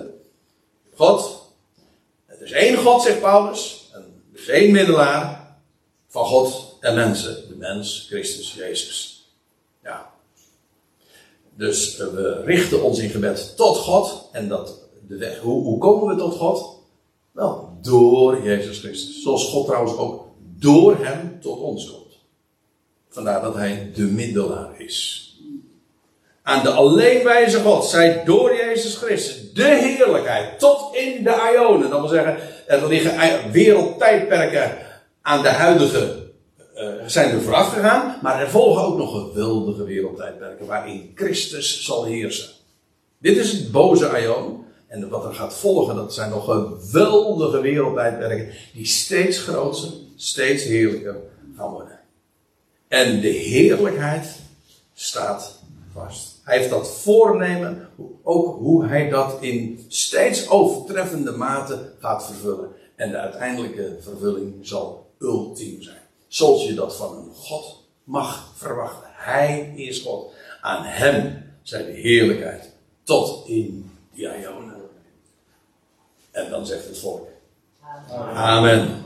God, 0.94 1.36
is 2.46 2.52
één 2.52 2.76
God, 2.76 3.02
zegt 3.02 3.20
Paulus. 3.20 3.90
En 3.92 4.22
er 4.32 4.40
is 4.40 4.48
één 4.48 4.72
middelaar 4.72 5.56
van 6.08 6.24
God 6.24 6.76
en 6.80 6.94
mensen. 6.94 7.48
De 7.48 7.54
mens, 7.54 8.06
Christus, 8.08 8.54
Jezus. 8.54 9.30
Ja. 9.82 10.10
Dus 11.56 11.98
eh, 11.98 12.06
we 12.06 12.42
richten 12.44 12.82
ons 12.82 12.98
in 12.98 13.10
gebed 13.10 13.56
tot 13.56 13.76
God. 13.76 14.28
En 14.32 14.48
dat, 14.48 14.78
de 15.08 15.16
weg, 15.16 15.38
hoe, 15.38 15.62
hoe 15.62 15.78
komen 15.78 16.14
we 16.14 16.22
tot 16.22 16.34
God? 16.34 16.76
Wel, 17.32 17.65
door 17.86 18.42
Jezus 18.42 18.78
Christus. 18.78 19.22
Zoals 19.22 19.48
God 19.48 19.66
trouwens 19.66 19.96
ook 19.96 20.26
door 20.58 20.96
hem 21.00 21.38
tot 21.40 21.58
ons 21.58 21.90
komt. 21.90 22.18
Vandaar 23.08 23.42
dat 23.42 23.54
hij 23.54 23.90
de 23.94 24.02
middelaar 24.02 24.80
is. 24.80 25.22
Aan 26.42 26.62
de 26.62 26.70
alleenwijze 26.70 27.60
God 27.60 27.84
zij 27.84 28.24
door 28.24 28.54
Jezus 28.54 28.94
Christus 28.96 29.52
de 29.52 29.64
heerlijkheid 29.64 30.58
tot 30.58 30.96
in 30.96 31.24
de 31.24 31.52
Ionen. 31.54 31.90
Dat 31.90 32.00
wil 32.00 32.08
zeggen, 32.08 32.36
er 32.66 32.88
liggen 32.88 33.52
wereldtijdperken 33.52 34.76
aan 35.22 35.42
de 35.42 35.48
huidige 35.48 36.24
uh, 36.76 36.92
zijn 37.06 37.30
er 37.30 37.42
vooraf 37.42 37.72
gegaan, 37.72 38.18
maar 38.22 38.40
er 38.40 38.50
volgen 38.50 38.82
ook 38.82 38.96
nog 38.96 39.10
geweldige 39.10 39.84
wereldtijdperken 39.84 40.66
waarin 40.66 41.12
Christus 41.14 41.84
zal 41.84 42.04
heersen. 42.04 42.48
Dit 43.18 43.36
is 43.36 43.52
het 43.52 43.72
boze 43.72 44.20
Ion. 44.20 44.64
En 44.86 45.08
wat 45.08 45.24
er 45.24 45.34
gaat 45.34 45.54
volgen, 45.54 45.96
dat 45.96 46.14
zijn 46.14 46.30
nog 46.30 46.44
geweldige 46.44 47.60
wereldtijdperken 47.60 48.52
die 48.74 48.86
steeds 48.86 49.38
groter, 49.38 49.88
steeds 50.16 50.64
heerlijker 50.64 51.16
gaan 51.56 51.70
worden. 51.70 52.00
En 52.88 53.20
de 53.20 53.28
heerlijkheid 53.28 54.38
staat 54.94 55.58
vast. 55.92 56.40
Hij 56.44 56.58
heeft 56.58 56.70
dat 56.70 56.90
voornemen, 56.90 57.88
ook 58.22 58.58
hoe 58.58 58.86
hij 58.86 59.08
dat 59.08 59.36
in 59.40 59.84
steeds 59.88 60.48
overtreffende 60.48 61.30
mate 61.30 61.92
gaat 62.00 62.26
vervullen. 62.26 62.68
En 62.96 63.10
de 63.10 63.16
uiteindelijke 63.16 63.96
vervulling 64.00 64.54
zal 64.66 65.10
ultiem 65.18 65.82
zijn. 65.82 66.00
Zoals 66.28 66.64
je 66.64 66.74
dat 66.74 66.96
van 66.96 67.16
een 67.16 67.34
God 67.34 67.84
mag 68.04 68.52
verwachten. 68.56 69.08
Hij 69.12 69.72
is 69.76 70.00
God. 70.00 70.32
Aan 70.60 70.84
hem 70.84 71.42
zijn 71.62 71.86
de 71.86 71.92
heerlijkheid 71.92 72.70
tot 73.02 73.48
in 73.48 73.90
die 74.14 74.40
Ionen. 74.40 74.75
En 76.36 76.50
dan 76.50 76.66
zegt 76.66 76.86
het 76.86 76.98
volk. 76.98 77.28
Amen. 78.34 79.05